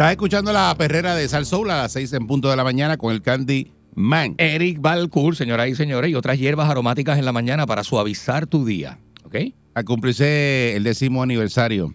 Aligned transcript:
Estás 0.00 0.12
escuchando 0.12 0.50
la 0.50 0.74
perrera 0.78 1.14
de 1.14 1.28
Sal 1.28 1.44
Soul 1.44 1.70
a 1.70 1.82
las 1.82 1.92
6 1.92 2.14
en 2.14 2.26
punto 2.26 2.48
de 2.48 2.56
la 2.56 2.64
mañana 2.64 2.96
con 2.96 3.12
el 3.12 3.20
Candy 3.20 3.70
Man. 3.94 4.34
Eric 4.38 4.80
Balcour, 4.80 5.36
señoras 5.36 5.68
y 5.68 5.74
señores, 5.74 6.10
y 6.10 6.14
otras 6.14 6.38
hierbas 6.38 6.70
aromáticas 6.70 7.18
en 7.18 7.26
la 7.26 7.32
mañana 7.32 7.66
para 7.66 7.84
suavizar 7.84 8.46
tu 8.46 8.64
día. 8.64 8.98
¿Ok? 9.24 9.36
A 9.74 9.82
cumplirse 9.82 10.74
el 10.74 10.84
décimo 10.84 11.22
aniversario 11.22 11.94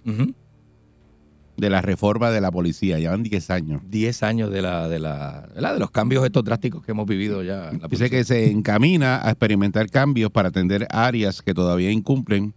de 1.58 1.70
la 1.72 1.82
reforma 1.82 2.30
de 2.30 2.42
la 2.42 2.52
policía. 2.52 3.00
Llevan 3.00 3.24
10 3.24 3.50
años. 3.50 3.82
10 3.90 4.22
años 4.22 4.52
de 4.52 4.62
la, 4.62 4.88
de 4.88 5.00
la, 5.00 5.50
de 5.56 5.80
los 5.80 5.90
cambios 5.90 6.24
estos 6.24 6.44
drásticos 6.44 6.86
que 6.86 6.92
hemos 6.92 7.08
vivido 7.08 7.42
ya. 7.42 7.72
en 7.72 7.82
la 7.82 7.88
Dice 7.88 8.12
que 8.12 8.24
se 8.24 8.52
encamina 8.52 9.28
a 9.28 9.32
experimentar 9.32 9.90
cambios 9.90 10.30
para 10.30 10.50
atender 10.50 10.86
áreas 10.92 11.42
que 11.42 11.56
todavía 11.56 11.90
incumplen 11.90 12.54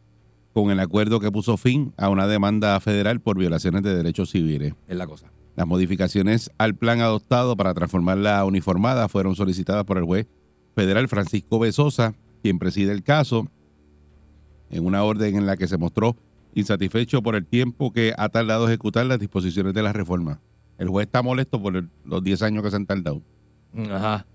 con 0.52 0.70
el 0.70 0.78
acuerdo 0.80 1.20
que 1.20 1.32
puso 1.32 1.56
fin 1.56 1.94
a 1.96 2.10
una 2.10 2.26
demanda 2.26 2.78
federal 2.80 3.20
por 3.20 3.38
violaciones 3.38 3.82
de 3.82 3.96
derechos 3.96 4.30
civiles. 4.30 4.74
es 4.86 4.96
la 4.98 5.06
cosa. 5.06 5.30
Las 5.58 5.66
modificaciones 5.66 6.52
al 6.56 6.76
plan 6.76 7.00
adoptado 7.00 7.56
para 7.56 7.74
transformar 7.74 8.16
la 8.18 8.44
uniformada 8.44 9.08
fueron 9.08 9.34
solicitadas 9.34 9.84
por 9.84 9.98
el 9.98 10.04
juez 10.04 10.28
federal 10.76 11.08
Francisco 11.08 11.58
Besosa, 11.58 12.14
quien 12.44 12.60
preside 12.60 12.92
el 12.92 13.02
caso, 13.02 13.48
en 14.70 14.86
una 14.86 15.02
orden 15.02 15.34
en 15.34 15.46
la 15.46 15.56
que 15.56 15.66
se 15.66 15.76
mostró 15.76 16.14
insatisfecho 16.54 17.24
por 17.24 17.34
el 17.34 17.44
tiempo 17.44 17.92
que 17.92 18.14
ha 18.16 18.28
tardado 18.28 18.68
ejecutar 18.68 19.04
las 19.06 19.18
disposiciones 19.18 19.74
de 19.74 19.82
la 19.82 19.92
reforma. 19.92 20.40
El 20.78 20.90
juez 20.90 21.06
está 21.08 21.22
molesto 21.22 21.60
por 21.60 21.76
el- 21.76 21.90
los 22.04 22.22
10 22.22 22.40
años 22.42 22.62
que 22.62 22.70
se 22.70 22.76
han 22.76 22.86
tardado. 22.86 23.20
Ajá. 23.90 24.26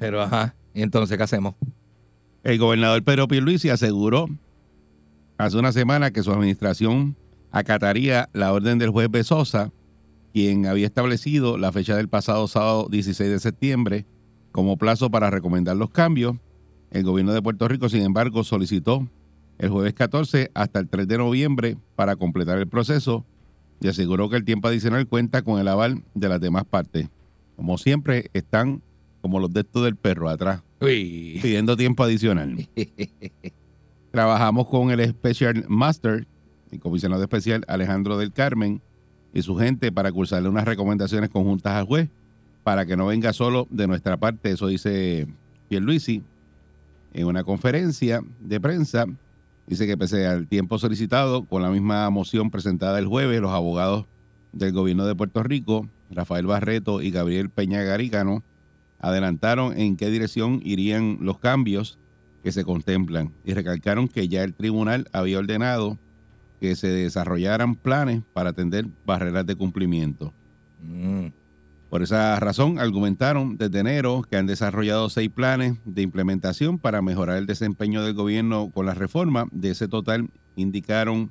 Pero 0.00 0.20
ajá. 0.20 0.56
¿Y 0.74 0.82
entonces 0.82 1.16
qué 1.16 1.22
hacemos? 1.22 1.54
El 2.42 2.58
gobernador 2.58 3.04
Pedro 3.04 3.28
Pierluisi 3.28 3.70
aseguró 3.70 4.26
hace 5.36 5.56
una 5.56 5.70
semana 5.70 6.10
que 6.10 6.24
su 6.24 6.32
administración 6.32 7.14
acataría 7.50 8.28
la 8.32 8.52
orden 8.52 8.78
del 8.78 8.90
juez 8.90 9.10
Besosa, 9.10 9.72
quien 10.32 10.66
había 10.66 10.86
establecido 10.86 11.58
la 11.58 11.72
fecha 11.72 11.96
del 11.96 12.08
pasado 12.08 12.46
sábado 12.48 12.88
16 12.90 13.30
de 13.30 13.38
septiembre 13.40 14.06
como 14.52 14.76
plazo 14.76 15.10
para 15.10 15.30
recomendar 15.30 15.76
los 15.76 15.90
cambios. 15.90 16.36
El 16.90 17.04
gobierno 17.04 17.32
de 17.32 17.42
Puerto 17.42 17.68
Rico, 17.68 17.88
sin 17.88 18.02
embargo, 18.02 18.44
solicitó 18.44 19.06
el 19.58 19.70
jueves 19.70 19.94
14 19.94 20.50
hasta 20.54 20.78
el 20.78 20.88
3 20.88 21.08
de 21.08 21.18
noviembre 21.18 21.76
para 21.96 22.16
completar 22.16 22.58
el 22.58 22.68
proceso 22.68 23.24
y 23.80 23.88
aseguró 23.88 24.28
que 24.28 24.36
el 24.36 24.44
tiempo 24.44 24.68
adicional 24.68 25.06
cuenta 25.06 25.42
con 25.42 25.60
el 25.60 25.68
aval 25.68 26.02
de 26.14 26.28
las 26.28 26.40
demás 26.40 26.64
partes. 26.64 27.08
Como 27.56 27.78
siempre, 27.78 28.30
están 28.34 28.82
como 29.20 29.40
los 29.40 29.52
dedos 29.52 29.84
del 29.84 29.96
perro 29.96 30.28
atrás, 30.28 30.62
Uy. 30.80 31.38
pidiendo 31.42 31.76
tiempo 31.76 32.04
adicional. 32.04 32.68
Trabajamos 34.12 34.66
con 34.68 34.90
el 34.90 35.08
Special 35.10 35.64
Master, 35.68 36.26
el 36.70 36.80
comisionado 36.80 37.22
especial 37.22 37.64
Alejandro 37.68 38.18
del 38.18 38.32
Carmen 38.32 38.80
y 39.32 39.42
su 39.42 39.56
gente 39.56 39.92
para 39.92 40.12
cursarle 40.12 40.48
unas 40.48 40.64
recomendaciones 40.64 41.30
conjuntas 41.30 41.74
al 41.74 41.86
juez 41.86 42.08
para 42.64 42.86
que 42.86 42.96
no 42.96 43.06
venga 43.06 43.32
solo 43.32 43.66
de 43.70 43.86
nuestra 43.86 44.16
parte, 44.16 44.50
eso 44.50 44.66
dice 44.66 45.26
Pierluisi 45.68 46.22
en 47.14 47.26
una 47.26 47.44
conferencia 47.44 48.22
de 48.40 48.60
prensa. 48.60 49.06
Dice 49.66 49.86
que 49.86 49.96
pese 49.96 50.26
al 50.26 50.46
tiempo 50.48 50.78
solicitado, 50.78 51.44
con 51.44 51.62
la 51.62 51.70
misma 51.70 52.08
moción 52.10 52.50
presentada 52.50 52.98
el 52.98 53.06
jueves, 53.06 53.40
los 53.40 53.52
abogados 53.52 54.06
del 54.52 54.72
gobierno 54.72 55.06
de 55.06 55.14
Puerto 55.14 55.42
Rico, 55.42 55.88
Rafael 56.10 56.46
Barreto 56.46 57.02
y 57.02 57.10
Gabriel 57.10 57.50
Peña 57.50 57.82
Garícano, 57.82 58.42
adelantaron 58.98 59.78
en 59.78 59.96
qué 59.96 60.10
dirección 60.10 60.60
irían 60.64 61.18
los 61.20 61.38
cambios 61.38 61.98
que 62.42 62.52
se 62.52 62.64
contemplan 62.64 63.32
y 63.44 63.52
recalcaron 63.52 64.08
que 64.08 64.28
ya 64.28 64.42
el 64.42 64.54
tribunal 64.54 65.08
había 65.12 65.38
ordenado 65.38 65.98
que 66.60 66.76
se 66.76 66.88
desarrollaran 66.88 67.74
planes 67.74 68.22
para 68.32 68.50
atender 68.50 68.86
barreras 69.06 69.46
de 69.46 69.56
cumplimiento. 69.56 70.32
Mm. 70.82 71.26
Por 71.90 72.02
esa 72.02 72.38
razón, 72.38 72.78
argumentaron 72.78 73.56
desde 73.56 73.80
enero 73.80 74.22
que 74.28 74.36
han 74.36 74.46
desarrollado 74.46 75.08
seis 75.08 75.30
planes 75.30 75.78
de 75.86 76.02
implementación 76.02 76.78
para 76.78 77.00
mejorar 77.00 77.38
el 77.38 77.46
desempeño 77.46 78.04
del 78.04 78.12
gobierno 78.12 78.70
con 78.70 78.84
la 78.84 78.92
reforma. 78.92 79.46
De 79.52 79.70
ese 79.70 79.88
total, 79.88 80.28
indicaron 80.54 81.30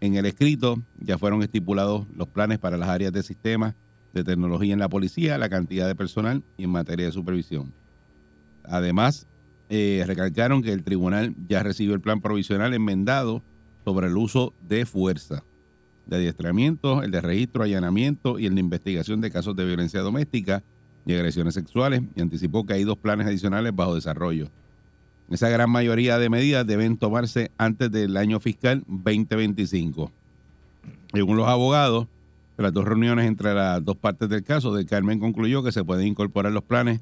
en 0.00 0.14
el 0.14 0.26
escrito, 0.26 0.80
ya 1.00 1.18
fueron 1.18 1.42
estipulados 1.42 2.06
los 2.14 2.28
planes 2.28 2.58
para 2.60 2.76
las 2.76 2.88
áreas 2.88 3.12
de 3.12 3.24
sistemas 3.24 3.74
de 4.14 4.22
tecnología 4.22 4.72
en 4.72 4.78
la 4.78 4.88
policía, 4.88 5.36
la 5.36 5.48
cantidad 5.48 5.88
de 5.88 5.96
personal 5.96 6.44
y 6.56 6.64
en 6.64 6.70
materia 6.70 7.06
de 7.06 7.12
supervisión. 7.12 7.72
Además, 8.62 9.26
eh, 9.68 10.04
recalcaron 10.06 10.62
que 10.62 10.72
el 10.72 10.84
tribunal 10.84 11.34
ya 11.48 11.64
recibió 11.64 11.94
el 11.94 12.00
plan 12.00 12.20
provisional 12.20 12.72
enmendado 12.72 13.42
sobre 13.88 14.08
el 14.08 14.18
uso 14.18 14.52
de 14.68 14.84
fuerza 14.84 15.44
de 16.04 16.16
adiestramiento, 16.16 17.02
el 17.02 17.10
de 17.10 17.22
registro, 17.22 17.62
allanamiento 17.62 18.38
y 18.38 18.44
el 18.44 18.54
de 18.54 18.60
investigación 18.60 19.22
de 19.22 19.30
casos 19.30 19.56
de 19.56 19.64
violencia 19.64 20.02
doméstica 20.02 20.62
y 21.06 21.14
agresiones 21.14 21.54
sexuales 21.54 22.02
y 22.14 22.20
anticipó 22.20 22.66
que 22.66 22.74
hay 22.74 22.84
dos 22.84 22.98
planes 22.98 23.26
adicionales 23.26 23.74
bajo 23.74 23.94
desarrollo. 23.94 24.50
Esa 25.30 25.48
gran 25.48 25.70
mayoría 25.70 26.18
de 26.18 26.28
medidas 26.28 26.66
deben 26.66 26.98
tomarse 26.98 27.50
antes 27.56 27.90
del 27.90 28.14
año 28.18 28.40
fiscal 28.40 28.84
2025. 28.88 30.12
Según 31.14 31.38
los 31.38 31.48
abogados, 31.48 32.08
de 32.58 32.64
las 32.64 32.74
dos 32.74 32.84
reuniones 32.84 33.26
entre 33.26 33.54
las 33.54 33.82
dos 33.82 33.96
partes 33.96 34.28
del 34.28 34.44
caso, 34.44 34.74
del 34.74 34.84
Carmen 34.84 35.18
concluyó 35.18 35.62
que 35.62 35.72
se 35.72 35.82
pueden 35.82 36.08
incorporar 36.08 36.52
los 36.52 36.64
planes 36.64 37.00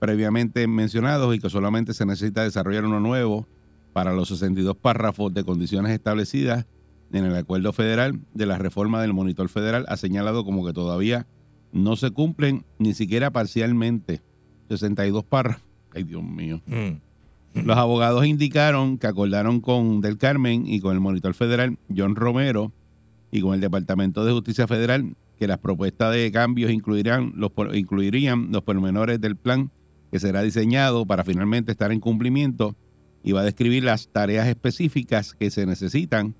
previamente 0.00 0.66
mencionados 0.66 1.32
y 1.36 1.38
que 1.38 1.48
solamente 1.48 1.94
se 1.94 2.04
necesita 2.04 2.42
desarrollar 2.42 2.86
uno 2.86 2.98
nuevo 2.98 3.46
para 3.94 4.12
los 4.12 4.28
62 4.28 4.76
párrafos 4.76 5.32
de 5.32 5.44
condiciones 5.44 5.92
establecidas 5.92 6.66
en 7.12 7.24
el 7.24 7.36
acuerdo 7.36 7.72
federal 7.72 8.18
de 8.34 8.44
la 8.44 8.58
reforma 8.58 9.00
del 9.00 9.14
monitor 9.14 9.48
federal 9.48 9.86
ha 9.88 9.96
señalado 9.96 10.44
como 10.44 10.66
que 10.66 10.72
todavía 10.72 11.28
no 11.72 11.94
se 11.94 12.10
cumplen 12.10 12.64
ni 12.78 12.92
siquiera 12.92 13.30
parcialmente 13.30 14.20
62 14.68 15.24
párrafos. 15.24 15.62
Ay, 15.94 16.02
Dios 16.02 16.24
mío. 16.24 16.60
Mm. 16.66 17.64
Los 17.64 17.76
abogados 17.76 18.26
indicaron 18.26 18.98
que 18.98 19.06
acordaron 19.06 19.60
con 19.60 20.00
Del 20.00 20.18
Carmen 20.18 20.66
y 20.66 20.80
con 20.80 20.92
el 20.92 21.00
monitor 21.00 21.34
federal 21.34 21.78
John 21.96 22.16
Romero 22.16 22.72
y 23.30 23.40
con 23.42 23.54
el 23.54 23.60
Departamento 23.60 24.24
de 24.24 24.32
Justicia 24.32 24.66
Federal 24.66 25.14
que 25.38 25.46
las 25.46 25.58
propuestas 25.58 26.12
de 26.12 26.32
cambios 26.32 26.72
incluirán 26.72 27.32
los, 27.36 27.52
incluirían 27.74 28.50
los 28.50 28.62
pormenores 28.64 29.20
del 29.20 29.36
plan 29.36 29.70
que 30.10 30.18
será 30.18 30.42
diseñado 30.42 31.06
para 31.06 31.22
finalmente 31.22 31.70
estar 31.70 31.92
en 31.92 32.00
cumplimiento 32.00 32.74
y 33.24 33.32
va 33.32 33.40
a 33.40 33.44
describir 33.44 33.82
las 33.82 34.08
tareas 34.08 34.46
específicas 34.46 35.32
que 35.32 35.50
se 35.50 35.66
necesitan 35.66 36.34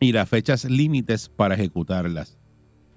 y 0.00 0.12
las 0.12 0.28
fechas 0.28 0.64
límites 0.64 1.28
para 1.28 1.54
ejecutarlas. 1.54 2.36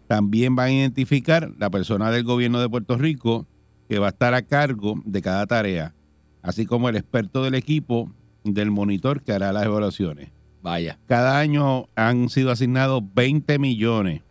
También 0.08 0.56
van 0.56 0.68
a 0.68 0.74
identificar 0.74 1.54
la 1.58 1.70
persona 1.70 2.12
del 2.12 2.24
gobierno 2.24 2.60
de 2.60 2.68
Puerto 2.68 2.98
Rico 2.98 3.46
que 3.88 4.00
va 4.00 4.08
a 4.08 4.10
estar 4.10 4.34
a 4.34 4.42
cargo 4.42 5.02
de 5.06 5.22
cada 5.22 5.46
tarea, 5.46 5.94
así 6.42 6.66
como 6.66 6.90
el 6.90 6.96
experto 6.96 7.44
del 7.44 7.56
equipo 7.56 8.12
del 8.44 8.72
monitor 8.72 9.22
que 9.22 9.34
hará 9.34 9.54
las 9.54 9.66
evaluaciones. 9.66 10.32
Vaya. 10.64 10.98
Cada 11.08 11.40
año 11.40 11.88
han 11.96 12.30
sido 12.30 12.52
asignados 12.52 13.04
20 13.14 13.60
millones. 13.60 14.22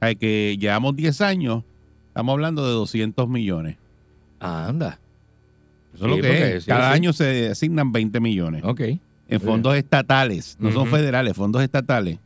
Hay 0.00 0.16
que 0.16 0.56
llevamos 0.58 0.96
10 0.96 1.20
años, 1.20 1.64
estamos 2.08 2.32
hablando 2.32 2.66
de 2.66 2.72
200 2.72 3.28
millones. 3.28 3.76
Anda. 4.38 4.98
Eso 6.00 6.06
es 6.06 6.10
lo 6.10 6.16
Sí, 6.16 6.22
que 6.22 6.56
es. 6.56 6.64
Cada 6.64 6.88
sí. 6.90 6.94
año 6.94 7.12
se 7.12 7.48
asignan 7.50 7.92
20 7.92 8.20
millones. 8.20 8.62
Ok. 8.64 8.80
En 9.28 9.40
fondos 9.40 9.76
estatales, 9.76 10.56
no 10.58 10.72
son 10.72 10.88
federales, 10.88 11.36
fondos 11.36 11.62
estatales. 11.62 12.18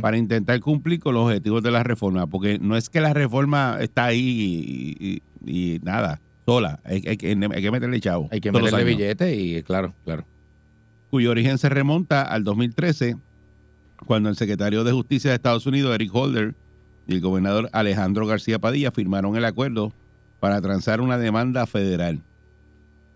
Para 0.00 0.16
intentar 0.16 0.58
cumplir 0.60 0.98
con 0.98 1.14
los 1.14 1.24
objetivos 1.26 1.62
de 1.62 1.70
la 1.70 1.82
reforma, 1.82 2.26
porque 2.26 2.58
no 2.58 2.74
es 2.76 2.88
que 2.88 3.02
la 3.02 3.12
reforma 3.12 3.76
está 3.80 4.06
ahí 4.06 4.96
y, 4.98 5.20
y- 5.44 5.74
y 5.74 5.78
nada, 5.82 6.20
sola, 6.46 6.80
hay, 6.84 7.04
hay 7.06 7.16
que, 7.18 7.28
hay 7.54 7.62
que 7.62 7.70
meterle 7.70 8.00
chavo. 8.00 8.28
Hay 8.32 8.40
que 8.40 8.50
meterle 8.50 8.82
billete 8.84 9.36
y 9.36 9.62
claro, 9.62 9.92
claro. 10.06 10.24
cuyo 11.10 11.30
origen 11.30 11.58
se 11.58 11.68
remonta 11.68 12.22
al 12.22 12.44
2013, 12.44 13.16
cuando 14.06 14.30
el 14.30 14.36
secretario 14.36 14.84
de 14.84 14.92
Justicia 14.92 15.30
de 15.30 15.36
Estados 15.36 15.66
Unidos, 15.66 15.94
Eric 15.94 16.14
Holder, 16.14 16.54
y 17.06 17.14
el 17.14 17.20
gobernador 17.20 17.68
Alejandro 17.72 18.26
García 18.26 18.58
Padilla 18.58 18.90
firmaron 18.90 19.36
el 19.36 19.44
acuerdo 19.44 19.92
para 20.40 20.60
transar 20.62 21.00
una 21.02 21.18
demanda 21.18 21.66
federal. 21.66 22.22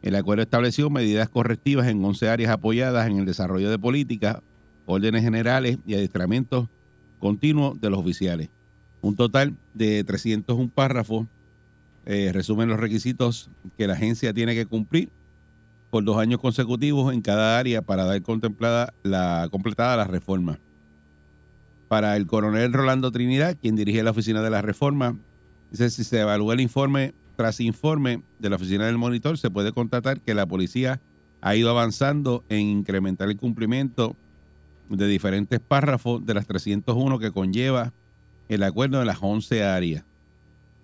El 0.06 0.14
acuerdo 0.14 0.44
estableció 0.44 0.88
medidas 0.88 1.28
correctivas 1.28 1.88
en 1.88 2.04
11 2.04 2.28
áreas 2.28 2.52
apoyadas 2.52 3.10
en 3.10 3.18
el 3.18 3.24
desarrollo 3.24 3.68
de 3.68 3.76
políticas, 3.76 4.36
órdenes 4.86 5.24
generales 5.24 5.78
y 5.84 5.94
adiestramientos 5.94 6.68
continuos 7.18 7.80
de 7.80 7.90
los 7.90 7.98
oficiales. 7.98 8.48
Un 9.00 9.16
total 9.16 9.56
de 9.74 10.04
301 10.04 10.70
párrafos 10.72 11.26
eh, 12.04 12.30
resumen 12.32 12.68
los 12.68 12.78
requisitos 12.78 13.50
que 13.76 13.88
la 13.88 13.94
agencia 13.94 14.32
tiene 14.32 14.54
que 14.54 14.66
cumplir 14.66 15.10
por 15.90 16.04
dos 16.04 16.18
años 16.18 16.38
consecutivos 16.38 17.12
en 17.12 17.20
cada 17.20 17.58
área 17.58 17.82
para 17.82 18.04
dar 18.04 18.22
contemplada 18.22 18.94
la 19.02 19.48
completada 19.50 19.96
la 19.96 20.04
reforma. 20.04 20.60
Para 21.88 22.16
el 22.16 22.28
coronel 22.28 22.72
Rolando 22.72 23.10
Trinidad, 23.10 23.56
quien 23.60 23.74
dirige 23.74 24.04
la 24.04 24.12
oficina 24.12 24.40
de 24.40 24.50
la 24.50 24.62
reforma, 24.62 25.16
dice 25.72 25.90
si 25.90 26.04
se 26.04 26.20
evalúa 26.20 26.54
el 26.54 26.60
informe 26.60 27.12
tras 27.36 27.60
informe 27.60 28.22
de 28.38 28.50
la 28.50 28.56
oficina 28.56 28.86
del 28.86 28.98
monitor, 28.98 29.38
se 29.38 29.50
puede 29.50 29.72
constatar 29.72 30.20
que 30.20 30.34
la 30.34 30.46
policía 30.46 31.00
ha 31.40 31.54
ido 31.54 31.70
avanzando 31.70 32.42
en 32.48 32.60
incrementar 32.60 33.28
el 33.28 33.36
cumplimiento 33.36 34.16
de 34.88 35.06
diferentes 35.06 35.60
párrafos 35.60 36.24
de 36.24 36.34
las 36.34 36.46
301 36.46 37.18
que 37.18 37.30
conlleva 37.30 37.92
el 38.48 38.62
acuerdo 38.62 39.00
en 39.00 39.06
las 39.06 39.18
11 39.20 39.64
áreas. 39.64 40.04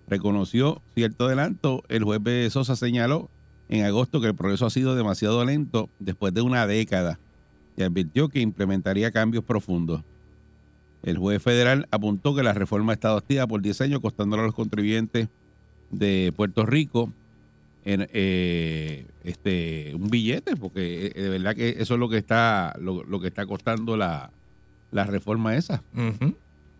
Reconoció 0.07 0.81
cierto 0.93 1.25
adelanto, 1.25 1.83
el 1.87 2.03
juez 2.03 2.21
B. 2.21 2.49
Sosa 2.49 2.75
señaló 2.75 3.29
en 3.69 3.85
agosto 3.85 4.21
que 4.21 4.27
el 4.27 4.35
progreso 4.35 4.65
ha 4.65 4.69
sido 4.69 4.95
demasiado 4.95 5.43
lento 5.45 5.89
después 5.99 6.33
de 6.33 6.41
una 6.41 6.67
década 6.67 7.19
y 7.75 7.83
advirtió 7.83 8.29
que 8.29 8.41
implementaría 8.41 9.11
cambios 9.11 9.43
profundos. 9.43 10.03
El 11.01 11.17
juez 11.17 11.41
federal 11.41 11.87
apuntó 11.91 12.35
que 12.35 12.43
la 12.43 12.53
reforma 12.53 12.93
ha 12.93 12.95
estado 12.95 13.17
activa 13.17 13.47
por 13.47 13.61
10 13.61 13.81
años, 13.81 13.99
costándole 14.01 14.43
a 14.43 14.45
los 14.45 14.55
contribuyentes 14.55 15.29
de 15.93 16.33
Puerto 16.35 16.65
Rico 16.65 17.09
en, 17.85 18.07
eh, 18.13 19.05
este, 19.23 19.93
un 19.95 20.09
billete, 20.09 20.55
porque 20.55 21.07
eh, 21.07 21.21
de 21.21 21.29
verdad 21.29 21.55
que 21.55 21.69
eso 21.79 21.95
es 21.95 21.99
lo 21.99 22.09
que 22.09 22.17
está, 22.17 22.75
lo, 22.79 23.03
lo 23.03 23.19
que 23.19 23.27
está 23.27 23.45
costando 23.45 23.97
la, 23.97 24.31
la 24.91 25.05
reforma 25.05 25.55
esa. 25.55 25.83
Ujú. 25.95 26.35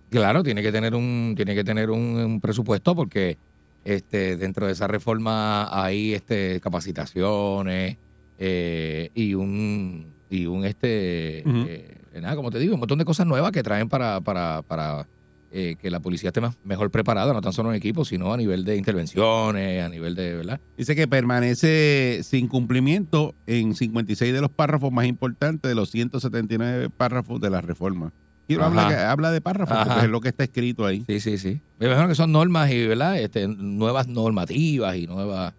Claro, 0.10 0.44
tiene 0.44 0.62
que 0.62 0.72
tener 0.72 0.94
un, 0.96 1.34
tiene 1.36 1.56
que 1.56 1.64
tener 1.64 1.90
un, 1.90 2.00
un 2.00 2.42
presupuesto 2.42 2.96
porque 2.96 3.38
este, 3.84 4.38
dentro 4.38 4.68
de 4.68 4.74
esa 4.74 4.88
reforma 4.88 5.68
hay 5.84 6.14
este, 6.14 6.60
capacitaciones 6.62 7.98
eh, 8.38 9.10
y 9.16 9.34
un 9.34 10.14
y 10.30 10.46
un 10.46 10.66
este 10.66 11.44
eh, 11.46 11.98
nada, 12.22 12.36
como 12.36 12.52
te 12.52 12.60
digo, 12.60 12.76
un 12.76 12.80
montón 12.80 13.00
de 13.00 13.06
cosas 13.06 13.26
nuevas 13.28 13.52
que 13.52 13.64
traen 13.64 13.90
para, 13.90 14.22
para, 14.22 14.62
para 14.62 15.08
eh, 15.56 15.76
que 15.80 15.92
la 15.92 16.00
policía 16.00 16.30
esté 16.30 16.42
más, 16.42 16.58
mejor 16.64 16.90
preparada, 16.90 17.32
no 17.32 17.40
tan 17.40 17.54
solo 17.54 17.70
en 17.70 17.76
equipo, 17.76 18.06
sino 18.06 18.34
a 18.34 18.38
nivel 18.38 18.66
de 18.66 18.76
intervenciones, 18.76 19.84
a 19.84 19.88
nivel 19.88 20.16
de, 20.16 20.34
¿verdad? 20.36 20.60
Dice 20.76 20.96
que 20.96 21.08
permanece 21.08 22.22
sin 22.24 22.48
cumplimiento 22.48 23.36
en 23.46 23.76
56 23.76 24.34
de 24.34 24.42
los 24.42 24.50
párrafos 24.50 24.92
más 24.92 25.06
importantes 25.06 25.70
de 25.70 25.76
los 25.76 25.92
179 25.92 26.90
párrafos 26.90 27.40
de 27.40 27.52
la 27.52 27.62
reforma. 27.62 28.12
Quiero 28.48 28.66
habla, 28.66 29.12
habla 29.12 29.32
de 29.32 29.42
párrafos 29.42 29.78
Ajá. 29.78 29.86
porque 29.86 30.06
es 30.08 30.12
lo 30.12 30.22
que 30.22 30.30
está 30.30 30.44
escrito 30.44 30.88
ahí. 30.88 31.04
Sí, 31.06 31.20
sí, 31.20 31.38
sí. 31.38 31.62
Me 31.78 31.86
imagino 31.86 32.08
que 32.08 32.16
son 32.16 32.32
normas 32.32 32.72
y, 32.72 32.88
¿verdad? 32.88 33.20
Este, 33.20 33.48
nuevas 33.48 34.08
normativas 34.08 34.96
y 34.98 35.06
nuevas 35.06 35.54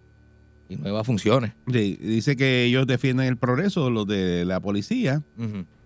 y 0.67 0.75
nuevas 0.75 1.05
funciones. 1.05 1.53
Sí, 1.71 1.97
dice 2.01 2.35
que 2.35 2.65
ellos 2.65 2.85
defienden 2.85 3.27
el 3.27 3.37
progreso, 3.37 3.89
los 3.89 4.05
de 4.07 4.43
la 4.43 4.59
policía, 4.59 5.21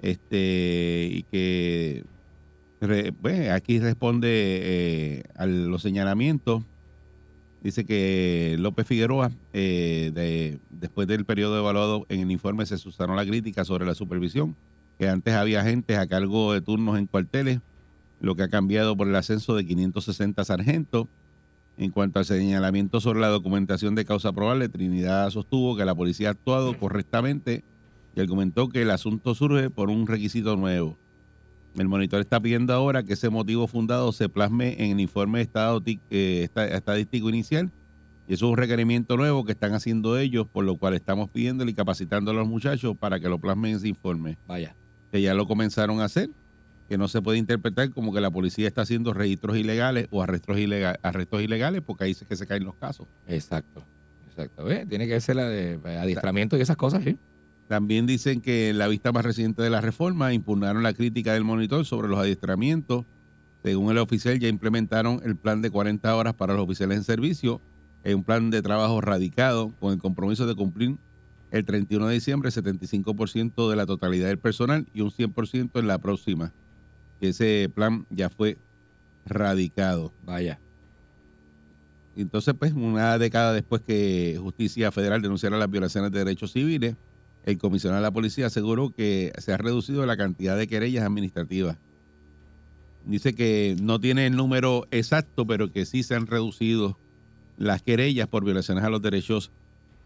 este 0.02 1.10
y 1.12 1.24
que 1.30 2.04
bueno, 3.22 3.54
aquí 3.54 3.80
responde 3.80 4.28
eh, 4.32 5.24
a 5.36 5.46
los 5.46 5.82
señalamientos. 5.82 6.64
Dice 7.62 7.86
que 7.86 8.56
López 8.60 8.88
Figueroa, 8.88 9.32
eh, 9.52 10.12
de- 10.14 10.60
después 10.70 11.08
del 11.08 11.26
periodo 11.26 11.58
evaluado 11.60 12.06
en 12.08 12.22
el 12.22 12.32
informe, 12.32 12.66
se 12.66 12.78
sustaron 12.78 13.18
la 13.18 13.26
crítica 13.26 13.66
sobre 13.66 13.86
la 13.86 13.96
supervisión, 13.96 14.56
que 14.98 15.10
antes 15.10 15.34
había 15.34 15.60
agentes 15.60 15.98
a 15.98 16.08
cargo 16.08 16.54
de 16.54 16.62
turnos 16.62 16.98
en 16.98 17.06
cuarteles, 17.08 17.60
lo 18.22 18.36
que 18.36 18.44
ha 18.44 18.50
cambiado 18.50 18.96
por 18.96 19.08
el 19.10 19.16
ascenso 19.16 19.56
de 19.56 19.66
560 19.66 20.44
sargentos. 20.46 21.08
En 21.78 21.92
cuanto 21.92 22.20
al 22.20 22.26
señalamiento 22.26 23.00
sobre 23.00 23.20
la 23.22 23.28
documentación 23.30 23.96
de 23.96 24.04
causa 24.06 24.32
probable, 24.34 24.68
Trinidad 24.68 25.30
sostuvo 25.30 25.78
que 25.78 25.86
la 25.86 25.96
policía 25.96 26.28
ha 26.30 26.32
actuado 26.32 26.78
correctamente 26.78 27.64
y 28.16 28.20
argumentó 28.20 28.68
que 28.68 28.82
el 28.82 28.92
asunto 28.92 29.34
surge 29.36 29.70
por 29.70 29.90
un 29.90 30.06
requisito 30.08 30.58
nuevo. 30.58 30.98
El 31.78 31.88
monitor 31.88 32.20
está 32.20 32.40
pidiendo 32.40 32.74
ahora 32.74 33.04
que 33.04 33.14
ese 33.14 33.30
motivo 33.30 33.68
fundado 33.68 34.12
se 34.12 34.28
plasme 34.28 34.76
en 34.84 34.92
el 34.92 35.00
informe 35.00 35.42
estado- 35.42 35.82
eh, 35.86 36.42
esta- 36.44 36.68
estadístico 36.68 37.30
inicial 37.30 37.72
y 38.28 38.34
eso 38.34 38.46
es 38.48 38.52
un 38.52 38.58
requerimiento 38.58 39.18
nuevo 39.18 39.46
que 39.46 39.52
están 39.54 39.74
haciendo 39.74 40.18
ellos, 40.18 40.48
por 40.48 40.66
lo 40.66 40.76
cual 40.78 40.94
estamos 40.94 41.30
pidiéndole 41.30 41.72
y 41.72 41.74
capacitando 41.74 42.32
a 42.32 42.34
los 42.34 42.48
muchachos 42.48 42.98
para 42.98 43.20
que 43.20 43.30
lo 43.30 43.40
plasmen 43.40 43.72
en 43.72 43.78
ese 43.78 43.88
informe, 43.88 44.38
Vaya. 44.48 44.76
que 45.12 45.22
ya 45.22 45.34
lo 45.34 45.48
comenzaron 45.48 46.02
a 46.02 46.06
hacer, 46.06 46.30
que 46.90 46.98
no 46.98 47.08
se 47.08 47.22
puede 47.22 47.38
interpretar 47.38 47.92
como 47.92 48.12
que 48.14 48.20
la 48.20 48.32
policía 48.32 48.68
está 48.68 48.82
haciendo 48.82 49.14
registros 49.14 49.56
ilegales 49.58 50.08
o 50.10 50.22
arrestos, 50.24 50.58
ilega- 50.58 50.98
arrestos 51.04 51.42
ilegales, 51.44 51.82
porque 51.86 52.06
ahí 52.06 52.12
es 52.12 52.24
que 52.28 52.36
se 52.36 52.48
caen 52.48 52.64
los 52.66 52.76
casos. 52.76 53.08
Exacto. 53.28 53.84
Exacto. 54.28 54.66
Tiene 54.88 55.08
que 55.08 55.20
ser 55.22 55.36
la 55.36 55.48
de 55.50 55.80
adiestramiento 56.00 56.58
y 56.58 56.62
esas 56.62 56.78
cosas, 56.78 57.04
sí. 57.04 57.18
También 57.70 58.08
dicen 58.08 58.42
que 58.42 58.70
en 58.70 58.80
la 58.80 58.88
vista 58.88 59.12
más 59.12 59.24
reciente 59.24 59.62
de 59.62 59.70
la 59.70 59.80
reforma 59.80 60.34
impugnaron 60.34 60.82
la 60.82 60.96
crítica 60.96 61.34
del 61.34 61.44
monitor 61.44 61.86
sobre 61.86 62.08
los 62.08 62.18
adiestramientos. 62.18 63.06
Según 63.62 63.92
el 63.92 64.00
oficial, 64.00 64.40
ya 64.40 64.48
implementaron 64.48 65.22
el 65.24 65.36
plan 65.36 65.62
de 65.62 65.70
40 65.70 66.16
horas 66.16 66.34
para 66.34 66.56
los 66.56 66.64
oficiales 66.64 66.98
en 66.98 67.04
servicio, 67.04 67.62
es 68.04 68.16
un 68.16 68.24
plan 68.24 68.50
de 68.50 68.64
trabajo 68.64 69.02
radicado 69.02 69.72
con 69.80 69.94
el 69.94 70.00
compromiso 70.00 70.48
de 70.48 70.56
cumplir 70.56 70.98
el 71.52 71.64
31 71.64 72.08
de 72.08 72.16
diciembre 72.16 72.50
75% 72.50 73.70
de 73.70 73.76
la 73.76 73.86
totalidad 73.86 74.30
del 74.30 74.40
personal 74.40 74.88
y 74.92 75.02
un 75.02 75.12
100% 75.12 75.80
en 75.80 75.86
la 75.86 76.00
próxima. 76.00 76.52
Ese 77.22 77.70
plan 77.76 78.08
ya 78.10 78.32
fue 78.32 78.58
radicado. 79.28 80.12
Vaya. 80.26 80.60
Entonces, 82.16 82.56
pues, 82.58 82.74
una 82.74 83.20
década 83.20 83.54
después 83.54 83.84
que 83.84 84.40
Justicia 84.42 84.92
Federal 84.92 85.22
denunciara 85.22 85.56
las 85.56 85.70
violaciones 85.70 86.12
de 86.12 86.18
derechos 86.18 86.52
civiles, 86.52 86.96
el 87.52 87.58
comisionado 87.58 88.02
de 88.02 88.08
la 88.08 88.12
policía 88.12 88.48
aseguró 88.48 88.90
que 88.90 89.32
se 89.38 89.54
ha 89.54 89.58
reducido 89.58 90.06
la 90.06 90.18
cantidad 90.18 90.58
de 90.58 90.68
querellas 90.68 91.06
administrativas. 91.06 91.78
Dice 93.06 93.34
que 93.34 93.76
no 93.82 94.00
tiene 94.00 94.28
el 94.28 94.36
número 94.36 94.88
exacto, 94.92 95.46
pero 95.46 95.72
que 95.72 95.86
sí 95.86 96.04
se 96.04 96.16
han 96.16 96.28
reducido 96.28 96.98
las 97.58 97.82
querellas 97.82 98.28
por 98.28 98.44
violaciones 98.44 98.84
a 98.84 98.90
los 98.90 99.02
derechos 99.02 99.52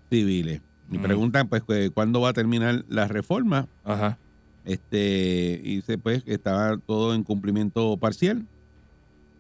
civiles. 0.09 0.62
Mm. 0.89 1.01
preguntan, 1.01 1.47
pues, 1.47 1.63
cuándo 1.93 2.21
va 2.21 2.29
a 2.29 2.33
terminar 2.33 2.85
la 2.88 3.07
reforma. 3.07 3.67
Ajá. 3.83 4.17
Este, 4.65 5.59
y 5.63 5.77
dice 5.77 5.97
pues 5.97 6.23
que 6.23 6.33
estaba 6.33 6.77
todo 6.77 7.13
en 7.13 7.23
cumplimiento 7.23 7.97
parcial. 7.97 8.45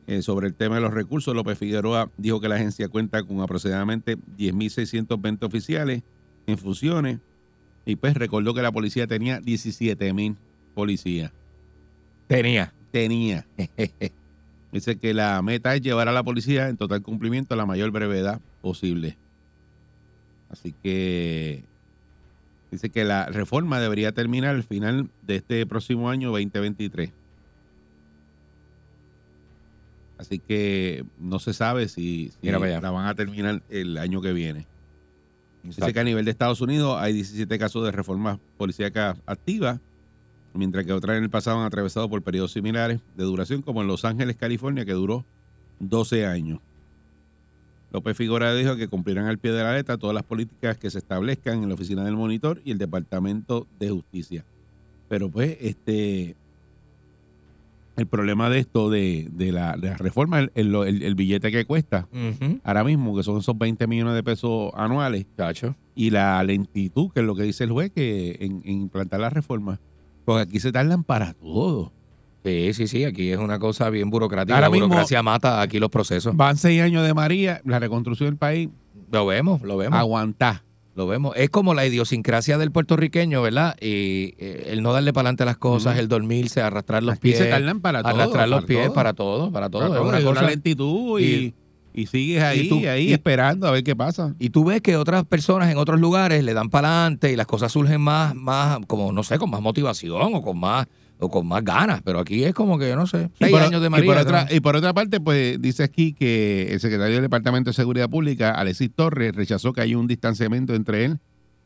Eh, 0.05 0.21
sobre 0.21 0.47
el 0.47 0.53
tema 0.53 0.75
de 0.75 0.81
los 0.81 0.93
recursos, 0.93 1.33
López 1.33 1.57
Figueroa 1.57 2.09
dijo 2.17 2.41
que 2.41 2.49
la 2.49 2.55
agencia 2.55 2.89
cuenta 2.89 3.23
con 3.23 3.39
aproximadamente 3.39 4.17
10.620 4.17 5.43
oficiales 5.43 6.03
en 6.45 6.57
funciones 6.57 7.19
y 7.85 7.95
pues 7.95 8.13
recordó 8.15 8.53
que 8.53 8.61
la 8.61 8.71
policía 8.71 9.07
tenía 9.07 9.41
17.000 9.41 10.35
policías. 10.73 11.31
Tenía. 12.27 12.73
Tenía. 12.91 13.45
Dice 14.71 14.97
que 14.97 15.13
la 15.13 15.41
meta 15.41 15.75
es 15.75 15.81
llevar 15.81 16.07
a 16.07 16.11
la 16.11 16.23
policía 16.23 16.69
en 16.69 16.77
total 16.77 17.01
cumplimiento 17.03 17.53
a 17.53 17.57
la 17.57 17.65
mayor 17.65 17.91
brevedad 17.91 18.41
posible. 18.61 19.17
Así 20.49 20.73
que 20.83 21.63
dice 22.71 22.89
que 22.89 23.03
la 23.03 23.27
reforma 23.27 23.79
debería 23.79 24.13
terminar 24.13 24.55
al 24.55 24.63
final 24.63 25.09
de 25.23 25.35
este 25.35 25.65
próximo 25.65 26.09
año 26.09 26.29
2023. 26.29 27.11
Así 30.17 30.39
que 30.39 31.03
no 31.19 31.39
se 31.39 31.53
sabe 31.53 31.87
si, 31.87 32.31
si 32.41 32.49
la 32.49 32.57
van 32.57 33.07
a 33.07 33.15
terminar 33.15 33.61
el 33.69 33.97
año 33.97 34.21
que 34.21 34.33
viene. 34.33 34.65
Dice 35.63 35.79
Exacto. 35.79 35.93
que 35.93 35.99
a 36.01 36.03
nivel 36.03 36.25
de 36.25 36.31
Estados 36.31 36.59
Unidos 36.59 36.97
hay 36.99 37.13
17 37.13 37.57
casos 37.57 37.85
de 37.85 37.91
reformas 37.91 38.37
policíacas 38.57 39.17
activas, 39.25 39.79
mientras 40.53 40.85
que 40.85 40.91
otras 40.91 41.17
en 41.17 41.23
el 41.23 41.29
pasado 41.29 41.59
han 41.59 41.65
atravesado 41.65 42.09
por 42.09 42.21
periodos 42.21 42.51
similares 42.51 42.99
de 43.15 43.23
duración, 43.23 43.61
como 43.61 43.81
en 43.81 43.87
Los 43.87 44.03
Ángeles, 44.03 44.35
California, 44.35 44.85
que 44.85 44.91
duró 44.91 45.25
12 45.79 46.25
años. 46.25 46.59
López 47.91 48.17
Figueroa 48.17 48.55
dijo 48.55 48.75
que 48.75 48.87
cumplirán 48.87 49.27
al 49.27 49.37
pie 49.37 49.51
de 49.51 49.63
la 49.63 49.73
letra 49.73 49.97
todas 49.97 50.15
las 50.15 50.23
políticas 50.23 50.77
que 50.77 50.89
se 50.89 50.97
establezcan 50.97 51.61
en 51.61 51.69
la 51.69 51.75
oficina 51.75 52.03
del 52.03 52.15
monitor 52.15 52.59
y 52.65 52.71
el 52.71 52.77
Departamento 52.79 53.67
de 53.79 53.91
Justicia. 53.91 54.45
Pero 55.07 55.29
pues, 55.29 55.57
este, 55.61 56.35
el 57.95 58.07
problema 58.07 58.49
de 58.49 58.59
esto, 58.59 58.89
de, 58.89 59.27
de 59.31 59.51
la, 59.51 59.75
de 59.77 59.89
la 59.89 59.97
reforma, 59.97 60.39
el, 60.39 60.51
el- 60.55 60.73
el- 60.75 61.03
el 61.03 61.15
billete 61.15 61.51
que 61.51 61.65
cuesta 61.65 62.07
ahora 62.63 62.83
mismo, 62.83 63.15
que 63.15 63.23
son 63.23 63.37
esos 63.39 63.57
20 63.57 63.85
millones 63.87 64.15
de 64.15 64.23
pesos 64.23 64.71
anuales, 64.75 65.25
y 65.95 66.09
la 66.09 66.43
lentitud, 66.43 67.11
que 67.13 67.19
es 67.19 67.25
lo 67.25 67.35
que 67.35 67.43
dice 67.43 67.63
el 67.65 67.71
juez, 67.71 67.91
que 67.91 68.37
en, 68.39 68.61
en 68.65 68.81
implantar 68.81 69.19
la 69.19 69.29
reforma. 69.29 69.79
Porque 70.25 70.41
aquí 70.43 70.59
se 70.59 70.71
tardan 70.71 71.03
para 71.03 71.33
todo. 71.33 71.91
Sí, 72.43 72.73
sí, 72.73 72.87
sí, 72.87 73.03
aquí 73.05 73.29
es 73.31 73.37
una 73.37 73.59
cosa 73.59 73.89
bien 73.89 74.09
burocrática. 74.09 74.55
Ahora 74.55 74.67
la 74.67 74.71
mismo- 74.71 74.87
burocracia 74.87 75.21
mata 75.23 75.61
aquí 75.61 75.79
los 75.79 75.89
procesos. 75.89 76.35
Van 76.35 76.57
seis 76.57 76.81
años 76.81 77.05
de 77.05 77.13
María, 77.13 77.61
la 77.63 77.79
reconstrucción 77.79 78.29
del 78.31 78.37
país, 78.37 78.69
Lo 79.11 79.25
vemos, 79.25 79.61
lo 79.61 79.77
vemos. 79.77 79.97
aguantá. 79.99 80.63
Lo 80.95 81.07
vemos. 81.07 81.33
Es 81.35 81.49
como 81.49 81.73
la 81.73 81.85
idiosincrasia 81.87 82.57
del 82.59 82.71
puertorriqueño, 82.71 83.41
¿verdad? 83.41 83.75
Y 83.81 84.35
eh, 84.37 84.67
el 84.67 84.83
no 84.83 84.93
darle 84.93 85.11
para 85.11 85.29
adelante 85.29 85.45
las 85.45 85.57
cosas, 85.57 85.93
Ujú. 85.93 86.01
el 86.01 86.07
dormirse, 86.07 86.61
arrastrar 86.61 87.01
los 87.01 87.13
Aquí 87.15 87.21
pies. 87.29 87.39
se 87.39 87.45
tardan 87.45 87.81
para 87.81 88.03
todo. 88.03 88.11
arrastrar 88.13 88.47
los 88.47 88.57
para 88.61 88.67
pies 88.67 88.85
todo. 88.85 88.93
para 88.93 89.13
todo, 89.13 89.51
para 89.51 89.69
todo. 89.69 90.05
Para 90.05 90.19
es 90.19 90.25
una 90.25 90.43
lentitud 90.43 91.19
y, 91.19 91.55
y 91.95 92.05
sigues 92.05 92.43
ahí, 92.43 92.69
tú- 92.69 92.87
ahí 92.87 93.09
y- 93.09 93.13
esperando 93.13 93.67
a 93.67 93.71
ver 93.71 93.83
qué 93.83 93.95
pasa. 93.95 94.35
Y 94.37 94.51
tú 94.51 94.65
ves 94.65 94.81
que 94.81 94.95
otras 94.95 95.25
personas 95.25 95.71
en 95.71 95.77
otros 95.79 95.99
lugares 95.99 96.43
le 96.43 96.53
dan 96.53 96.69
para 96.69 96.89
adelante 97.01 97.31
y 97.31 97.35
las 97.35 97.47
cosas 97.47 97.71
surgen 97.71 97.99
más, 97.99 98.35
más, 98.35 98.77
como 98.87 99.11
no 99.11 99.23
sé, 99.23 99.39
con 99.39 99.49
más 99.49 99.61
motivación 99.61 100.35
o 100.35 100.41
con 100.43 100.59
más, 100.59 100.85
o 101.19 101.29
con 101.29 101.47
más 101.47 101.63
ganas. 101.63 102.01
Pero 102.03 102.19
aquí 102.19 102.43
es 102.43 102.53
como 102.53 102.77
que, 102.77 102.95
no 102.95 103.07
sé, 103.07 103.29
seis 103.39 103.51
por, 103.51 103.61
años 103.61 103.81
de 103.81 103.87
y 103.87 103.89
María. 103.89 104.05
por 104.05 104.17
otra, 104.17 104.45
¿no? 104.45 104.55
y 104.55 104.59
por 104.59 104.75
otra 104.75 104.93
parte, 104.93 105.19
pues 105.19 105.61
dice 105.61 105.83
aquí 105.83 106.13
que 106.13 106.73
el 106.73 106.79
secretario 106.79 107.15
del 107.15 107.23
Departamento 107.23 107.69
de 107.69 107.73
Seguridad 107.73 108.09
Pública, 108.09 108.51
Alexis 108.51 108.91
Torres, 108.93 109.35
rechazó 109.35 109.73
que 109.73 109.81
hay 109.81 109.95
un 109.95 110.07
distanciamiento 110.07 110.75
entre 110.75 111.05
él 111.05 111.19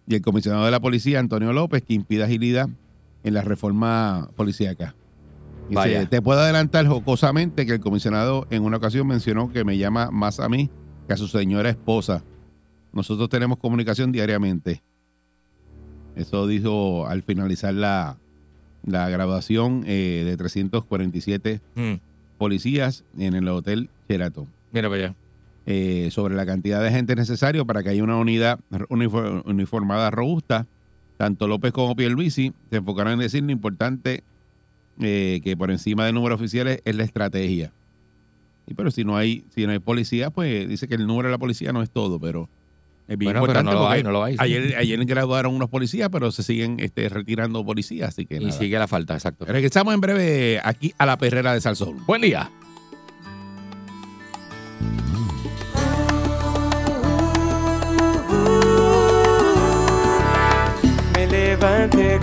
y 0.08 0.16
el 0.16 0.22
comisionado 0.22 0.66
de 0.66 0.72
la 0.72 0.80
policía, 0.80 1.20
Antonio 1.20 1.52
López, 1.54 1.84
que 1.84 1.94
impida 1.94 2.26
agilidad 2.26 2.70
en 3.24 3.34
la 3.34 3.42
reforma 3.42 4.30
policíaca. 4.36 4.96
Dice, 5.70 5.76
Vaya. 5.76 6.06
te 6.06 6.22
puedo 6.22 6.40
adelantar 6.40 6.88
jocosamente 6.88 7.66
que 7.66 7.74
el 7.74 7.80
comisionado 7.82 8.48
en 8.52 8.64
una 8.64 8.78
ocasión 8.78 9.06
mencionó 9.06 9.52
que 9.52 9.66
me 9.66 9.78
llama 9.78 10.12
más 10.12 10.40
a 10.40 10.48
mí 10.48 10.70
que 11.08 11.14
a 11.14 11.18
su 11.18 11.28
señora 11.28 11.70
esposa. 11.70 12.24
Nosotros 12.94 13.28
tenemos 13.30 13.58
comunicación 13.58 14.12
diariamente. 14.12 14.82
Eso 16.16 16.48
dijo 16.48 17.06
al 17.06 17.22
finalizar 17.22 17.74
la, 17.74 18.18
la 18.88 19.08
graduación 19.10 19.84
eh, 19.86 20.24
de 20.26 20.36
347 20.38 21.62
Mm, 21.76 21.94
policías 22.40 23.04
en 23.20 23.36
el 23.36 23.48
Hotel 23.50 23.90
Sheraton. 24.10 24.48
mira 24.72 24.90
para 24.90 25.04
allá. 25.06 25.16
eh, 25.66 26.10
sobre 26.12 26.34
la 26.36 26.46
cantidad 26.46 26.82
de 26.82 26.90
gente 26.92 27.16
necesario 27.16 27.66
para 27.66 27.84
que 27.84 27.90
haya 27.90 28.04
una 28.04 28.16
unidad 28.18 28.60
unifor- 28.90 29.44
uniformada 29.46 30.10
robusta. 30.10 30.66
Tanto 31.18 31.48
López 31.48 31.72
como 31.74 31.96
Pierluisi 31.96 32.54
se 32.70 32.78
enfocaron 32.78 33.14
en 33.14 33.20
decir 33.20 33.44
lo 33.44 33.52
importante 33.52 34.24
eh, 35.02 35.42
que 35.44 35.58
por 35.58 35.70
encima 35.72 36.06
del 36.06 36.16
número 36.16 36.38
de 36.38 36.42
oficiales 36.44 36.82
es 36.86 36.96
la 36.96 37.04
estrategia. 37.04 37.72
Y 38.68 38.74
pero 38.76 38.92
si 38.92 39.04
no 39.04 39.18
hay 39.18 39.44
si 39.54 39.66
no 39.66 39.72
hay 39.72 39.80
policía, 39.80 40.30
pues 40.30 40.68
dice 40.70 40.88
que 40.88 40.96
el 40.96 41.06
número 41.08 41.28
de 41.28 41.32
la 41.34 41.38
policía 41.38 41.74
no 41.74 41.82
es 41.82 41.90
todo, 41.90 42.20
pero 42.20 42.48
es 43.08 43.18
bien 43.18 43.32
Bueno, 43.34 43.42
pero 43.48 43.60
importante 43.60 43.72
no 43.72 43.80
lo 43.80 43.90
hay, 43.90 44.04
no 44.04 44.12
lo 44.12 44.24
hay. 44.24 44.34
sí. 44.34 44.40
ayer, 44.42 44.76
ayer 44.78 45.06
graduaron 45.06 45.56
unos 45.56 45.70
policías, 45.70 46.10
pero 46.12 46.32
se 46.32 46.44
siguen 46.44 46.78
este, 46.80 47.08
retirando 47.10 47.66
policías, 47.66 48.10
así 48.10 48.26
que 48.26 48.36
y 48.36 48.46
nada. 48.46 48.52
sigue 48.52 48.78
la 48.78 48.88
falta, 48.88 49.14
exacto. 49.14 49.46
Regresamos 49.46 49.94
en 49.94 50.02
breve 50.02 50.60
aquí 50.64 50.94
a 50.98 51.06
la 51.06 51.18
perrera 51.18 51.54
de 51.54 51.62
Salsón. 51.62 52.06
Buen 52.06 52.22
día. 52.22 52.50
Me 61.14 61.28
levanté 61.28 62.20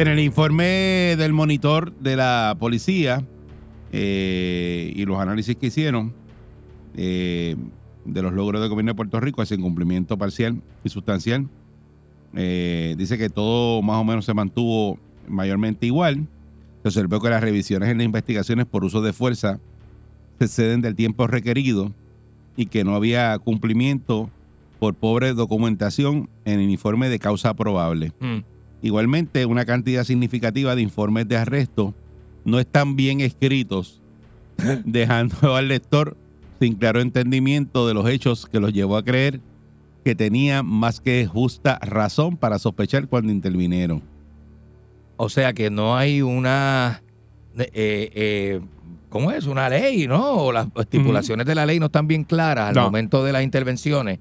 En 0.00 0.08
el 0.08 0.18
informe 0.18 1.14
del 1.18 1.34
monitor 1.34 1.94
de 1.98 2.16
la 2.16 2.56
policía 2.58 3.22
eh, 3.92 4.94
y 4.96 5.04
los 5.04 5.18
análisis 5.18 5.56
que 5.56 5.66
hicieron 5.66 6.14
eh, 6.96 7.54
de 8.06 8.22
los 8.22 8.32
logros 8.32 8.62
del 8.62 8.70
gobierno 8.70 8.92
de 8.92 8.94
Puerto 8.94 9.20
Rico 9.20 9.42
hacia 9.42 9.58
cumplimiento 9.58 10.16
parcial 10.16 10.62
y 10.84 10.88
sustancial, 10.88 11.48
eh, 12.34 12.94
dice 12.96 13.18
que 13.18 13.28
todo 13.28 13.82
más 13.82 13.96
o 14.00 14.04
menos 14.04 14.24
se 14.24 14.32
mantuvo 14.32 14.98
mayormente 15.28 15.84
igual. 15.84 16.26
Se 16.80 16.88
observó 16.88 17.20
que 17.20 17.28
las 17.28 17.42
revisiones 17.42 17.90
en 17.90 17.98
las 17.98 18.06
investigaciones 18.06 18.64
por 18.64 18.84
uso 18.84 19.02
de 19.02 19.12
fuerza 19.12 19.60
se 20.38 20.46
exceden 20.46 20.80
del 20.80 20.94
tiempo 20.94 21.26
requerido 21.26 21.92
y 22.56 22.64
que 22.64 22.84
no 22.84 22.94
había 22.94 23.38
cumplimiento 23.38 24.30
por 24.78 24.94
pobre 24.94 25.34
documentación 25.34 26.30
en 26.46 26.60
el 26.60 26.70
informe 26.70 27.10
de 27.10 27.18
causa 27.18 27.52
probable. 27.52 28.14
Mm, 28.18 28.38
Igualmente, 28.82 29.44
una 29.46 29.64
cantidad 29.64 30.04
significativa 30.04 30.74
de 30.74 30.82
informes 30.82 31.28
de 31.28 31.36
arresto 31.36 31.94
no 32.44 32.58
están 32.58 32.96
bien 32.96 33.20
escritos, 33.20 34.00
dejando 34.84 35.54
al 35.56 35.68
lector 35.68 36.16
sin 36.60 36.74
claro 36.74 37.00
entendimiento 37.00 37.86
de 37.86 37.94
los 37.94 38.08
hechos 38.08 38.46
que 38.46 38.60
los 38.60 38.72
llevó 38.72 38.96
a 38.96 39.04
creer 39.04 39.40
que 40.04 40.14
tenía 40.14 40.62
más 40.62 41.00
que 41.00 41.26
justa 41.26 41.78
razón 41.82 42.36
para 42.38 42.58
sospechar 42.58 43.06
cuando 43.08 43.32
intervinieron. 43.32 44.02
O 45.18 45.28
sea 45.28 45.52
que 45.52 45.68
no 45.70 45.96
hay 45.96 46.22
una. 46.22 47.02
eh, 47.58 47.70
eh, 47.74 48.60
¿Cómo 49.10 49.30
es? 49.32 49.46
Una 49.46 49.68
ley, 49.68 50.06
¿no? 50.06 50.30
O 50.36 50.52
las 50.52 50.68
estipulaciones 50.76 51.44
de 51.44 51.54
la 51.54 51.66
ley 51.66 51.78
no 51.80 51.86
están 51.86 52.06
bien 52.06 52.24
claras 52.24 52.68
al 52.70 52.74
No. 52.76 52.84
momento 52.84 53.22
de 53.24 53.32
las 53.32 53.42
intervenciones. 53.42 54.20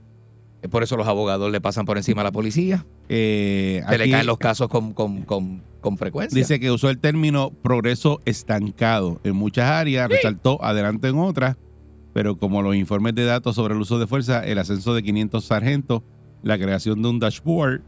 Eh, 0.61 0.67
Por 0.67 0.83
eso 0.83 0.97
los 0.97 1.07
abogados 1.07 1.51
le 1.51 1.61
pasan 1.61 1.85
por 1.85 1.97
encima 1.97 2.21
a 2.21 2.23
la 2.25 2.31
policía. 2.31 2.85
Eh, 3.07 3.81
Se 3.89 3.97
le 3.97 4.09
caen 4.11 4.25
los 4.27 4.37
casos 4.37 4.67
con, 4.67 4.93
con, 4.93 5.21
con, 5.23 5.61
con 5.81 5.97
frecuencia. 5.97 6.37
dice 6.37 6.59
que 6.59 6.71
usó 6.71 6.89
el 6.89 6.97
término 6.99 7.51
progreso 7.51 8.19
estancado 8.25 9.19
en 9.23 9.35
muchas 9.35 9.69
áreas, 9.69 10.09
resaltó 10.09 10.63
adelante 10.63 11.07
en 11.07 11.17
otras, 11.17 11.55
pero 12.13 12.37
como 12.37 12.61
los 12.61 12.75
informes 12.75 13.15
de 13.15 13.23
datos 13.25 13.55
sobre 13.55 13.73
el 13.73 13.79
uso 13.81 13.99
de 13.99 14.07
fuerza, 14.07 14.43
el 14.45 14.57
ascenso 14.57 14.93
de 14.93 15.03
500 15.03 15.45
sargentos, 15.45 16.01
la 16.43 16.57
creación 16.57 17.01
de 17.01 17.09
un 17.09 17.19
dashboard 17.19 17.81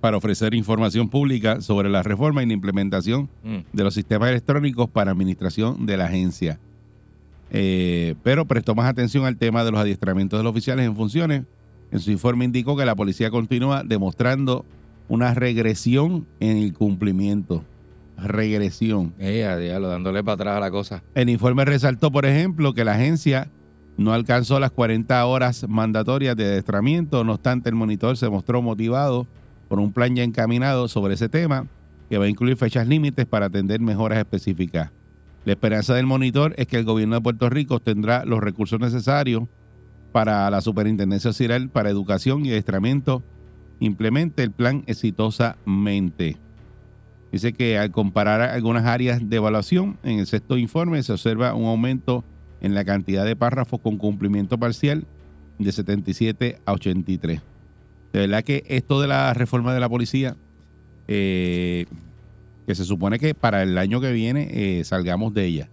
para 0.00 0.16
ofrecer 0.18 0.54
información 0.54 1.08
pública 1.08 1.60
sobre 1.62 1.88
la 1.88 2.02
reforma 2.02 2.42
y 2.42 2.46
la 2.46 2.52
implementación 2.52 3.28
Mm. 3.42 3.58
de 3.72 3.84
los 3.84 3.94
sistemas 3.94 4.28
electrónicos 4.30 4.88
para 4.90 5.10
administración 5.10 5.86
de 5.86 5.96
la 5.96 6.04
agencia. 6.06 6.60
Eh, 7.50 8.14
pero 8.22 8.44
prestó 8.46 8.74
más 8.74 8.86
atención 8.88 9.24
al 9.24 9.36
tema 9.36 9.64
de 9.64 9.70
los 9.70 9.80
adiestramientos 9.80 10.38
de 10.38 10.44
los 10.44 10.50
oficiales 10.50 10.86
en 10.86 10.94
funciones. 10.96 11.44
En 11.94 12.00
su 12.00 12.10
informe 12.10 12.44
indicó 12.44 12.76
que 12.76 12.84
la 12.84 12.96
policía 12.96 13.30
continúa 13.30 13.84
demostrando 13.84 14.66
una 15.06 15.32
regresión 15.32 16.26
en 16.40 16.56
el 16.56 16.74
cumplimiento. 16.74 17.62
Regresión. 18.16 19.14
Eh, 19.20 19.44
a 19.44 19.56
diablo, 19.56 19.86
dándole 19.86 20.24
para 20.24 20.34
atrás 20.34 20.56
a 20.56 20.60
la 20.60 20.72
cosa. 20.72 21.04
El 21.14 21.30
informe 21.30 21.64
resaltó, 21.64 22.10
por 22.10 22.26
ejemplo, 22.26 22.74
que 22.74 22.84
la 22.84 22.94
agencia 22.94 23.48
no 23.96 24.12
alcanzó 24.12 24.58
las 24.58 24.72
40 24.72 25.24
horas 25.24 25.66
mandatorias 25.68 26.34
de 26.34 26.46
adiestramiento. 26.46 27.22
No 27.22 27.34
obstante, 27.34 27.68
el 27.68 27.76
monitor 27.76 28.16
se 28.16 28.28
mostró 28.28 28.60
motivado 28.60 29.28
por 29.68 29.78
un 29.78 29.92
plan 29.92 30.16
ya 30.16 30.24
encaminado 30.24 30.88
sobre 30.88 31.14
ese 31.14 31.28
tema 31.28 31.68
que 32.10 32.18
va 32.18 32.24
a 32.24 32.28
incluir 32.28 32.56
fechas 32.56 32.88
límites 32.88 33.24
para 33.24 33.46
atender 33.46 33.78
mejoras 33.78 34.18
específicas. 34.18 34.90
La 35.44 35.52
esperanza 35.52 35.94
del 35.94 36.06
monitor 36.06 36.54
es 36.56 36.66
que 36.66 36.76
el 36.76 36.84
gobierno 36.84 37.14
de 37.14 37.20
Puerto 37.20 37.48
Rico 37.50 37.78
tendrá 37.78 38.24
los 38.24 38.40
recursos 38.40 38.80
necesarios 38.80 39.44
para 40.14 40.48
la 40.48 40.60
Superintendencia 40.60 41.26
Auxiliar 41.26 41.68
para 41.70 41.90
Educación 41.90 42.46
y 42.46 42.50
Adiestramiento 42.50 43.24
implemente 43.80 44.44
el 44.44 44.52
plan 44.52 44.84
exitosamente. 44.86 46.36
Dice 47.32 47.52
que 47.52 47.78
al 47.78 47.90
comparar 47.90 48.40
algunas 48.40 48.84
áreas 48.84 49.28
de 49.28 49.34
evaluación, 49.34 49.98
en 50.04 50.20
el 50.20 50.28
sexto 50.28 50.56
informe 50.56 51.02
se 51.02 51.10
observa 51.10 51.52
un 51.54 51.66
aumento 51.66 52.22
en 52.60 52.76
la 52.76 52.84
cantidad 52.84 53.24
de 53.24 53.34
párrafos 53.34 53.80
con 53.80 53.98
cumplimiento 53.98 54.56
parcial 54.56 55.04
de 55.58 55.72
77 55.72 56.60
a 56.64 56.72
83. 56.74 57.40
De 58.12 58.20
verdad 58.20 58.44
que 58.44 58.62
esto 58.68 59.00
de 59.00 59.08
la 59.08 59.34
reforma 59.34 59.74
de 59.74 59.80
la 59.80 59.88
policía, 59.88 60.36
eh, 61.08 61.86
que 62.68 62.76
se 62.76 62.84
supone 62.84 63.18
que 63.18 63.34
para 63.34 63.64
el 63.64 63.76
año 63.78 64.00
que 64.00 64.12
viene 64.12 64.48
eh, 64.52 64.84
salgamos 64.84 65.34
de 65.34 65.44
ella. 65.44 65.68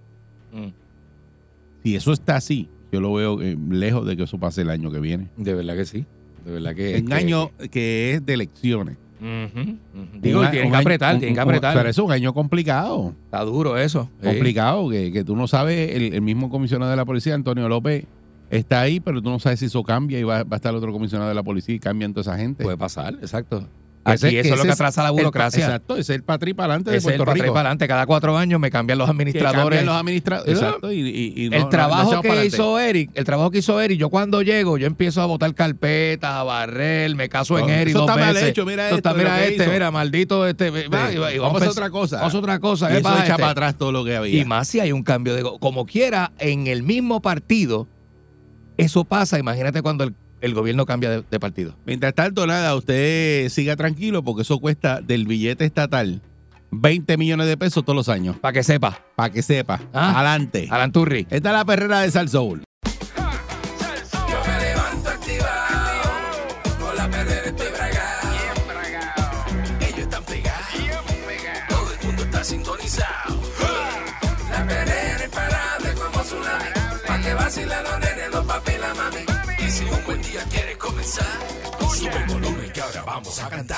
Mm. 0.51 0.69
Si 1.83 1.95
eso 1.95 2.11
está 2.11 2.37
así, 2.37 2.67
yo 2.91 3.01
lo 3.01 3.13
veo 3.13 3.41
eh, 3.41 3.57
lejos 3.69 4.05
de 4.05 4.17
que 4.17 4.23
eso 4.23 4.37
pase 4.37 4.61
el 4.61 4.69
año 4.69 4.91
que 4.91 4.99
viene. 4.99 5.27
De 5.37 5.53
verdad 5.53 5.75
que 5.75 5.85
sí. 5.85 6.05
De 6.45 6.51
verdad 6.51 6.75
que. 6.75 6.97
En 6.97 7.07
que- 7.07 7.13
año 7.13 7.51
que 7.71 8.13
es 8.13 8.25
de 8.25 8.33
elecciones. 8.33 8.97
Ujú, 9.21 9.59
ujú. 9.61 9.77
Digo, 10.19 10.39
Un 10.41 10.49
tienen 10.49 10.65
un 10.67 10.71
que 10.73 10.77
apretar, 10.79 11.13
un- 11.13 11.19
tienen 11.19 11.35
que 11.35 11.41
un- 11.41 11.47
apretar. 11.47 11.75
Pero 11.77 11.89
eso 11.89 12.01
es 12.01 12.05
un 12.07 12.11
año 12.11 12.33
complicado. 12.33 13.13
Está 13.25 13.41
duro 13.41 13.77
eso. 13.77 14.09
Sí. 14.21 14.27
complicado, 14.27 14.89
que, 14.89 15.11
que 15.11 15.23
tú 15.23 15.35
no 15.35 15.47
sabes, 15.47 15.95
el, 15.95 16.13
el 16.15 16.21
mismo 16.21 16.49
comisionado 16.49 16.89
de 16.89 16.97
la 16.97 17.05
policía, 17.05 17.35
Antonio 17.35 17.69
López, 17.69 18.05
está 18.49 18.81
ahí, 18.81 18.99
pero 18.99 19.21
tú 19.21 19.29
no 19.29 19.37
sabes 19.39 19.59
si 19.59 19.67
eso 19.67 19.83
cambia 19.83 20.19
y 20.19 20.23
va, 20.23 20.43
va 20.43 20.55
a 20.55 20.57
estar 20.57 20.73
otro 20.73 20.91
comisionado 20.91 21.29
de 21.29 21.35
la 21.35 21.43
policía 21.43 21.75
y 21.75 21.79
cambian 21.79 22.13
toda 22.13 22.21
esa 22.33 22.37
gente. 22.41 22.63
Puede 22.63 22.77
pasar, 22.77 23.13
exacto. 23.21 23.67
Aquí 24.03 24.15
Ese- 24.27 24.39
eso 24.39 24.53
es 24.53 24.57
lo 24.59 24.65
que 24.65 24.71
atrasa 24.71 25.03
la 25.03 25.09
el- 25.09 25.15
burocracia. 25.15 25.63
exacto, 25.65 25.93
ese 25.93 26.01
es 26.01 26.09
el 26.17 26.23
patri 26.23 26.55
para 26.55 26.73
adelante 26.73 26.89
de 26.89 26.97
es 26.97 27.05
el 27.05 27.19
patria 27.19 27.43
Rico. 27.43 27.53
para 27.53 27.69
adelante. 27.69 27.87
Cada 27.87 28.05
cuatro 28.07 28.35
años 28.35 28.59
me 28.59 28.71
cambian 28.71 28.97
los 28.97 29.07
administradores. 29.07 29.61
cambian 29.61 29.85
los 29.85 29.95
administradores. 29.95 30.53
Exacto. 30.57 30.91
Y, 30.91 30.99
y- 31.07 31.33
y 31.45 31.49
no- 31.51 31.57
el 31.57 31.69
trabajo 31.69 32.11
no 32.15 32.21
para 32.23 32.41
que 32.41 32.47
hizo 32.47 32.79
Eric, 32.79 33.11
el 33.13 33.23
trabajo 33.25 33.51
que 33.51 33.59
hizo 33.59 33.79
Eric, 33.79 33.99
yo 33.99 34.09
cuando 34.09 34.41
llego, 34.41 34.79
yo 34.79 34.87
empiezo 34.87 35.21
a 35.21 35.27
botar 35.27 35.53
carpetas, 35.53 36.31
a 36.31 36.41
barrer, 36.43 37.15
me 37.15 37.29
caso 37.29 37.59
en 37.59 37.69
Eric 37.69 37.89
eso 37.89 37.99
dos 37.99 38.09
está 38.09 38.19
mal 38.19 38.37
hecho, 38.37 38.65
mira 38.65 38.85
esto, 38.85 38.95
está- 38.97 39.13
mira 39.13 39.43
este, 39.45 39.63
hizo. 39.63 39.71
mira, 39.71 39.91
maldito 39.91 40.47
este. 40.47 40.71
va, 40.71 41.11
y- 41.11 41.35
y 41.35 41.37
vamos 41.39 41.61
a 41.61 41.69
otra 41.69 41.89
cosa. 41.91 42.17
Vamos 42.17 42.33
a 42.33 42.39
otra 42.39 42.59
cosa. 42.59 42.87
Y 42.87 42.93
¿qué 42.93 42.97
eso 42.99 43.03
pasa, 43.03 43.23
echa 43.23 43.31
este? 43.33 43.41
para 43.41 43.51
atrás 43.51 43.77
todo 43.77 43.91
lo 43.91 44.03
que 44.03 44.15
había. 44.15 44.41
Y 44.41 44.45
más 44.45 44.67
si 44.67 44.79
hay 44.79 44.91
un 44.91 45.03
cambio 45.03 45.35
de... 45.35 45.43
Como 45.59 45.85
quiera, 45.85 46.31
en 46.39 46.65
el 46.65 46.81
mismo 46.81 47.21
partido, 47.21 47.87
eso 48.77 49.03
pasa. 49.03 49.37
Imagínate 49.37 49.81
cuando 49.83 50.03
el, 50.05 50.15
el 50.41 50.53
gobierno 50.53 50.85
cambia 50.85 51.09
de, 51.09 51.23
de 51.29 51.39
partido. 51.39 51.75
Mientras 51.85 52.13
tanto, 52.13 52.45
nada, 52.47 52.75
usted 52.75 53.49
siga 53.49 53.75
tranquilo 53.75 54.23
porque 54.23 54.41
eso 54.41 54.59
cuesta 54.59 55.01
del 55.01 55.25
billete 55.25 55.65
estatal 55.65 56.21
20 56.71 57.17
millones 57.17 57.47
de 57.47 57.57
pesos 57.57 57.83
todos 57.83 57.95
los 57.95 58.09
años. 58.09 58.37
Para 58.39 58.53
que 58.53 58.63
sepa. 58.63 58.99
Para 59.15 59.31
que 59.31 59.41
sepa. 59.41 59.81
Ah. 59.93 60.15
Adelante. 60.15 60.67
Alan 60.71 60.91
Turri. 60.91 61.27
Esta 61.29 61.49
es 61.49 61.53
la 61.53 61.65
perrera 61.65 61.99
de 62.01 62.11
Sal 62.11 62.29
Soul. 62.29 62.63
Yo 62.85 64.41
me 64.47 64.59
levanto 64.61 65.09
activado, 65.09 66.01
con 66.79 66.95
la 66.95 67.09
perrera 67.09 67.47
estoy 67.47 67.67
bragado. 67.67 68.29
Ellos 69.81 69.99
están 69.99 70.23
pegados, 70.23 70.67
todo 71.69 71.91
el 71.91 72.07
mundo 72.07 72.23
está 72.23 72.43
sintonizado. 72.43 73.41
La 74.49 74.65
perrera 74.65 75.25
imparable 75.25 75.89
como 75.93 76.23
tsunami, 76.23 76.69
pa' 77.05 77.19
que 77.19 77.33
vacilan 77.33 77.90
sube 81.11 82.15
el 82.15 82.25
volumen 82.27 82.71
que 82.71 82.81
ahora 82.81 83.03
vamos 83.03 83.39
a 83.39 83.49
cantar. 83.49 83.77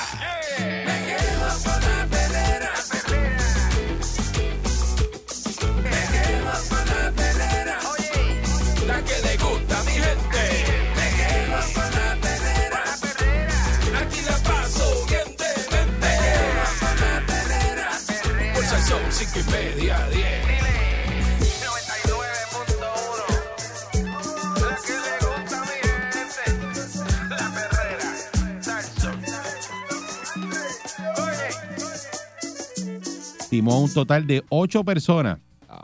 Timó 33.53 33.79
un 33.79 33.93
total 33.93 34.25
de 34.25 34.43
8 34.49 34.83
personas. 34.83 35.37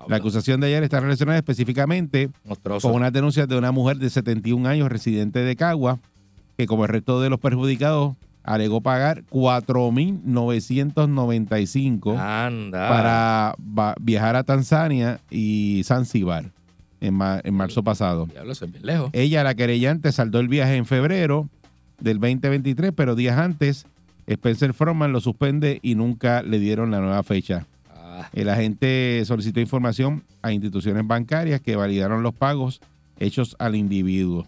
La 0.08 0.16
acusación 0.16 0.60
de 0.60 0.68
ayer 0.68 0.82
está 0.84 1.00
relacionada 1.00 1.38
específicamente 1.38 2.30
Monstruoso. 2.46 2.88
con 2.88 2.98
unas 2.98 3.14
denuncias 3.14 3.48
de 3.48 3.56
una 3.58 3.72
mujer 3.72 3.98
de 3.98 4.10
71 4.10 4.68
años 4.68 4.90
residente 4.90 5.38
de 5.40 5.56
Cagua, 5.56 6.00
que 6.58 6.66
como 6.66 6.86
el 6.86 6.90
resto 6.90 7.22
de 7.22 7.30
los 7.30 7.40
perjudicados 7.40 8.16
alegó 8.44 8.82
pagar 8.82 9.24
4.995 9.30 12.18
Anda. 12.20 12.90
para 12.90 13.56
viajar 14.00 14.36
a 14.36 14.44
Tanzania 14.44 15.20
y 15.30 15.82
Zanzibar 15.86 16.46
en, 17.02 17.14
ma- 17.14 17.40
en 17.44 17.54
marzo 17.54 17.84
pasado. 17.84 18.26
Diablo, 18.26 18.52
es 18.54 18.60
bien 18.72 18.86
lejos. 18.86 19.10
Ella, 19.14 19.44
la 19.44 19.56
querellante, 19.56 20.12
saldó 20.12 20.40
el 20.40 20.48
viaje 20.48 20.76
en 20.76 20.86
febrero 20.86 21.48
del 22.00 22.20
2023, 22.20 22.92
pero 22.96 23.16
días 23.16 23.38
antes 23.38 23.86
Spencer 24.34 24.74
Froman 24.74 25.12
lo 25.12 25.20
suspende 25.22 25.80
y 25.82 25.96
nunca 25.96 26.42
le 26.44 26.60
dieron 26.60 26.92
la 26.92 27.00
nueva 27.00 27.24
fecha. 27.24 27.66
Ah, 27.90 28.30
El 28.34 28.50
agente 28.50 29.24
solicitó 29.26 29.60
información 29.60 30.24
a 30.42 30.52
instituciones 30.54 31.06
bancarias 31.08 31.62
que 31.62 31.76
validaron 31.76 32.22
los 32.24 32.34
pagos 32.34 32.80
hechos 33.20 33.56
al 33.60 33.76
individuo. 33.76 34.46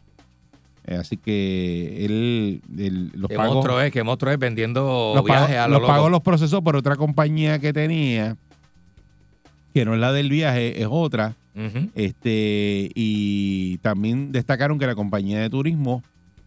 Eh, 0.86 0.96
así 0.96 1.18
que 1.18 2.06
él, 2.06 2.62
él- 2.78 3.12
los 3.14 3.30
qué 3.30 3.36
pagos, 3.36 3.54
monstruo 3.56 3.82
es, 3.82 3.92
qué 3.92 4.04
monstruo 4.04 4.32
es 4.32 4.40
vendiendo 4.40 5.14
los 5.16 5.24
pagos, 5.26 5.48
viajes 5.48 5.58
a 5.58 5.68
lo 5.68 5.74
los 5.74 5.82
loco. 5.82 5.94
pagos 5.94 6.12
los 6.12 6.22
procesó 6.22 6.62
por 6.64 6.76
otra 6.76 6.96
compañía 6.96 7.60
que 7.60 7.72
tenía, 7.74 8.36
que 9.74 9.86
no 9.86 9.94
es 9.94 10.00
la 10.00 10.12
del 10.12 10.30
viaje, 10.30 10.82
es 10.82 10.88
otra. 10.90 11.36
Este, 11.96 12.90
y 12.96 13.78
también 13.80 14.32
destacaron 14.32 14.80
que 14.80 14.88
la 14.88 14.96
compañía 14.96 15.40
de 15.40 15.50
turismo 15.50 16.02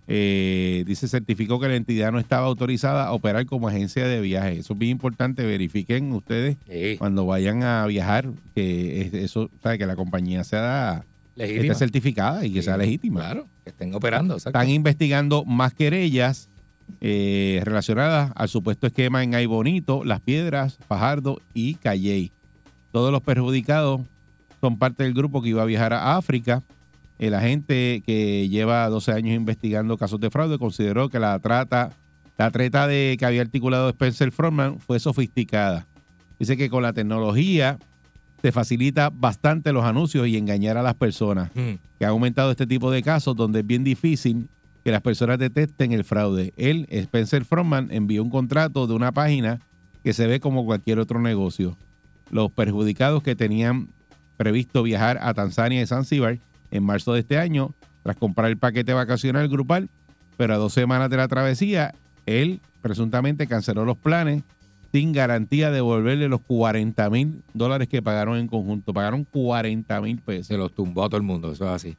eh, 0.07 0.85
dice 0.87 1.09
certificó 1.09 1.59
que 1.59 1.69
la 1.69 1.77
entidad 1.77 2.13
no 2.13 2.19
estaba 2.19 2.47
autorizada 2.47 3.07
a 3.07 3.13
operar 3.13 3.47
como 3.47 3.69
agencia 3.69 4.07
de 4.07 4.21
viaje. 4.21 4.59
Eso 4.59 4.75
es 4.75 4.79
bien 4.79 4.93
importante. 4.93 5.45
Verifiquen 5.47 6.13
ustedes 6.13 6.57
Sí, 6.69 6.97
cuando 6.99 7.25
vayan 7.27 7.63
a 7.63 7.87
viajar 7.87 8.29
que 8.55 9.01
es- 9.03 9.15
eso, 9.15 9.51
sabe 9.63 9.79
que 9.79 9.87
la 9.87 9.97
compañía 9.97 10.45
sea 10.45 11.05
legítima. 11.37 11.63
esté 11.63 11.75
certificada 11.79 12.45
y 12.45 12.53
que 12.53 12.61
Sí, 12.61 12.67
sea 12.67 12.77
legítima. 12.77 13.21
Claro, 13.21 13.47
que 13.65 13.71
estén 13.71 13.95
operando. 13.95 14.35
exacto. 14.35 14.59
Están 14.59 14.71
investigando 14.71 15.45
más 15.45 15.73
querellas 15.75 16.49
eh, 17.01 17.63
relacionadas 17.65 18.31
al 18.35 18.49
supuesto 18.51 18.87
esquema 18.87 19.23
en 19.25 19.35
Ay 19.35 19.47
Bonito, 19.47 20.05
Las 20.05 20.21
Piedras, 20.21 20.79
Fajardo 20.87 21.41
y 21.55 21.77
Calley. 21.77 22.31
Todos 22.93 23.11
los 23.11 23.23
perjudicados 23.23 24.03
son 24.61 24.77
parte 24.79 25.03
del 25.03 25.15
grupo 25.15 25.41
que 25.41 25.49
iba 25.49 25.63
a 25.63 25.67
viajar 25.67 25.95
a 25.95 26.17
África. 26.17 26.63
El 27.19 27.35
agente 27.35 28.03
que 28.05 28.49
lleva 28.49 28.89
12 28.89 29.13
años 29.13 29.35
investigando 29.37 29.97
casos 29.97 30.21
de 30.21 30.31
fraude 30.31 30.59
consideró 30.59 31.09
que 31.09 31.19
la 31.21 31.39
trata, 31.39 31.91
la 32.39 32.51
treta 32.51 32.87
de 32.87 33.17
que 33.19 33.25
había 33.27 33.43
articulado 33.43 33.89
Spencer 33.91 34.33
Froman 34.33 34.79
fue 34.81 34.99
sofisticada. 34.99 35.87
Dice 36.39 36.57
que 36.57 36.69
con 36.69 36.83
la 36.83 36.93
tecnología 36.93 37.79
se 38.43 38.53
facilita 38.53 39.11
bastante 39.11 39.73
los 39.73 39.85
anuncios 39.85 40.27
y 40.27 40.37
engañar 40.37 40.77
a 40.77 40.83
las 40.83 40.95
personas 40.95 41.51
Mm. 41.55 41.75
que 41.99 42.05
ha 42.05 42.09
aumentado 42.09 42.51
este 42.51 42.67
tipo 42.67 42.91
de 42.91 43.03
casos 43.03 43.35
donde 43.37 43.61
es 43.61 43.67
bien 43.67 43.85
difícil 43.85 44.49
que 44.83 44.91
las 44.91 45.01
personas 45.01 45.39
detecten 45.39 45.93
el 45.93 46.05
fraude. 46.05 46.53
Él, 46.57 46.87
Spencer 46.91 47.45
Froman, 47.47 47.89
envió 47.91 48.23
un 48.23 48.29
contrato 48.29 48.87
de 48.87 48.93
una 48.93 49.13
página 49.13 49.61
que 50.03 50.13
se 50.13 50.27
ve 50.27 50.41
como 50.41 50.67
cualquier 50.67 50.99
otro 50.99 51.21
negocio. 51.23 51.79
Los 52.31 52.51
perjudicados 52.51 53.23
que 53.23 53.35
tenían 53.37 53.89
previsto 54.37 54.83
viajar 54.83 55.19
a 55.23 55.33
Tanzania 55.33 55.81
y 55.81 55.87
Zanzíbar 55.87 56.39
en 56.71 56.85
marzo 56.85 57.13
de 57.13 57.21
este 57.21 57.39
año, 57.39 57.73
tras 58.03 58.17
comprar 58.17 58.51
el 58.51 58.59
paquete 58.59 58.93
vacacional 58.93 59.49
grupal, 59.49 59.89
pero 60.37 60.55
a 60.55 60.59
dos 60.59 60.73
semanas 60.73 61.11
de 61.11 61.17
la 61.17 61.29
travesía, 61.29 61.95
él 62.27 62.61
presuntamente 62.83 63.47
canceló 63.47 63.85
los 63.85 63.97
planes 63.97 64.43
sin 64.93 65.13
garantía 65.13 65.71
de 65.71 65.77
devolverle 65.77 66.29
los 66.29 66.41
40 66.43 67.11
mil 67.11 67.43
dólares 67.53 67.89
que 67.89 68.01
pagaron 68.01 68.39
en 68.39 68.47
conjunto. 68.47 68.95
Pagaron 68.95 69.25
40 69.25 70.01
mil 70.01 70.19
pesos. 70.21 70.47
Se 70.47 70.57
los 70.57 70.73
tumbó 70.73 71.05
a 71.05 71.09
todo 71.09 71.17
el 71.17 71.25
mundo, 71.25 71.51
eso 71.51 71.65
es 71.65 71.71
así. 71.71 71.97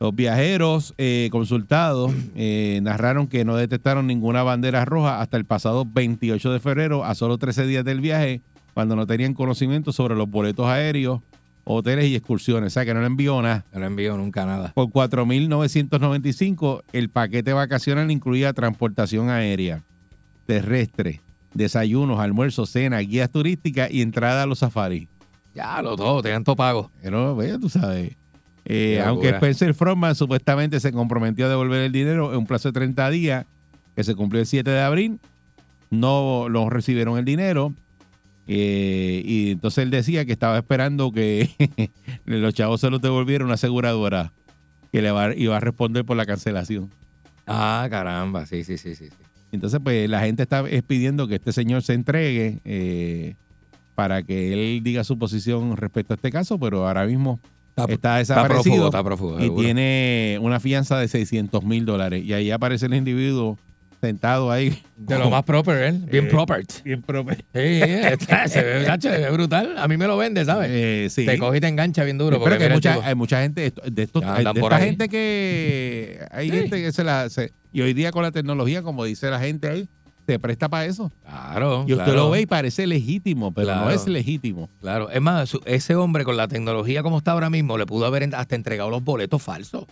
Los 0.00 0.14
viajeros 0.14 0.94
eh, 0.96 1.28
consultados 1.30 2.12
eh, 2.36 2.78
narraron 2.82 3.26
que 3.26 3.44
no 3.44 3.56
detectaron 3.56 4.06
ninguna 4.06 4.44
bandera 4.44 4.84
roja 4.84 5.20
hasta 5.20 5.36
el 5.36 5.44
pasado 5.44 5.84
28 5.92 6.52
de 6.52 6.60
febrero, 6.60 7.04
a 7.04 7.14
solo 7.14 7.36
13 7.36 7.66
días 7.66 7.84
del 7.84 8.00
viaje, 8.00 8.40
cuando 8.72 8.96
no 8.96 9.06
tenían 9.06 9.34
conocimiento 9.34 9.92
sobre 9.92 10.14
los 10.14 10.30
boletos 10.30 10.66
aéreos, 10.66 11.20
hoteles 11.68 12.06
y 12.06 12.16
excursiones. 12.16 12.68
O 12.68 12.74
sea, 12.74 12.84
que 12.84 12.94
no 12.94 13.00
le 13.00 13.06
envió 13.06 13.40
nada. 13.42 13.64
No 13.72 13.80
le 13.80 13.86
envío 13.86 14.16
nunca 14.16 14.46
nada. 14.46 14.72
Por 14.74 14.86
4.995, 14.86 16.82
el 16.92 17.10
paquete 17.10 17.52
vacacional 17.52 18.10
incluía 18.10 18.52
transportación 18.52 19.28
aérea, 19.28 19.82
terrestre, 20.46 21.20
desayunos, 21.52 22.20
almuerzos, 22.20 22.70
cena, 22.70 22.98
guías 23.00 23.30
turísticas 23.30 23.90
y 23.90 24.00
entrada 24.00 24.44
a 24.44 24.46
los 24.46 24.60
safaris. 24.60 25.08
Ya, 25.54 25.82
los 25.82 25.96
dos, 25.96 26.22
tenían 26.22 26.44
todo 26.44 26.56
pago. 26.56 26.90
Pero, 27.02 27.34
bueno, 27.34 27.60
tú 27.60 27.68
sabes. 27.68 28.16
Eh, 28.64 29.02
aunque. 29.04 29.30
Spencer 29.30 29.74
Froman 29.74 30.14
supuestamente 30.14 30.80
se 30.80 30.92
comprometió 30.92 31.46
a 31.46 31.48
devolver 31.48 31.82
el 31.82 31.92
dinero 31.92 32.32
en 32.32 32.38
un 32.38 32.46
plazo 32.46 32.68
de 32.68 32.72
30 32.72 33.10
días, 33.10 33.46
que 33.94 34.04
se 34.04 34.14
cumplió 34.14 34.40
el 34.40 34.46
7 34.46 34.70
de 34.70 34.80
abril, 34.80 35.18
no 35.90 36.48
lo 36.48 36.70
recibieron 36.70 37.18
el 37.18 37.24
dinero. 37.24 37.74
Eh, 38.48 39.22
y 39.24 39.50
entonces 39.52 39.84
él 39.84 39.90
decía 39.90 40.24
que 40.24 40.32
estaba 40.32 40.56
esperando 40.58 41.12
que 41.12 41.50
los 42.24 42.54
chavos 42.54 42.80
se 42.80 42.90
los 42.90 43.00
devolviera 43.00 43.44
una 43.44 43.54
aseguradora 43.54 44.32
que 44.90 45.02
le 45.02 45.10
va- 45.10 45.34
iba 45.36 45.56
a 45.56 45.60
responder 45.60 46.04
por 46.04 46.16
la 46.16 46.24
cancelación. 46.26 46.90
Ah, 47.46 47.86
caramba, 47.90 48.46
sí, 48.46 48.64
sí, 48.64 48.78
sí, 48.78 48.94
sí. 48.94 49.08
Entonces, 49.52 49.80
pues 49.82 50.08
la 50.10 50.20
gente 50.20 50.42
está 50.42 50.66
es 50.68 50.82
pidiendo 50.82 51.28
que 51.28 51.36
este 51.36 51.52
señor 51.52 51.82
se 51.82 51.94
entregue 51.94 52.58
eh, 52.64 53.34
para 53.94 54.22
que 54.22 54.52
él 54.52 54.82
diga 54.82 55.04
su 55.04 55.18
posición 55.18 55.76
respecto 55.76 56.14
a 56.14 56.16
este 56.16 56.30
caso, 56.30 56.58
pero 56.58 56.86
ahora 56.86 57.06
mismo 57.06 57.40
está 57.76 57.92
Está 57.92 58.16
desaparecido 58.16 58.62
prófugo, 58.62 58.84
está 58.86 59.04
prófugo. 59.04 59.44
y 59.44 59.50
tiene 59.62 60.38
una 60.42 60.58
fianza 60.60 60.98
de 60.98 61.08
600 61.08 61.64
mil 61.64 61.84
dólares. 61.86 62.24
Y 62.24 62.32
ahí 62.32 62.50
aparece 62.50 62.86
el 62.86 62.94
individuo 62.94 63.58
sentado 64.00 64.50
ahí. 64.50 64.80
De 64.96 65.18
lo 65.18 65.30
más 65.30 65.42
proper, 65.44 65.82
él. 65.82 65.98
Bien 66.10 66.26
Eh, 66.26 66.28
proper. 66.28 66.64
Bien 66.84 67.02
prope- 67.04 67.36
Sí, 67.36 67.42
está- 68.12 68.46
se 68.48 68.62
ve, 68.62 68.86
se 69.00 69.08
ve 69.10 69.30
brutal. 69.30 69.76
A 69.78 69.88
mí 69.88 69.96
me 69.96 70.06
lo 70.06 70.16
vende, 70.16 70.44
¿sabes? 70.44 70.68
Eh, 70.72 71.08
sí. 71.10 71.26
Te 71.26 71.38
coge 71.38 71.58
y 71.58 71.60
te 71.60 71.68
engancha 71.68 72.04
bien 72.04 72.18
duro. 72.18 72.42
Pero 72.42 72.58
que 72.58 72.64
hay 72.64 72.70
mucha, 72.72 72.94
tipo. 72.94 73.04
hay 73.06 73.14
mucha 73.14 73.42
gente 73.42 73.60
de 73.60 73.66
estos 73.66 73.84
de 73.92 74.02
esta 74.02 74.76
ahí. 74.76 74.84
gente 74.84 75.08
que 75.08 76.20
hay 76.30 76.50
Sí. 76.50 76.56
gente 76.56 76.82
que 76.82 76.92
se 76.92 77.04
la 77.04 77.28
se- 77.28 77.52
y 77.72 77.80
hoy 77.80 77.92
día 77.94 78.12
con 78.12 78.22
la 78.22 78.30
tecnología 78.30 78.82
como 78.82 79.04
dice 79.04 79.30
la 79.30 79.40
gente 79.40 79.68
ahí 79.68 79.88
se 80.26 80.38
presta 80.38 80.68
para 80.68 80.84
eso. 80.84 81.10
Claro. 81.24 81.84
Y 81.88 81.92
usted 81.92 82.04
claro, 82.04 82.20
lo 82.24 82.30
ve 82.30 82.42
y 82.42 82.46
parece 82.46 82.86
legítimo, 82.86 83.50
pero 83.52 83.74
no 83.74 83.90
es 83.90 84.06
legítimo. 84.06 84.68
Claro. 84.80 85.08
Es 85.10 85.20
más, 85.22 85.56
ese 85.64 85.94
hombre 85.96 86.24
con 86.24 86.36
la 86.36 86.48
tecnología 86.48 87.02
como 87.02 87.18
está 87.18 87.32
ahora 87.32 87.48
mismo 87.50 87.78
le 87.78 87.86
pudo 87.86 88.04
haber 88.06 88.28
hasta 88.34 88.54
entregado 88.54 88.90
los 88.90 89.02
boletos 89.02 89.42
falsos. 89.42 89.84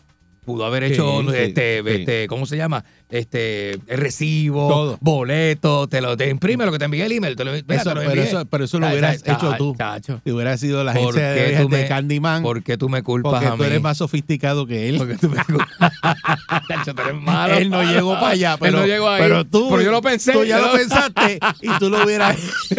Pudo 0.44 0.64
haber 0.64 0.86
Sí, 0.86 0.92
hecho, 0.92 1.22
sí, 1.22 1.28
este, 1.36 1.82
sí. 1.82 1.88
este, 1.90 2.26
¿cómo 2.28 2.46
se 2.46 2.56
llama? 2.56 2.84
Este, 3.08 3.78
recibo, 3.86 4.66
Todo. 4.68 4.98
boleto, 5.00 5.86
te 5.86 6.00
lo 6.00 6.16
te 6.16 6.28
imprime 6.28 6.66
lo 6.66 6.72
que 6.72 6.78
te 6.80 6.86
envié 6.86 7.06
el 7.06 7.12
email. 7.12 7.36
Te 7.36 7.44
lo, 7.44 7.52
mira, 7.52 7.64
Eso- 7.68 7.90
te 7.90 7.94
lo 7.94 8.00
pero, 8.10 8.22
eso, 8.22 8.44
pero 8.46 8.64
eso 8.64 8.80
lo 8.80 8.88
hubieras 8.88 9.22
ay, 9.24 9.32
hecho 9.34 9.52
ay, 9.52 9.58
tú. 9.58 9.76
chacho. 9.78 10.20
Si 10.24 10.32
hubiera 10.32 10.56
sido 10.58 10.82
la 10.82 10.92
¿Por 10.92 11.02
agencia 11.16 11.34
qué 11.34 11.40
de, 11.56 11.62
tú 11.62 11.68
de 11.68 11.82
me- 11.82 11.88
Candyman, 11.88 12.42
¿Por 12.42 12.62
qué 12.64 12.76
tú 12.76 12.88
me 12.88 13.04
culpas 13.04 13.30
porque 13.34 13.46
a 13.46 13.50
tú 13.52 13.58
mí? 13.58 13.64
eres 13.66 13.80
más 13.80 13.96
sofisticado 13.98 14.66
que 14.66 14.88
él. 14.88 14.98
Porque 14.98 15.16
tú 15.18 15.28
me 15.28 15.36
culpas. 15.44 15.68
Tú 16.96 17.02
eres 17.02 17.14
malo. 17.20 17.54
Él 17.54 17.70
no 17.70 17.82
llegó 17.84 18.14
para 18.14 18.28
allá, 18.30 18.52
Él 18.54 18.58
pero, 18.60 18.78
no 18.80 18.86
llegó 18.86 19.08
ahí. 19.08 19.22
pero 19.22 19.44
tú, 19.44 19.68
Pero 19.70 19.82
yo 19.82 19.90
lo 19.92 20.02
pensé. 20.02 20.32
Tú 20.32 20.44
ya 20.44 20.58
lo 20.58 20.72
pensaste 20.72 21.38
y 21.62 21.68
tú 21.78 21.88
lo 21.90 22.04
hubieras 22.04 22.36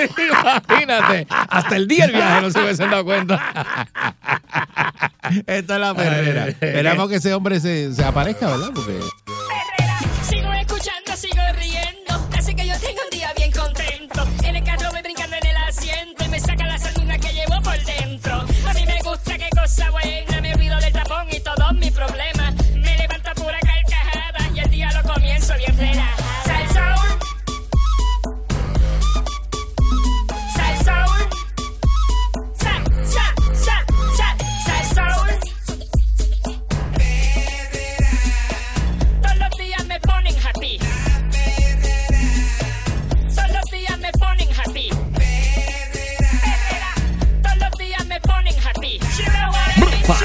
Imagínate. 0.70 1.28
Hasta 1.30 1.76
el 1.78 1.88
día 1.88 2.06
del 2.08 2.16
viaje 2.16 2.42
no 2.42 2.52
se 2.52 2.60
hubiesen 2.62 2.90
dado 2.90 3.06
cuenta. 3.06 3.86
Esta 5.46 5.76
es 5.76 5.80
la 5.82 5.94
perrera. 5.94 6.48
Esperamos 6.48 7.10
que 7.10 7.16
ese 7.16 7.34
hombre 7.34 7.60
se, 7.60 7.94
se 7.94 8.04
aparezca, 8.04 8.48
¿verdad? 8.48 8.72
Porque 8.74 9.00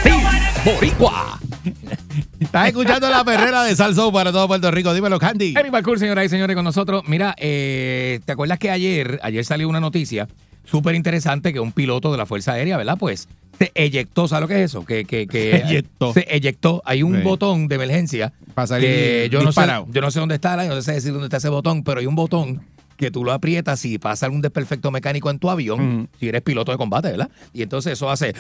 mean? 0.05 0.21
Boricua. 0.65 1.39
estás 2.41 2.69
escuchando 2.69 3.09
la 3.11 3.25
perrera 3.25 3.65
de 3.65 3.75
Salso 3.75 4.13
para 4.13 4.31
todo 4.33 4.47
Puerto 4.49 4.71
Rico. 4.71 4.93
Dímelo, 4.95 5.19
Candy. 5.19 5.55
Eric 5.57 5.73
Balcour, 5.73 5.99
señoras 5.99 6.27
y 6.27 6.29
señores, 6.29 6.55
con 6.55 6.65
nosotros. 6.65 7.03
Mira, 7.07 7.35
eh, 7.39 8.21
¿te 8.25 8.33
acuerdas 8.33 8.59
que 8.59 8.71
ayer, 8.71 9.19
ayer 9.23 9.45
salió 9.45 9.69
una 9.69 9.81
noticia 9.81 10.29
súper 10.65 10.95
interesante 10.95 11.53
que 11.53 11.61
un 11.61 11.73
piloto 11.73 12.13
de 12.13 12.19
la 12.19 12.27
Fuerza 12.27 12.53
Aérea, 12.53 12.77
¿verdad? 12.77 12.97
Pues 12.99 13.29
se 13.59 13.73
eyectó, 13.75 14.29
¿sabes 14.29 14.43
lo 14.43 14.49
que 14.49 14.63
es 14.63 14.71
eso? 14.71 14.85
Que, 14.85 15.05
que, 15.05 15.27
que 15.27 15.51
Se 15.51 15.67
eyectó. 15.67 16.13
Se 16.13 16.27
eyectó. 16.31 16.83
Hay 16.85 17.03
un 17.03 17.17
Sí. 17.17 17.23
botón 17.23 17.69
de 17.69 17.75
emergencia 17.77 18.33
Para 18.55 18.67
salir 18.67 18.89
que 18.89 19.29
yo 19.31 19.43
no, 19.43 19.53
sé, 19.53 19.61
yo 19.91 20.01
no 20.01 20.11
sé 20.11 20.21
dónde 20.21 20.37
está, 20.37 20.65
yo 20.65 20.75
no 20.75 20.83
sé 20.83 20.93
decir 20.93 21.13
dónde 21.13 21.27
está 21.27 21.37
ese 21.39 21.49
botón, 21.49 21.83
pero 21.83 22.01
hay 22.01 22.07
un 22.07 22.15
botón 22.15 22.63
que 22.97 23.11
tú 23.11 23.25
lo 23.25 23.33
aprietas 23.33 23.81
si 23.81 23.99
pasa 23.99 24.27
algún 24.27 24.43
desperfecto 24.43 24.91
mecánico 24.91 25.31
en 25.31 25.39
tu 25.39 25.51
avión, 25.51 26.09
si 26.19 26.29
eres 26.29 26.43
piloto 26.43 26.73
de 26.73 26.79
combate, 26.79 27.11
¿verdad? 27.11 27.31
Y 27.53 27.63
entonces 27.63 27.95
eso 27.95 28.11
hace 28.11 28.35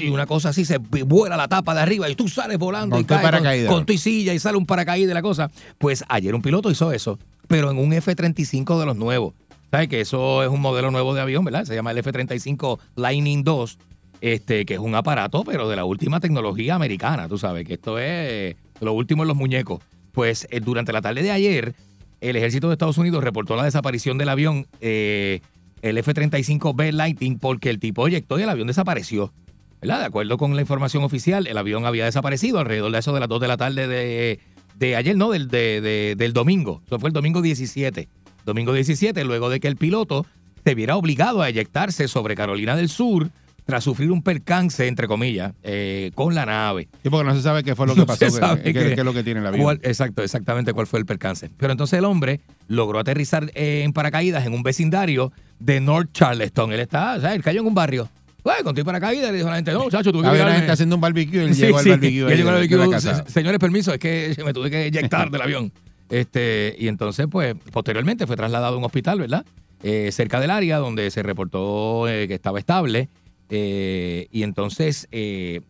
y 0.00 0.08
una 0.08 0.26
cosa 0.26 0.50
así, 0.50 0.64
se 0.64 0.78
vuela 0.78 1.36
la 1.36 1.48
tapa 1.48 1.74
de 1.74 1.80
arriba 1.80 2.08
y 2.08 2.14
tú 2.14 2.28
sales 2.28 2.58
volando 2.58 2.96
Con 2.96 3.02
y 3.02 3.04
caes 3.04 3.22
paracaídas. 3.22 3.68
con, 3.68 3.78
con 3.78 3.86
tu 3.86 3.96
silla 3.98 4.34
y 4.34 4.38
sale 4.38 4.56
un 4.56 4.66
paracaídas 4.66 5.08
de 5.08 5.14
la 5.14 5.22
cosa. 5.22 5.50
Pues 5.78 6.04
ayer 6.08 6.34
un 6.34 6.42
piloto 6.42 6.70
hizo 6.70 6.92
eso, 6.92 7.18
pero 7.48 7.70
en 7.70 7.78
un 7.78 7.92
F-35 7.92 8.78
de 8.78 8.86
los 8.86 8.96
nuevos. 8.96 9.34
¿Sabes? 9.70 9.88
Que 9.88 10.02
eso 10.02 10.42
es 10.42 10.50
un 10.50 10.60
modelo 10.60 10.90
nuevo 10.90 11.14
de 11.14 11.22
avión, 11.22 11.44
¿verdad? 11.46 11.64
Se 11.64 11.74
llama 11.74 11.92
el 11.92 11.98
F-35 11.98 12.78
Lightning 12.96 13.42
2, 13.42 13.78
este, 14.20 14.66
que 14.66 14.74
es 14.74 14.80
un 14.80 14.94
aparato, 14.94 15.44
pero 15.44 15.66
de 15.68 15.76
la 15.76 15.86
última 15.86 16.20
tecnología 16.20 16.74
americana, 16.74 17.26
tú 17.26 17.38
sabes, 17.38 17.66
que 17.66 17.74
esto 17.74 17.98
es 17.98 18.54
lo 18.80 18.92
último 18.92 19.22
en 19.22 19.28
los 19.28 19.36
muñecos. 19.36 19.80
Pues 20.12 20.46
eh, 20.50 20.60
durante 20.60 20.92
la 20.92 21.00
tarde 21.00 21.22
de 21.22 21.30
ayer, 21.30 21.74
el 22.22 22.36
ejército 22.36 22.68
de 22.68 22.74
Estados 22.74 22.98
Unidos 22.98 23.22
reportó 23.22 23.56
la 23.56 23.64
desaparición 23.64 24.16
del 24.18 24.28
avión, 24.30 24.66
eh, 24.80 25.40
el 25.82 25.98
F-35B 25.98 26.92
Lightning, 26.92 27.38
porque 27.38 27.68
el 27.70 27.78
tipo 27.78 28.06
eyectó 28.06 28.38
y 28.38 28.42
el 28.44 28.48
avión 28.48 28.66
desapareció. 28.68 29.32
De 29.80 29.92
acuerdo 29.92 30.38
con 30.38 30.54
la 30.54 30.60
información 30.62 31.02
oficial, 31.02 31.46
el 31.48 31.58
avión 31.58 31.84
había 31.84 32.04
desaparecido 32.04 32.60
alrededor 32.60 32.92
de 32.92 32.98
eso 33.00 33.12
de 33.12 33.18
las 33.20 33.28
2 33.28 33.40
de 33.40 33.48
la 33.48 33.56
tarde 33.56 33.88
de, 33.88 34.38
de 34.78 34.96
ayer, 34.96 35.16
no, 35.16 35.30
del, 35.30 35.48
de- 35.48 35.80
de- 35.80 36.14
del 36.16 36.32
domingo. 36.32 36.80
Eso 36.86 37.00
fue 37.00 37.08
el 37.08 37.12
domingo 37.12 37.42
17. 37.42 38.08
Domingo 38.46 38.72
17, 38.72 39.24
luego 39.24 39.50
de 39.50 39.58
que 39.58 39.66
el 39.68 39.76
piloto 39.76 40.24
se 40.64 40.76
viera 40.76 40.96
obligado 40.96 41.42
a 41.42 41.48
eyectarse 41.48 42.06
sobre 42.06 42.36
Carolina 42.36 42.76
del 42.76 42.88
Sur 42.88 43.30
tras 43.64 43.84
sufrir 43.84 44.10
un 44.10 44.22
percance, 44.22 44.86
entre 44.86 45.06
comillas, 45.06 45.52
eh, 45.62 46.10
con 46.14 46.34
la 46.34 46.44
nave. 46.46 46.88
Sí, 47.02 47.08
porque 47.10 47.28
no 47.28 47.34
se 47.34 47.42
sabe 47.42 47.62
qué 47.62 47.74
fue 47.76 47.86
lo 47.86 47.94
que 47.94 48.00
No 48.00 48.06
pasó, 48.06 48.26
qué, 48.62 48.72
qué- 48.72 48.92
es 48.92 49.04
lo 49.04 49.12
que 49.14 49.22
tiene 49.22 49.40
avión. 49.46 49.62
¿Cuál- 49.62 49.80
exacto, 49.82 50.22
exactamente 50.22 50.72
cuál 50.72 50.86
fue 50.86 50.98
el 50.98 51.06
percance. 51.06 51.48
Pero 51.56 51.72
entonces 51.72 51.98
el 51.98 52.04
hombre 52.04 52.40
logró 52.68 52.98
aterrizar 52.98 53.50
eh, 53.54 53.82
en 53.84 53.92
paracaídas 53.92 54.44
en 54.46 54.54
un 54.54 54.62
vecindario 54.62 55.32
de 55.60 55.80
North 55.80 56.10
Charleston. 56.12 56.72
Él 56.72 56.80
está, 56.80 57.14
o 57.16 57.20
sea, 57.20 57.34
él 57.34 57.42
cayó 57.42 57.60
en 57.60 57.66
un 57.68 57.74
barrio. 57.74 58.08
Bueno, 58.44 58.64
con 58.64 58.74
tu 58.74 58.84
paracaídas 58.84 59.30
le 59.30 59.36
dijo 59.36 59.46
a 59.46 59.50
la 59.52 59.56
gente, 59.56 59.70
no, 59.72 59.84
muchacho, 59.84 60.10
tuve 60.10 60.22
que 60.22 60.28
Había 60.28 60.40
virarme". 60.40 60.56
gente 60.58 60.72
haciendo 60.72 60.96
un 60.96 61.00
barbecue 61.00 61.44
él 61.44 61.54
Sí, 61.54 61.62
llegó 61.62 61.78
al 61.78 61.84
sí. 61.84 61.90
barbecue. 61.90 62.10
Y 62.28 62.32
él 62.32 62.36
llegó 62.36 62.48
al 62.48 62.54
la 62.56 62.60
barbecue, 62.76 62.90
casa. 62.90 63.24
"Se- 63.24 63.30
Señores, 63.30 63.60
permiso, 63.60 63.92
es 63.92 64.00
que 64.00 64.34
me 64.44 64.52
tuve 64.52 64.68
que 64.70 64.86
eyectar 64.86 65.30
del 65.30 65.40
avión. 65.42 65.72
Este, 66.10 66.74
y 66.78 66.88
entonces, 66.88 67.26
pues, 67.30 67.54
posteriormente 67.72 68.26
fue 68.26 68.36
trasladado 68.36 68.74
a 68.74 68.78
un 68.78 68.84
hospital, 68.84 69.20
¿verdad? 69.20 69.46
Eh, 69.84 70.10
cerca 70.12 70.40
del 70.40 70.50
área 70.50 70.78
donde 70.78 71.10
se 71.10 71.22
reportó 71.22 72.08
eh, 72.08 72.26
que 72.28 72.34
estaba 72.34 72.58
estable. 72.58 73.08
Eh, 73.54 74.28
y 74.32 74.44
entonces, 74.44 75.08
eh, 75.12 75.60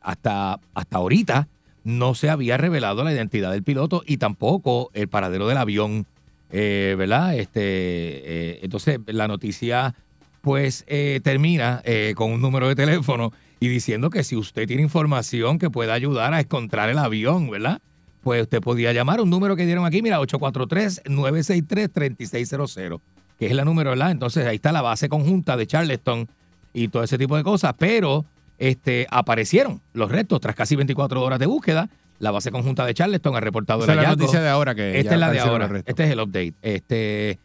hasta, 0.00 0.58
hasta 0.72 0.96
ahorita, 0.96 1.46
no 1.84 2.14
se 2.14 2.30
había 2.30 2.56
revelado 2.56 3.04
la 3.04 3.12
identidad 3.12 3.52
del 3.52 3.62
piloto 3.62 4.02
y 4.06 4.16
tampoco 4.16 4.90
el 4.94 5.08
paradero 5.08 5.46
del 5.46 5.58
avión, 5.58 6.06
eh, 6.50 6.94
¿verdad? 6.96 7.36
Este, 7.36 8.64
entonces, 8.64 9.00
la 9.08 9.28
noticia, 9.28 9.94
pues, 10.40 10.86
termina 11.22 11.82
con 12.14 12.32
un 12.32 12.40
número 12.40 12.66
de 12.66 12.74
teléfono 12.74 13.30
y 13.60 13.68
diciendo 13.68 14.08
que 14.08 14.24
si 14.24 14.34
usted 14.34 14.66
tiene 14.66 14.82
información 14.82 15.58
que 15.58 15.68
pueda 15.68 15.92
ayudar 15.92 16.32
a 16.32 16.40
encontrar 16.40 16.88
el 16.88 16.96
avión, 16.96 17.50
¿verdad? 17.50 17.82
Pues 18.22 18.40
usted 18.40 18.62
podía 18.62 18.94
llamar 18.94 19.20
un 19.20 19.28
número 19.28 19.54
que 19.54 19.66
dieron 19.66 19.84
aquí, 19.84 20.00
mira, 20.00 20.18
843-963-3600, 20.20 23.00
que 23.38 23.48
es 23.48 23.52
la 23.52 23.66
número, 23.66 23.90
¿verdad? 23.90 24.12
Entonces 24.12 24.46
ahí 24.46 24.56
está 24.56 24.72
la 24.72 24.80
base 24.80 25.10
conjunta 25.10 25.58
de 25.58 25.66
Charleston 25.66 26.26
y 26.72 26.88
todo 26.88 27.02
ese 27.02 27.18
tipo 27.18 27.36
de 27.36 27.42
cosas, 27.42 27.74
pero 27.78 28.24
este, 28.58 29.06
aparecieron 29.10 29.80
los 29.92 30.10
restos 30.10 30.40
tras 30.40 30.54
casi 30.54 30.76
24 30.76 31.22
horas 31.22 31.38
de 31.38 31.46
búsqueda. 31.46 31.88
La 32.18 32.32
base 32.32 32.50
conjunta 32.50 32.84
de 32.84 32.94
Charleston 32.94 33.36
ha 33.36 33.40
reportado 33.40 33.84
Esa 33.84 33.92
el 33.92 33.98
es 33.98 34.02
la 34.02 34.08
hallazgo. 34.08 34.20
noticia 34.22 34.40
de 34.42 34.48
ahora 34.48 34.74
que 34.74 34.98
Esta 34.98 35.14
es 35.14 35.20
la 35.20 35.30
de 35.30 35.38
ahora. 35.40 35.70
Este 35.86 36.04
es 36.04 36.10
el 36.10 36.20
update. 36.20 36.54
Este 36.62 37.38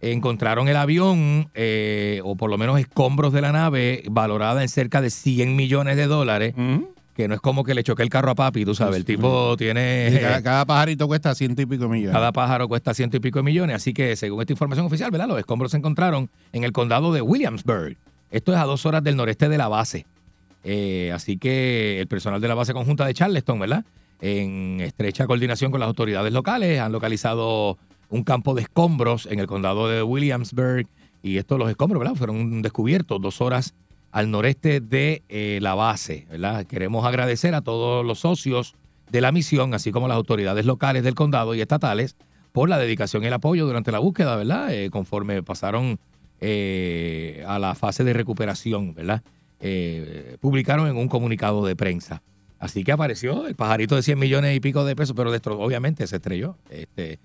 encontraron 0.00 0.68
el 0.68 0.76
avión, 0.76 1.48
eh, 1.54 2.20
o 2.24 2.36
por 2.36 2.50
lo 2.50 2.58
menos 2.58 2.78
escombros 2.78 3.32
de 3.32 3.40
la 3.40 3.52
nave, 3.52 4.02
valorada 4.10 4.62
en 4.62 4.68
cerca 4.68 5.00
de 5.00 5.10
100 5.10 5.56
millones 5.56 5.96
de 5.96 6.06
dólares, 6.06 6.54
que 7.14 7.26
no 7.26 7.34
es 7.34 7.40
como 7.40 7.64
que 7.64 7.74
le 7.74 7.82
choque 7.82 8.02
el 8.04 8.10
carro 8.10 8.30
a 8.30 8.34
papi, 8.36 8.64
tú 8.64 8.74
sabes. 8.76 8.96
El 8.96 9.04
tipo 9.04 9.56
tiene. 9.56 10.10
Sí, 10.12 10.18
cada, 10.20 10.42
cada 10.42 10.64
pajarito 10.66 11.08
cuesta 11.08 11.34
ciento 11.34 11.62
y 11.62 11.66
pico 11.66 11.88
millones. 11.88 12.12
Cada 12.12 12.30
pájaro 12.30 12.68
cuesta 12.68 12.94
ciento 12.94 13.16
y 13.16 13.20
pico 13.20 13.40
de 13.40 13.42
millones, 13.44 13.74
así 13.74 13.92
que 13.92 14.14
según 14.14 14.40
esta 14.40 14.52
información 14.52 14.86
oficial, 14.86 15.10
¿verdad? 15.10 15.26
Los 15.26 15.38
escombros 15.38 15.72
se 15.72 15.78
encontraron 15.78 16.30
en 16.52 16.62
el 16.62 16.72
condado 16.72 17.12
de 17.12 17.20
Williamsburg. 17.22 17.96
Esto 18.30 18.52
es 18.52 18.58
a 18.58 18.64
dos 18.64 18.84
horas 18.86 19.02
del 19.02 19.16
noreste 19.16 19.48
de 19.48 19.58
la 19.58 19.68
base. 19.68 20.06
Eh, 20.64 21.12
así 21.14 21.38
que 21.38 22.00
el 22.00 22.08
personal 22.08 22.40
de 22.40 22.48
la 22.48 22.54
base 22.54 22.72
conjunta 22.72 23.06
de 23.06 23.14
Charleston, 23.14 23.58
¿verdad? 23.58 23.84
En 24.20 24.80
estrecha 24.80 25.26
coordinación 25.26 25.70
con 25.70 25.80
las 25.80 25.86
autoridades 25.86 26.32
locales, 26.32 26.80
han 26.80 26.92
localizado 26.92 27.78
un 28.10 28.24
campo 28.24 28.54
de 28.54 28.62
escombros 28.62 29.26
en 29.26 29.38
el 29.38 29.46
condado 29.46 29.88
de 29.88 30.02
Williamsburg. 30.02 30.86
Y 31.22 31.38
estos, 31.38 31.58
los 31.58 31.70
escombros, 31.70 32.00
¿verdad? 32.00 32.14
Fueron 32.14 32.62
descubiertos 32.62 33.20
dos 33.20 33.40
horas 33.40 33.74
al 34.10 34.30
noreste 34.30 34.80
de 34.80 35.22
eh, 35.28 35.58
la 35.60 35.74
base, 35.74 36.26
¿verdad? 36.30 36.64
Queremos 36.66 37.04
agradecer 37.04 37.54
a 37.54 37.60
todos 37.60 38.04
los 38.04 38.20
socios 38.20 38.74
de 39.10 39.20
la 39.20 39.32
misión, 39.32 39.74
así 39.74 39.90
como 39.90 40.08
las 40.08 40.16
autoridades 40.16 40.64
locales 40.66 41.02
del 41.02 41.14
condado 41.14 41.54
y 41.54 41.60
estatales, 41.60 42.16
por 42.52 42.68
la 42.68 42.78
dedicación 42.78 43.22
y 43.24 43.26
el 43.26 43.32
apoyo 43.32 43.66
durante 43.66 43.92
la 43.92 43.98
búsqueda, 43.98 44.36
¿verdad? 44.36 44.72
Eh, 44.72 44.90
conforme 44.90 45.42
pasaron 45.42 45.98
eh, 46.40 47.44
a 47.46 47.58
la 47.58 47.74
fase 47.74 48.04
de 48.04 48.12
recuperación, 48.12 48.94
¿verdad? 48.94 49.22
Eh, 49.60 50.36
publicaron 50.40 50.88
en 50.88 50.96
un 50.96 51.08
comunicado 51.08 51.64
de 51.66 51.74
prensa. 51.76 52.22
Así 52.58 52.82
que 52.84 52.92
apareció 52.92 53.46
el 53.46 53.54
pajarito 53.54 53.94
de 53.96 54.02
100 54.02 54.18
millones 54.18 54.56
y 54.56 54.60
pico 54.60 54.84
de 54.84 54.96
pesos, 54.96 55.14
pero 55.16 55.32
destro- 55.34 55.58
obviamente 55.60 56.06
se 56.06 56.16
estrelló. 56.16 56.56
Este, 56.70 57.18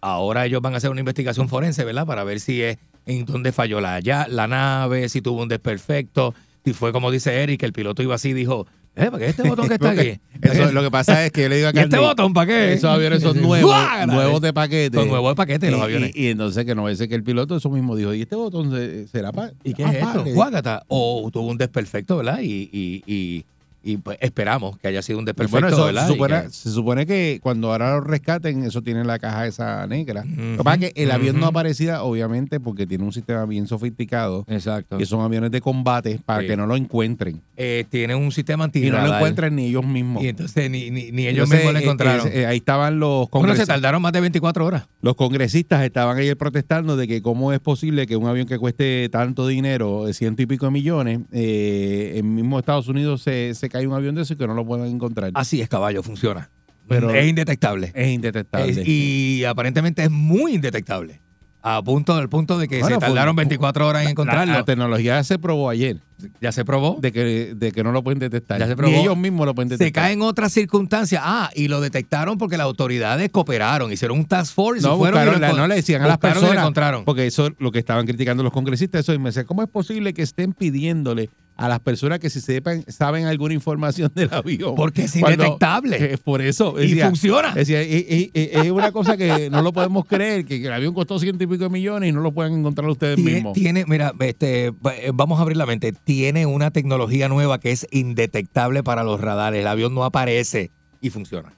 ahora 0.00 0.44
ellos 0.46 0.60
van 0.60 0.74
a 0.74 0.78
hacer 0.78 0.90
una 0.90 1.00
investigación 1.00 1.48
forense, 1.48 1.84
¿verdad? 1.84 2.06
Para 2.06 2.24
ver 2.24 2.40
si 2.40 2.62
es 2.62 2.78
en 3.06 3.24
dónde 3.24 3.52
falló 3.52 3.80
la, 3.80 4.00
ya, 4.00 4.26
la 4.28 4.46
nave, 4.48 5.08
si 5.08 5.20
tuvo 5.22 5.42
un 5.42 5.48
desperfecto, 5.48 6.34
si 6.64 6.72
fue 6.72 6.92
como 6.92 7.10
dice 7.10 7.42
Eric, 7.42 7.60
que 7.60 7.66
el 7.66 7.72
piloto 7.72 8.02
iba 8.02 8.14
así, 8.14 8.32
dijo, 8.32 8.66
¿Eh? 8.94 9.06
¿Para 9.10 9.18
qué 9.18 9.26
este 9.30 9.42
botón 9.48 9.68
que 9.68 9.74
está 9.74 9.90
aquí? 9.90 10.20
Eso, 10.42 10.70
lo 10.72 10.82
que 10.82 10.90
pasa 10.90 11.24
es 11.24 11.32
que 11.32 11.42
yo 11.44 11.48
le 11.48 11.56
digo 11.56 11.68
a 11.68 11.72
¿Y 11.74 11.78
este 11.78 11.98
botón 11.98 12.34
para 12.34 12.46
qué? 12.46 12.72
esos 12.74 12.90
aviones 12.90 13.22
son 13.22 13.40
nuevos, 13.42 13.74
nuevos 14.06 14.40
de 14.42 14.52
paquete. 14.52 14.96
Son 14.98 15.08
nuevos 15.08 15.30
de 15.30 15.34
paquete 15.36 15.70
los 15.70 15.80
Y- 15.80 15.82
aviones. 15.82 16.10
Y, 16.14 16.24
y 16.24 16.28
entonces 16.28 16.66
que 16.66 16.74
no 16.74 16.88
ese 16.90 17.08
que 17.08 17.14
el 17.14 17.22
piloto 17.22 17.56
eso 17.56 17.70
mismo 17.70 17.96
dijo, 17.96 18.12
¿y 18.12 18.22
este 18.22 18.36
botón 18.36 18.70
se- 18.70 19.06
será 19.08 19.32
para 19.32 19.52
¿Y 19.64 19.72
qué 19.72 19.84
es 19.84 19.94
esto? 19.94 20.24
Guácata. 20.34 20.82
O 20.88 21.30
tuvo 21.32 21.46
un 21.46 21.56
desperfecto, 21.58 22.18
¿verdad? 22.18 22.40
Y, 22.42 22.68
y, 22.70 23.02
y, 23.06 23.44
y, 23.82 23.96
pues, 23.96 24.18
esperamos 24.20 24.78
que 24.78 24.88
haya 24.88 25.02
sido 25.02 25.18
un 25.18 25.24
desperfecto, 25.24 25.56
Bueno, 25.60 25.68
eso 25.68 25.84
¿verdad? 25.86 26.06
se 26.06 26.12
supone, 26.12 26.42
que- 26.42 26.50
se 26.50 26.70
supone 26.70 27.06
que 27.06 27.40
cuando 27.42 27.72
ahora 27.72 27.90
lo 27.94 28.00
rescaten, 28.00 28.62
eso 28.64 28.82
tiene 28.82 29.04
la 29.04 29.18
caja 29.18 29.46
esa 29.46 29.86
negra. 29.86 30.24
Lo 30.24 30.58
que 30.58 30.64
pasa 30.64 30.86
es 30.86 30.92
que 30.92 31.02
el 31.02 31.10
avión 31.10 31.36
no 31.36 31.42
ujú. 31.42 31.50
aparecía, 31.50 32.02
obviamente, 32.02 32.60
porque 32.60 32.86
tiene 32.86 33.04
un 33.04 33.12
sistema 33.12 33.44
bien 33.46 33.66
sofisticado, 33.66 34.44
Exacto. 34.48 34.98
que 34.98 35.06
son 35.06 35.20
aviones 35.22 35.50
de 35.50 35.60
combate, 35.60 36.18
para 36.24 36.42
Sí. 36.42 36.46
que 36.48 36.56
no 36.56 36.66
lo 36.66 36.76
encuentren. 36.76 37.40
Eh, 37.56 37.84
tiene 37.90 38.14
un 38.14 38.32
sistema 38.32 38.68
Y 38.72 38.90
no 38.90 39.00
lo 39.06 39.14
encuentren 39.14 39.54
ni 39.56 39.66
ellos 39.66 39.84
mismos. 39.86 40.22
Y 40.22 40.28
entonces 40.28 40.70
ni, 40.70 40.90
ni, 40.90 41.12
ni 41.12 41.26
ellos 41.26 41.44
Entonces, 41.50 41.56
mismos 41.58 41.72
lo 41.74 41.78
eh, 41.78 41.82
encontraron. 41.82 42.28
eh, 42.32 42.46
ahí 42.46 42.56
estaban 42.58 42.98
los 42.98 43.10
bueno, 43.10 43.26
se 43.26 43.30
congresistas. 43.30 43.68
tardaron 43.68 44.02
más 44.02 44.12
de 44.12 44.20
24 44.20 44.64
horas. 44.64 44.84
Los 45.00 45.14
congresistas 45.16 45.82
estaban 45.84 46.16
ayer 46.16 46.36
protestando 46.36 46.96
de 46.96 47.06
que 47.08 47.22
cómo 47.22 47.52
es 47.52 47.60
posible 47.60 48.06
que 48.06 48.16
un 48.16 48.26
avión 48.26 48.46
que 48.46 48.58
cueste 48.58 49.08
tanto 49.10 49.46
dinero, 49.46 50.06
de 50.06 50.14
ciento 50.14 50.42
y 50.42 50.46
pico 50.46 50.66
de 50.66 50.72
millones, 50.72 51.20
eh, 51.32 52.12
en 52.16 52.34
mismo 52.34 52.58
Estados 52.58 52.88
Unidos 52.88 53.22
se, 53.22 53.54
se 53.54 53.68
cae 53.72 53.86
un 53.86 53.94
avión 53.94 54.14
de 54.14 54.22
eso 54.22 54.34
y 54.34 54.36
que 54.36 54.46
no 54.46 54.54
lo 54.54 54.64
puedan 54.66 54.86
encontrar. 54.86 55.30
Así 55.34 55.60
es, 55.60 55.68
caballo, 55.68 56.02
funciona. 56.02 56.50
Pero- 56.88 57.10
es 57.10 57.26
indetectable. 57.26 57.90
es 57.94 58.08
indetectable. 58.08 58.70
Es- 58.70 58.86
y 58.86 59.44
aparentemente 59.44 60.02
es 60.04 60.10
muy 60.10 60.54
indetectable. 60.54 61.20
A 61.64 61.80
punto 61.80 62.16
del 62.16 62.28
punto 62.28 62.58
de 62.58 62.66
que 62.66 62.80
Bueno, 62.80 62.96
se 62.96 63.00
fue- 63.00 63.08
tardaron 63.08 63.36
24 63.36 63.86
horas 63.86 64.02
en 64.02 64.08
encontrarlo. 64.10 64.52
la 64.52 64.64
tecnología 64.64 65.22
se 65.22 65.38
probó 65.38 65.70
ayer 65.70 65.98
ya 66.40 66.50
se 66.50 66.64
probó. 66.64 66.98
de 67.00 67.12
que, 67.12 67.54
de 67.54 67.70
que 67.70 67.84
no 67.84 67.92
lo 67.92 68.02
pueden 68.02 68.18
detectar. 68.18 68.58
Ya 68.58 68.66
se 68.66 68.74
probó. 68.76 68.90
Ni 68.92 68.98
ellos 69.00 69.16
mismos 69.16 69.46
lo 69.46 69.54
pueden 69.54 69.68
detectar. 69.68 69.86
Se 69.86 69.92
caen 70.08 70.22
otras 70.22 70.52
circunstancias. 70.52 71.22
Ah, 71.24 71.50
y 71.54 71.68
lo 71.68 71.80
detectaron 71.80 72.36
porque 72.36 72.56
las 72.56 72.64
autoridades 72.64 73.28
cooperaron, 73.30 73.92
hicieron 73.92 74.18
un 74.18 74.24
task 74.24 74.52
force 74.54 74.82
No, 74.82 74.94
y 74.96 74.98
fueron 74.98 75.20
y 75.20 75.24
buscaron, 75.24 75.34
lo 75.40 75.46
la- 75.46 75.52
encon- 75.52 75.56
no 75.56 75.66
le 75.68 75.74
decían 75.76 76.02
a 76.02 76.06
las 76.08 76.16
buscaron 76.16 76.36
y 76.38 76.40
lo 76.40 76.40
personas. 76.48 76.62
encontraron. 76.64 77.04
Porque 77.04 77.26
eso 77.28 77.46
es 77.46 77.52
lo 77.60 77.70
que 77.70 77.78
estaban 77.78 78.06
criticando 78.06 78.42
los 78.42 78.52
congresistas. 78.52 79.00
Eso 79.02 79.14
y 79.14 79.18
me 79.20 79.28
decía, 79.30 79.44
¿cómo 79.44 79.62
es 79.62 79.68
posible 79.68 80.12
que 80.14 80.22
estén 80.22 80.52
pidiéndole 80.54 81.30
a 81.64 81.68
las 81.68 81.80
personas 81.80 82.18
que 82.18 82.28
si 82.30 82.40
sepan, 82.40 82.84
saben 82.88 83.26
alguna 83.26 83.54
información 83.54 84.10
del 84.14 84.32
avión? 84.32 84.74
Porque 84.74 85.04
es 85.04 85.12
Cuando- 85.12 85.30
indetectable. 85.44 86.14
eh, 86.14 86.18
por 86.18 86.42
eso. 86.42 86.74
y 86.80 86.88
decía- 86.88 87.06
funciona. 87.08 87.54
Decía, 87.54 87.82
"Y- 87.82 88.06
y- 88.08 88.30
y- 88.38 88.48
es 88.52 88.70
una 88.70 88.90
cosa 88.92 89.16
que 89.16 89.48
no 89.50 89.62
lo 89.62 89.72
podemos 89.72 90.04
creer, 90.06 90.44
que 90.44 90.56
el 90.64 90.72
avión 90.72 90.92
costó 90.94 91.18
ciento 91.18 91.44
y 91.44 91.46
pico 91.46 91.64
de 91.64 91.70
millones 91.70 92.08
y 92.08 92.12
no 92.12 92.20
lo 92.20 92.32
pueden 92.32 92.54
encontrar 92.54 92.88
ustedes 92.90 93.18
mismos. 93.18 93.52
Tiene, 93.52 93.84
mira, 93.86 94.12
este, 94.20 94.66
eh, 94.66 95.10
vamos 95.14 95.38
a 95.38 95.42
abrir 95.42 95.56
la 95.56 95.66
mente. 95.66 95.92
Tiene 95.92 96.46
una 96.46 96.70
tecnología 96.70 97.28
nueva 97.28 97.60
que 97.60 97.70
es 97.72 97.86
indetectable 97.90 98.82
para 98.82 99.04
los 99.04 99.20
radares. 99.20 99.60
El 99.60 99.66
avión 99.66 99.94
no 99.94 100.04
aparece 100.04 100.70
y 101.00 101.10
funciona. 101.10 101.52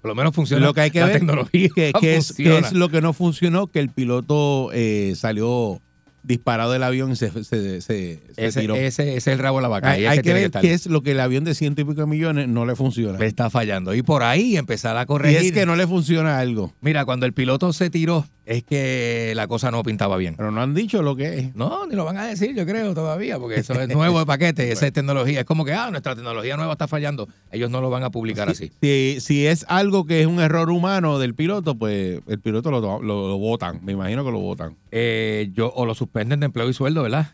Por 0.00 0.10
lo 0.10 0.14
menos 0.14 0.34
funciona. 0.34 0.64
Lo 0.64 0.72
que 0.74 0.80
hay 0.82 0.90
que 0.90 1.00
la 1.00 1.06
ver 1.06 1.18
tecnología 1.18 1.68
que, 1.74 1.92
que 2.00 2.16
es, 2.16 2.32
que 2.32 2.44
funciona. 2.44 2.66
es 2.68 2.72
lo 2.72 2.88
que 2.88 3.00
no 3.02 3.12
funcionó, 3.12 3.66
que 3.66 3.80
el 3.80 3.88
piloto 3.90 4.70
eh, 4.72 5.14
salió 5.16 5.80
disparado 6.22 6.72
del 6.72 6.82
avión 6.82 7.12
y 7.12 7.16
se, 7.16 7.30
se, 7.30 7.44
se- 7.44 7.80
se 7.80 8.20
ese, 8.36 8.60
tiró. 8.60 8.74
ese, 8.74 9.02
ese 9.02 9.16
es 9.16 9.26
el 9.28 9.38
rabo 9.38 9.58
de 9.58 9.62
la 9.62 9.68
vaca. 9.68 9.90
hay 9.90 10.20
que 10.20 10.32
ver 10.32 10.50
qué 10.50 10.72
es 10.72 10.86
lo 10.86 11.02
que 11.02 11.12
el 11.12 11.20
avión 11.20 11.44
de 11.44 11.54
ciento 11.54 11.80
y 11.80 11.84
pico 11.84 12.06
millones 12.06 12.48
no 12.48 12.66
le 12.66 12.76
funciona. 12.76 13.18
Le 13.18 13.26
está 13.26 13.50
fallando. 13.50 13.94
Y 13.94 14.02
por 14.02 14.22
ahí 14.22 14.56
empezar 14.56 14.96
a 14.96 15.02
Y 15.02 15.06
corregir. 15.06 15.38
es 15.38 15.52
que 15.52 15.66
no 15.66 15.76
le 15.76 15.86
funciona 15.86 16.38
algo. 16.38 16.72
Mira, 16.80 17.04
cuando 17.04 17.26
el 17.26 17.32
piloto 17.32 17.72
se 17.72 17.90
tiró, 17.90 18.26
es 18.48 18.64
que 18.64 19.34
la 19.36 19.46
cosa 19.46 19.70
no 19.70 19.82
pintaba 19.82 20.16
bien. 20.16 20.34
Pero 20.34 20.50
no 20.50 20.62
han 20.62 20.74
dicho 20.74 21.02
lo 21.02 21.14
que 21.14 21.38
es. 21.38 21.54
No, 21.54 21.86
ni 21.86 21.94
lo 21.94 22.06
van 22.06 22.16
a 22.16 22.26
decir, 22.26 22.54
yo 22.54 22.64
creo, 22.64 22.94
todavía, 22.94 23.38
porque 23.38 23.60
eso 23.60 23.74
es 23.74 23.88
nuevo 23.88 24.18
de 24.18 24.24
paquete, 24.26 24.72
esa 24.72 24.86
es 24.86 24.92
tecnología. 24.94 25.40
Es 25.40 25.46
como 25.46 25.66
que, 25.66 25.74
ah, 25.74 25.90
nuestra 25.90 26.14
tecnología 26.14 26.56
nueva 26.56 26.72
está 26.72 26.88
fallando. 26.88 27.28
Ellos 27.52 27.70
no 27.70 27.82
lo 27.82 27.90
van 27.90 28.04
a 28.04 28.10
publicar 28.10 28.48
así. 28.48 28.72
Si, 28.80 29.18
si 29.20 29.46
es 29.46 29.66
algo 29.68 30.06
que 30.06 30.22
es 30.22 30.26
un 30.26 30.40
error 30.40 30.70
humano 30.70 31.18
del 31.18 31.34
piloto, 31.34 31.74
pues 31.74 32.22
el 32.26 32.40
piloto 32.40 32.70
lo, 32.70 32.80
lo, 32.80 33.28
lo 33.28 33.38
votan. 33.38 33.80
Me 33.84 33.92
imagino 33.92 34.24
que 34.24 34.30
lo 34.30 34.40
votan. 34.40 34.76
Eh, 34.92 35.50
yo, 35.52 35.70
o 35.74 35.84
lo 35.84 35.94
suspenden 35.94 36.40
de 36.40 36.46
empleo 36.46 36.70
y 36.70 36.72
sueldo, 36.72 37.02
¿verdad? 37.02 37.32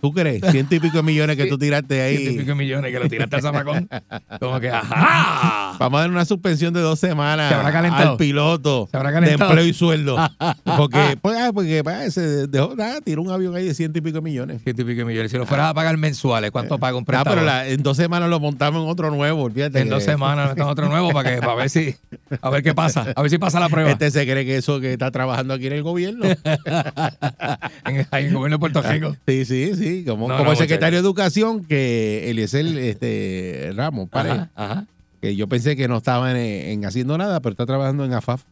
¿Tú 0.00 0.12
crees? 0.12 0.42
Ciento 0.50 0.74
y 0.74 0.80
pico 0.80 0.98
de 0.98 1.02
millones 1.02 1.36
que 1.36 1.46
tú 1.46 1.58
tiraste 1.58 1.94
Ciento 2.08 2.30
y 2.30 2.34
ahí. 2.34 2.38
pico 2.38 2.54
millones 2.54 2.92
que 2.92 2.98
lo 2.98 3.08
tiraste 3.08 3.36
al 3.36 3.42
zamacón. 3.42 3.88
Como 4.40 4.60
que, 4.60 4.70
ajá. 4.70 5.74
Vamos 5.78 5.98
a 5.98 6.00
dar 6.02 6.10
una 6.10 6.24
suspensión 6.24 6.72
de 6.74 6.80
dos 6.80 6.98
semanas 6.98 7.48
Se 7.48 7.54
habrá 7.54 7.72
calentado. 7.72 8.10
al 8.12 8.16
piloto 8.16 8.88
Se 8.90 8.96
habrá 8.96 9.12
de 9.20 9.32
empleo 9.32 9.64
y 9.66 9.72
sueldo. 9.72 10.16
Porque, 10.76 11.16
pues, 11.20 11.35
porque 11.52 11.82
se 12.10 12.46
dejó, 12.46 12.74
nada, 12.76 13.00
tiró 13.00 13.22
un 13.22 13.30
avión 13.30 13.54
ahí 13.56 13.64
de 13.66 13.74
ciento 13.74 13.98
y 13.98 14.02
pico 14.02 14.20
millones. 14.22 14.62
Ciento 14.62 14.82
y 14.82 14.84
pico 14.84 15.04
millones. 15.06 15.30
Si 15.30 15.36
lo 15.38 15.46
fueras 15.46 15.70
a 15.70 15.74
pagar 15.74 15.96
mensuales, 15.96 16.50
¿cuánto 16.50 16.78
paga 16.78 16.96
un 16.96 17.02
Ah, 17.02 17.06
prestador? 17.06 17.34
pero 17.34 17.46
la- 17.46 17.66
en 17.68 17.82
dos 17.82 17.96
semanas 17.96 18.28
lo 18.30 18.40
montamos 18.40 18.82
en 18.84 18.90
otro 18.90 19.10
nuevo, 19.10 19.42
olvídate. 19.42 19.80
en 19.80 19.88
dos 19.88 20.02
semanas 20.02 20.50
metemos 20.50 20.72
otro 20.72 20.88
nuevo 20.88 21.10
para 21.12 21.34
que 21.34 21.40
para 21.40 21.54
ver 21.54 21.70
si 21.70 21.94
a 22.40 22.50
ver 22.50 22.62
qué 22.62 22.74
pasa, 22.74 23.06
a 23.14 23.22
ver 23.22 23.30
si 23.30 23.38
pasa 23.38 23.60
la 23.60 23.68
prueba 23.68 23.90
Este 23.90 24.10
se 24.10 24.24
cree 24.24 24.44
que 24.44 24.56
eso 24.56 24.80
que 24.80 24.92
está 24.92 25.10
trabajando 25.10 25.54
aquí 25.54 25.66
en 25.66 25.72
el 25.74 25.82
gobierno. 25.82 26.24
en, 27.84 28.06
el 28.10 28.32
gobierno 28.32 28.56
de 28.56 28.58
Puerto 28.58 28.82
Rico. 28.82 29.16
Sí, 29.26 29.44
sí, 29.44 29.74
sí. 29.74 30.04
Como, 30.06 30.28
No, 30.28 30.34
como 30.34 30.46
no, 30.46 30.52
el 30.52 30.58
secretario 30.58 30.98
de 30.98 31.04
Educación, 31.04 31.64
que 31.64 32.30
Eliezer 32.30 32.66
este, 32.78 33.72
Ramos, 33.74 34.08
Ajá, 34.12 34.50
ajá. 34.54 34.86
que 35.20 35.36
yo 35.36 35.46
pensé 35.48 35.76
que 35.76 35.88
no 35.88 35.98
estaba 35.98 36.30
en, 36.30 36.36
en 36.36 36.84
haciendo 36.84 37.16
nada, 37.18 37.40
pero 37.40 37.52
está 37.52 37.66
trabajando 37.66 38.04
en 38.04 38.12
AFAF. 38.12 38.42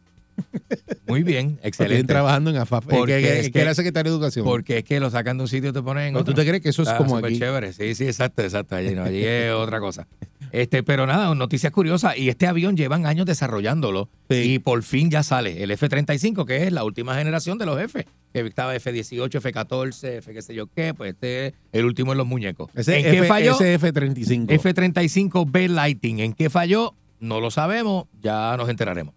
Muy 1.07 1.23
bien, 1.23 1.59
excelente. 1.63 2.05
trabajando 2.11 2.49
en 2.49 2.57
AFAF. 2.57 2.85
Porque 2.87 3.19
que, 3.21 3.39
es 3.39 3.45
que 3.47 3.51
que- 3.51 3.61
era 3.61 3.75
secretario 3.75 4.11
de 4.11 4.17
Educación. 4.17 4.45
Porque 4.45 4.79
es 4.79 4.83
que 4.83 4.99
lo 4.99 5.09
sacan 5.09 5.37
de 5.37 5.43
un 5.43 5.47
sitio 5.47 5.69
y 5.69 5.73
te 5.73 5.81
ponen 5.81 6.07
en 6.07 6.13
¿No, 6.13 6.19
otro. 6.21 6.33
¿Tú 6.33 6.41
te 6.41 6.47
crees 6.47 6.61
que 6.63 6.69
eso 6.69 6.81
es 6.81 6.87
Está 6.89 6.97
como 6.97 7.17
aquí? 7.17 7.37
chévere. 7.37 7.73
Sí, 7.73 7.93
sí, 7.95 8.05
exacto, 8.05 8.41
exacto. 8.41 8.75
Allí, 8.75 8.95
no, 8.95 9.03
allí 9.03 9.23
es 9.23 9.51
otra 9.53 9.79
cosa. 9.79 10.07
Este, 10.51 10.83
pero 10.83 11.05
nada, 11.05 11.33
noticias 11.35 11.71
curiosas. 11.73 12.17
Y 12.17 12.29
este 12.29 12.47
avión 12.47 12.75
llevan 12.77 13.05
años 13.05 13.25
desarrollándolo 13.25 14.09
Sí. 14.29 14.53
y 14.53 14.59
por 14.59 14.81
fin 14.83 15.11
ya 15.11 15.21
sale 15.21 15.61
el 15.63 15.71
F-35, 15.71 16.45
que 16.45 16.63
es 16.63 16.71
la 16.71 16.83
última 16.83 17.15
generación 17.15 17.57
de 17.57 17.65
los 17.65 17.79
F. 17.79 18.05
Que 18.33 18.39
estaba 18.41 18.75
F-18, 18.75 19.35
F-14, 19.37 20.17
F 20.17 20.33
qué 20.33 20.41
sé 20.41 20.55
yo 20.55 20.67
qué, 20.67 20.93
pues 20.93 21.13
este 21.13 21.47
es 21.47 21.53
el 21.71 21.85
último 21.85 22.11
en 22.13 22.17
los 22.17 22.27
muñecos. 22.27 22.69
Ese, 22.75 22.99
¿En 22.99 23.05
F, 23.05 23.21
qué 23.21 23.23
falló? 23.27 23.53
ese 23.55 23.73
F-35. 23.75 24.45
F-35B 24.51 25.67
Lighting. 25.69 26.19
¿En 26.19 26.33
qué 26.33 26.49
falló? 26.49 26.93
No 27.19 27.39
lo 27.39 27.49
sabemos, 27.51 28.05
ya 28.21 28.55
nos 28.57 28.67
enteraremos. 28.69 29.13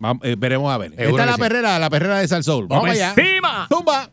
Vamos, 0.00 0.24
eh, 0.24 0.34
veremos 0.36 0.72
a 0.72 0.78
ver. 0.78 0.90
Seguro 0.96 1.10
Esta 1.10 1.22
es 1.22 1.26
la 1.26 1.34
sí. 1.34 1.40
perrera, 1.40 1.78
la 1.78 1.90
perrera 1.90 2.18
de 2.18 2.26
Salsoul. 2.28 2.66
Vamos, 2.66 2.88
allá. 2.90 3.12
encima! 3.16 3.66
¡Tumba! 3.68 4.10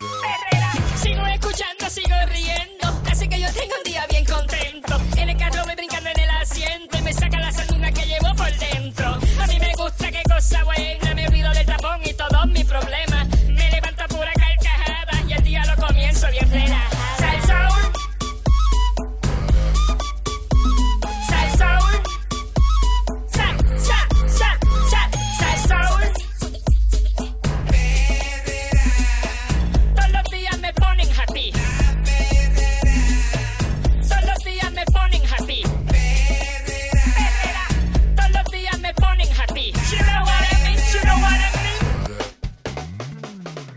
Perrera. 0.00 0.72
Sigo 0.96 1.26
escuchando, 1.26 1.90
sigo 1.90 2.16
riendo. 2.32 3.00
Así 3.10 3.28
que 3.28 3.38
yo 3.38 3.48
tengo 3.52 3.74
un 3.76 3.84
día 3.84 4.06
bien 4.08 4.24
contento. 4.24 4.98
En 5.18 5.28
el 5.28 5.36
carro 5.36 5.62
voy 5.66 5.74
brincando 5.76 6.08
en 6.08 6.20
el 6.20 6.30
asiento 6.30 6.98
y 6.98 7.02
me 7.02 7.12
saca 7.12 7.38
la 7.38 7.52
que 7.92 8.06
llevo 8.06 8.34
por 8.34 8.50
dentro. 8.58 9.08
A 9.42 9.46
mí 9.46 9.58
me 9.60 9.74
gusta 9.74 10.10
qué 10.10 10.22
cosa 10.26 10.64
buena. 10.64 11.09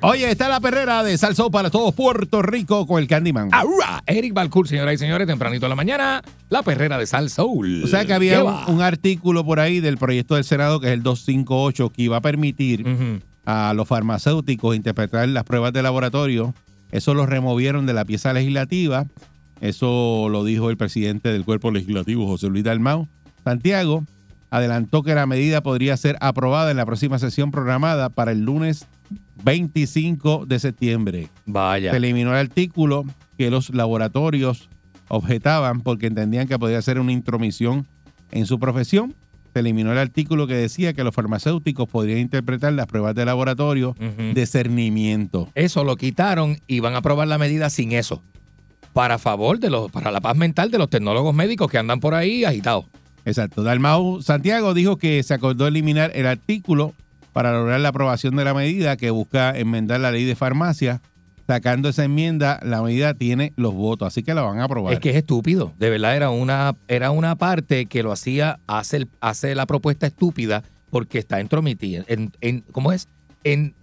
Oye, 0.06 0.30
está 0.30 0.50
la 0.50 0.60
perrera 0.60 1.02
de 1.02 1.18
Salsoul 1.18 1.50
para 1.50 1.70
todos 1.70 1.96
Puerto 1.96 2.42
Rico 2.42 2.86
con 2.86 3.02
el 3.02 3.08
Candyman. 3.08 3.48
¡Aura! 3.54 4.04
Eric 4.06 4.34
Balcour, 4.34 4.68
señoras 4.68 4.96
y 4.96 4.98
señores, 4.98 5.26
tempranito 5.26 5.66
en 5.66 5.70
la 5.70 5.78
mañana, 5.78 6.22
la 6.50 6.62
perrera 6.62 6.98
de 6.98 7.08
Sal 7.08 7.30
Soul. 7.30 7.86
O 7.86 7.88
sea 7.88 8.02
que 8.02 8.08
¿Qué 8.08 8.14
había 8.14 8.44
un, 8.44 8.82
artículo 8.82 9.46
por 9.46 9.62
ahí 9.62 9.80
del 9.80 9.98
proyecto 9.98 10.36
del 10.36 10.44
Senado 10.44 10.82
que 10.82 10.88
es 10.88 10.94
el 10.94 11.04
258 11.04 11.90
que 11.90 12.02
iba 12.02 12.18
a 12.18 12.22
permitir 12.22 12.86
a 13.46 13.74
los 13.74 13.88
farmacéuticos 13.88 14.76
interpretar 14.76 15.30
las 15.30 15.46
pruebas 15.46 15.72
de 15.72 15.82
laboratorio. 15.82 16.54
Eso 16.92 17.14
lo 17.14 17.26
removieron 17.26 17.86
de 17.86 17.94
la 17.94 18.04
pieza 18.04 18.34
legislativa. 18.34 19.06
Eso 19.62 20.28
lo 20.30 20.44
dijo 20.44 20.70
el 20.70 20.76
presidente 20.76 21.32
del 21.32 21.46
cuerpo 21.46 21.72
legislativo, 21.72 22.28
José 22.28 22.50
Luis 22.50 22.66
Dalmau. 22.66 23.08
Santiago 23.46 24.04
adelantó 24.50 25.02
que 25.02 25.16
la 25.16 25.28
medida 25.28 25.64
podría 25.64 25.96
ser 25.96 26.18
aprobada 26.20 26.72
en 26.72 26.78
la 26.78 26.86
próxima 26.86 27.20
sesión 27.20 27.52
programada 27.52 28.10
para 28.10 28.34
el 28.34 28.42
lunes 28.42 28.86
25 29.44 30.46
de 30.46 30.60
septiembre. 30.60 31.30
Vaya. 31.46 31.92
Se 31.92 31.98
eliminó 31.98 32.32
el 32.32 32.38
artículo 32.38 33.04
que 33.38 33.50
los 33.50 33.74
laboratorios 33.74 34.70
objetaban 35.08 35.82
porque 35.82 36.08
entendían 36.08 36.48
que 36.48 36.58
podía 36.60 36.82
ser 36.82 37.00
una 37.00 37.12
intromisión 37.12 37.88
en 38.32 38.46
su 38.46 38.60
profesión. 38.60 39.14
Se 39.54 39.60
eliminó 39.60 39.92
el 39.92 40.00
artículo 40.00 40.48
que 40.48 40.56
decía 40.56 40.94
que 40.94 41.04
los 41.04 41.14
farmacéuticos 41.14 41.88
podrían 41.88 42.20
interpretar 42.20 42.74
las 42.74 42.88
pruebas 42.88 43.14
de 43.14 43.26
laboratorio 43.26 43.90
Ujú. 43.92 44.34
de 44.34 44.46
cernimiento. 44.48 45.50
Eso 45.54 45.84
lo 45.84 45.96
quitaron 45.96 46.58
y 46.66 46.80
van 46.80 46.96
a 46.96 46.98
aprobar 46.98 47.28
la 47.28 47.38
medida 47.38 47.70
sin 47.70 47.92
eso. 47.92 48.22
para 48.94 49.18
favor 49.18 49.60
de 49.60 49.72
los, 49.72 49.92
para 49.92 50.12
la 50.12 50.22
paz 50.22 50.38
mental 50.38 50.70
de 50.70 50.78
los 50.78 50.88
tecnólogos 50.90 51.34
médicos 51.34 51.70
que 51.70 51.80
andan 51.80 52.00
por 52.00 52.14
ahí 52.14 52.46
agitados. 52.46 52.86
Exacto. 53.26 53.64
Dalmau 53.64 54.22
Santiago 54.22 54.74
dijo 54.76 54.98
que 54.98 55.24
se 55.24 55.34
acordó 55.34 55.66
eliminar 55.68 56.12
el 56.14 56.28
artículo 56.28 56.94
para 57.34 57.52
lograr 57.52 57.80
la 57.82 57.90
aprobación 57.90 58.36
de 58.36 58.46
la 58.46 58.54
medida 58.54 58.96
que 58.96 59.10
busca 59.10 59.52
enmendar 59.58 60.00
la 60.00 60.12
ley 60.12 60.24
de 60.24 60.36
farmacia. 60.36 61.02
Sacando 61.46 61.90
esa 61.90 62.06
enmienda, 62.06 62.58
la 62.64 62.82
medida 62.82 63.14
tiene 63.16 63.52
los 63.58 63.74
votos, 63.74 64.08
así 64.08 64.24
que 64.24 64.34
la 64.34 64.44
van 64.44 64.60
a 64.62 64.64
aprobar. 64.64 64.94
Es 64.94 65.00
que 65.02 65.10
es 65.10 65.18
estúpido. 65.18 65.74
De 65.78 65.90
verdad, 65.90 66.16
era 66.16 66.30
una, 66.30 66.74
era 66.88 67.12
una 67.12 67.36
parte 67.36 67.86
que 67.88 68.02
lo 68.02 68.14
hacía, 68.14 68.60
hace, 68.66 68.96
el- 68.98 69.10
hace 69.20 69.54
la 69.54 69.66
propuesta 69.66 70.08
estúpida 70.08 70.64
porque 70.90 71.20
está 71.20 71.42
entrometida. 71.42 72.06
En, 72.08 72.32
en- 72.40 72.62
¿Cómo 72.72 72.94
es? 72.94 73.10
En, 73.44 73.74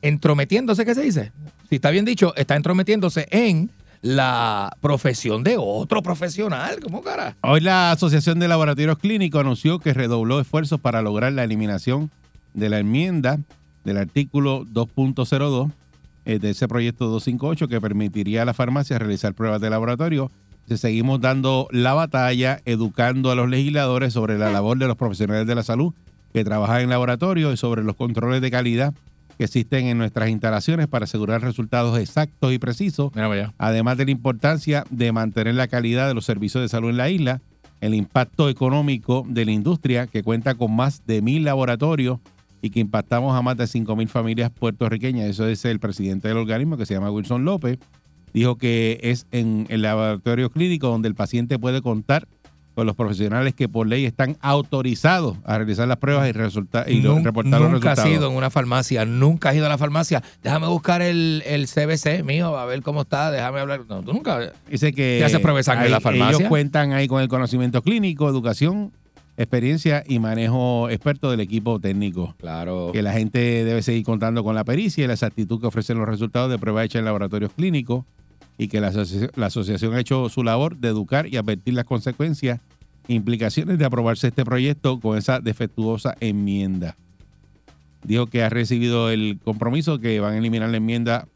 entrometiéndose, 0.00 0.84
¿qué 0.84 0.94
se 0.94 1.02
dice? 1.02 1.32
Si 1.68 1.74
está 1.74 1.90
bien 1.90 2.04
dicho, 2.04 2.34
está 2.36 2.54
entrometiéndose 2.54 3.26
en 3.32 3.70
la 4.00 4.76
profesión 4.80 5.42
de 5.42 5.56
otro 5.58 6.02
profesional. 6.02 6.78
¿Cómo 6.80 7.02
cara? 7.02 7.36
Hoy 7.42 7.60
la 7.60 7.90
Asociación 7.90 8.38
de 8.38 8.46
Laboratorios 8.46 8.96
Clínicos 8.98 9.40
anunció 9.40 9.80
que 9.80 9.92
redobló 9.92 10.40
esfuerzos 10.40 10.78
para 10.80 11.02
lograr 11.02 11.32
la 11.32 11.42
eliminación 11.42 12.12
de 12.58 12.68
la 12.68 12.78
enmienda 12.78 13.38
del 13.84 13.96
artículo 13.96 14.64
2.02 14.66 15.70
eh, 16.24 16.38
de 16.38 16.50
ese 16.50 16.68
proyecto 16.68 17.06
258 17.06 17.68
que 17.68 17.80
permitiría 17.80 18.42
a 18.42 18.44
la 18.44 18.54
farmacia 18.54 18.98
realizar 18.98 19.34
pruebas 19.34 19.60
de 19.60 19.70
laboratorio. 19.70 20.30
Se 20.66 20.76
seguimos 20.76 21.20
dando 21.20 21.68
la 21.70 21.94
batalla, 21.94 22.60
educando 22.66 23.30
a 23.30 23.34
los 23.34 23.48
legisladores 23.48 24.12
sobre 24.12 24.38
la 24.38 24.50
labor 24.50 24.76
de 24.78 24.86
los 24.86 24.96
profesionales 24.96 25.46
de 25.46 25.54
la 25.54 25.62
salud 25.62 25.94
que 26.34 26.44
trabajan 26.44 26.82
en 26.82 26.90
laboratorio 26.90 27.52
y 27.52 27.56
sobre 27.56 27.82
los 27.82 27.96
controles 27.96 28.42
de 28.42 28.50
calidad 28.50 28.92
que 29.38 29.44
existen 29.44 29.86
en 29.86 29.96
nuestras 29.96 30.28
instalaciones 30.28 30.88
para 30.88 31.04
asegurar 31.04 31.40
resultados 31.40 31.98
exactos 31.98 32.52
y 32.52 32.58
precisos. 32.58 33.10
Además 33.56 33.96
de 33.96 34.04
la 34.04 34.10
importancia 34.10 34.84
de 34.90 35.12
mantener 35.12 35.54
la 35.54 35.68
calidad 35.68 36.08
de 36.08 36.14
los 36.14 36.26
servicios 36.26 36.60
de 36.60 36.68
salud 36.68 36.90
en 36.90 36.96
la 36.98 37.08
isla, 37.08 37.40
el 37.80 37.94
impacto 37.94 38.48
económico 38.48 39.24
de 39.26 39.44
la 39.44 39.52
industria 39.52 40.08
que 40.08 40.22
cuenta 40.22 40.56
con 40.56 40.74
más 40.74 41.06
de 41.06 41.22
mil 41.22 41.44
laboratorios 41.44 42.18
y 42.62 42.70
que 42.70 42.80
impactamos 42.80 43.36
a 43.36 43.42
más 43.42 43.56
de 43.56 43.66
cinco 43.66 43.94
mil 43.96 44.08
familias 44.08 44.50
puertorriqueñas. 44.50 45.26
Eso 45.28 45.46
es 45.46 45.64
el 45.64 45.78
presidente 45.80 46.28
del 46.28 46.36
organismo 46.38 46.76
que 46.76 46.86
se 46.86 46.94
llama 46.94 47.10
Wilson 47.10 47.44
López. 47.44 47.78
Dijo 48.34 48.56
que 48.56 48.98
es 49.02 49.26
en 49.32 49.66
el 49.70 49.82
laboratorio 49.82 50.50
clínico 50.50 50.88
donde 50.88 51.08
el 51.08 51.14
paciente 51.14 51.58
puede 51.58 51.80
contar 51.82 52.28
con 52.74 52.86
los 52.86 52.94
profesionales 52.94 53.54
que 53.54 53.68
por 53.68 53.88
ley 53.88 54.04
están 54.04 54.36
autorizados 54.40 55.36
a 55.44 55.56
realizar 55.58 55.88
las 55.88 55.96
pruebas 55.96 56.28
y, 56.28 56.32
resulta- 56.32 56.84
y 56.88 57.00
Nun- 57.02 57.24
reportar 57.24 57.60
los 57.60 57.72
nunca 57.72 57.90
has 57.92 57.98
resultados. 57.98 58.10
ido 58.22 58.30
en 58.30 58.36
una 58.36 58.50
farmacia, 58.50 59.04
nunca 59.04 59.48
has 59.50 59.56
ido 59.56 59.66
a 59.66 59.68
la 59.68 59.78
farmacia. 59.78 60.22
Déjame 60.44 60.68
buscar 60.68 61.02
el, 61.02 61.42
el 61.46 61.66
CBC 61.66 62.22
mío, 62.22 62.56
a 62.56 62.66
ver 62.66 62.82
cómo 62.82 63.00
está, 63.00 63.32
déjame 63.32 63.58
hablar. 63.60 63.80
No, 63.88 64.02
tú 64.02 64.12
nunca. 64.12 64.52
Dice 64.70 64.92
que 64.92 65.16
¿Qué 65.18 65.24
hace 65.24 65.40
prueba 65.40 65.58
de 65.58 65.64
sangre 65.64 65.86
en 65.86 65.90
la 65.92 66.00
farmacia? 66.00 66.36
Ellos 66.36 66.48
cuentan 66.48 66.92
ahí 66.92 67.08
con 67.08 67.20
el 67.20 67.26
conocimiento 67.28 67.82
clínico, 67.82 68.28
educación, 68.28 68.92
experiencia 69.38 70.04
y 70.06 70.18
manejo 70.18 70.90
experto 70.90 71.30
del 71.30 71.40
equipo 71.40 71.80
técnico. 71.80 72.34
Claro. 72.38 72.90
Que 72.92 73.02
la 73.02 73.12
gente 73.12 73.38
debe 73.38 73.82
seguir 73.82 74.04
contando 74.04 74.44
con 74.44 74.54
la 74.54 74.64
pericia 74.64 75.04
y 75.04 75.06
la 75.06 75.14
exactitud 75.14 75.60
que 75.60 75.68
ofrecen 75.68 75.96
los 75.96 76.08
resultados 76.08 76.50
de 76.50 76.58
pruebas 76.58 76.84
hechas 76.84 76.98
en 76.98 77.06
laboratorios 77.06 77.52
clínicos 77.52 78.04
y 78.58 78.68
que 78.68 78.80
la, 78.80 78.92
asoci- 78.92 79.30
la 79.36 79.46
asociación 79.46 79.94
ha 79.94 80.00
hecho 80.00 80.28
su 80.28 80.42
labor 80.42 80.76
de 80.76 80.88
educar 80.88 81.26
y 81.26 81.36
advertir 81.36 81.74
las 81.74 81.84
consecuencias 81.84 82.60
e 83.06 83.14
implicaciones 83.14 83.78
de 83.78 83.84
aprobarse 83.84 84.26
este 84.28 84.44
proyecto 84.44 84.98
con 84.98 85.16
esa 85.16 85.38
defectuosa 85.38 86.16
enmienda. 86.20 86.96
Dijo 88.02 88.26
que 88.26 88.42
ha 88.42 88.48
recibido 88.48 89.10
el 89.10 89.38
compromiso 89.44 89.98
que 89.98 90.20
van 90.20 90.34
a 90.34 90.38
eliminar 90.38 90.68
la 90.68 90.76
enmienda 90.76 91.26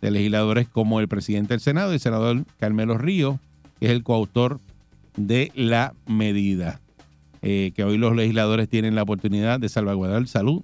de 0.00 0.10
legisladores 0.10 0.66
como 0.66 0.98
el 1.00 1.08
presidente 1.08 1.52
del 1.52 1.60
Senado 1.60 1.92
y 1.92 1.94
el 1.94 2.00
senador 2.00 2.44
Carmelo 2.58 2.96
Río, 2.96 3.38
que 3.78 3.86
es 3.86 3.92
el 3.92 4.02
coautor 4.02 4.60
de 5.16 5.52
la 5.54 5.92
medida. 6.06 6.80
Eh, 7.42 7.72
que 7.74 7.84
hoy 7.84 7.96
los 7.98 8.14
legisladores 8.14 8.68
tienen 8.68 8.94
la 8.94 9.02
oportunidad 9.02 9.58
de 9.60 9.68
salvaguardar 9.68 10.26
salud 10.28 10.62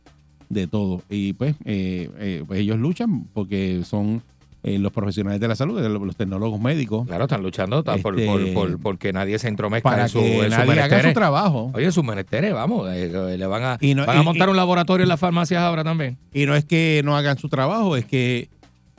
de 0.48 0.66
todo. 0.66 1.02
Y 1.08 1.32
pues, 1.32 1.54
eh, 1.64 2.10
eh, 2.18 2.44
pues 2.46 2.60
ellos 2.60 2.78
luchan 2.78 3.24
porque 3.32 3.82
son 3.84 4.22
eh, 4.62 4.78
los 4.78 4.92
profesionales 4.92 5.40
de 5.40 5.46
la 5.48 5.54
salud, 5.54 5.80
los, 5.80 6.16
tecnólogos 6.16 6.60
médicos, 6.60 7.06
Claro, 7.06 7.24
están 7.24 7.42
luchando 7.42 7.82
por, 7.84 8.18
Este, 8.20 8.26
por, 8.26 8.52
por- 8.52 8.80
porque 8.80 9.12
nadie 9.12 9.38
se 9.38 9.46
entromezca 9.48 9.88
para 9.88 10.02
en 10.02 10.08
su, 10.08 10.18
que 10.18 10.38
en 10.38 10.44
su 10.44 10.50
nadie 10.50 10.60
haga 10.72 10.74
menesteres. 10.74 11.06
su 11.06 11.14
trabajo. 11.14 11.70
Oye, 11.72 11.92
sus 11.92 12.04
menesteres, 12.04 12.52
vamos, 12.52 12.88
eh, 12.92 13.36
le 13.38 13.46
van 13.46 13.62
a, 13.62 13.78
Y 13.80 13.94
no- 13.94 14.04
van 14.04 14.18
a 14.18 14.22
montar 14.24 14.48
y- 14.48 14.50
un 14.50 14.56
laboratorio 14.56 15.04
en 15.04 15.08
las 15.08 15.20
farmacias 15.20 15.62
ahora 15.62 15.84
también. 15.84 16.18
Y 16.34 16.46
no 16.46 16.54
es 16.56 16.64
que 16.64 17.00
no 17.04 17.16
hagan 17.16 17.38
su 17.38 17.48
trabajo, 17.48 17.96
es 17.96 18.04
que 18.06 18.48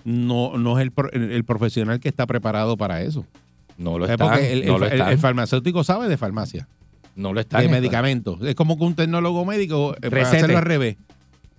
no, 0.05 0.57
no 0.57 0.79
es 0.79 0.87
el, 0.87 0.93
el- 1.11 1.31
el 1.31 1.43
profesional 1.43 1.99
que 1.99 2.07
está 2.09 2.25
preparado 2.25 2.77
para 2.77 3.01
eso. 3.01 3.25
No 3.77 3.99
lo 3.99 4.05
Es 4.05 4.11
están, 4.11 4.29
porque 4.29 4.53
el, 4.53 4.65
no 4.65 4.75
el- 4.75 4.79
lo 4.79 4.85
el- 4.87 4.93
están, 4.93 5.09
el 5.11 5.17
farmacéutico 5.19 5.83
sabe 5.83 6.07
de 6.07 6.17
farmacia, 6.17 6.67
no 7.17 7.34
lo 7.34 7.39
están. 7.41 7.62
de 7.62 7.67
medicamentos. 7.69 8.39
Es 8.43 8.56
como 8.56 8.77
que 8.77 8.84
un 8.86 8.95
tecnólogo 8.95 9.43
médico, 9.45 9.95
eh, 10.01 10.10
para 10.10 10.23
hacerlo 10.23 10.58
al 10.58 10.63
revés. 10.63 10.95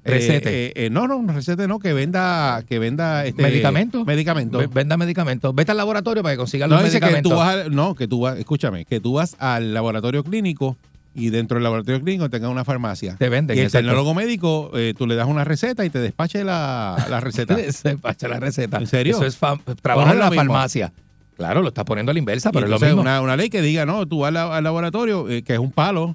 Eh, 0.05 0.11
Recete. 0.12 0.66
eh, 0.68 0.73
eh, 0.87 0.90
no, 0.90 1.07
no, 1.07 1.23
recete 1.33 1.66
no, 1.68 1.79
que 1.81 1.92
venda, 1.92 2.62
que 2.66 2.79
venda 2.79 3.27
este, 3.27 3.42
¿Medicamentos? 3.42 4.07
Medicamentos. 4.07 4.61
Ve- 4.61 4.66
Venda 4.73 4.97
medicamentos. 4.97 5.55
Vete 5.55 5.73
al 5.73 5.77
laboratorio 5.77 6.23
para 6.23 6.33
que 6.35 6.38
consigas 6.38 6.68
No, 6.71 6.77
los 6.77 6.85
dice 6.85 7.01
que 7.01 7.07
medicamentos. 7.07 7.33
tú 7.33 7.37
vas 7.38 7.55
al- 7.57 7.75
no, 7.75 7.94
que 7.94 8.09
tú 8.09 8.21
vas, 8.21 8.38
escúchame, 8.38 8.85
que 8.87 9.01
tú 9.01 9.14
vas 9.14 9.37
al 9.38 9.75
laboratorio 9.75 10.25
clínico 10.25 10.77
y 11.14 11.31
dentro 11.31 11.57
del 11.57 11.64
laboratorio 11.64 12.01
clínico 12.01 12.31
tenga 12.31 12.49
una 12.49 12.64
farmacia. 12.64 13.16
Te 13.16 13.29
venden, 13.29 13.57
Y 13.57 13.61
el 13.61 13.66
exacto. 13.66 13.87
tecnólogo 13.88 14.14
médico, 14.14 14.71
eh, 14.75 14.94
tú 14.97 15.07
le 15.07 15.14
das 15.16 15.27
una 15.27 15.44
receta 15.44 15.85
y 15.85 15.90
te 15.90 15.99
despache 15.99 16.42
la, 16.44 17.05
la 17.11 17.21
receta. 17.21 17.57
Se 17.73 17.99
pacha 17.99 18.29
la 18.29 18.38
receta. 18.40 18.79
¿En 18.79 18.87
serio? 18.87 19.16
Eso 19.16 19.27
es 19.27 19.37
Pues 19.37 19.77
trabajo 19.83 20.11
en 20.12 20.21
la 20.21 20.31
mismo. 20.31 20.37
farmacia. 20.40 20.92
Claro, 21.38 21.62
lo 21.62 21.68
estás 21.68 21.85
poniendo 21.87 22.11
a 22.11 22.12
la 22.12 22.18
inversa, 22.18 22.51
pero 22.53 22.66
es 22.66 22.70
lo 22.70 22.77
mismo. 22.88 23.01
Una, 23.03 23.20
una 23.22 23.37
ley 23.37 23.48
que 23.48 23.62
diga, 23.62 23.87
no, 23.87 24.07
tú 24.07 24.18
vas 24.18 24.29
al, 24.29 24.35
la- 24.35 24.57
al 24.57 24.64
laboratorio, 24.64 25.27
eh, 25.31 25.42
que 25.42 25.55
es 25.55 25.59
un 25.59 25.70
palo, 25.72 26.14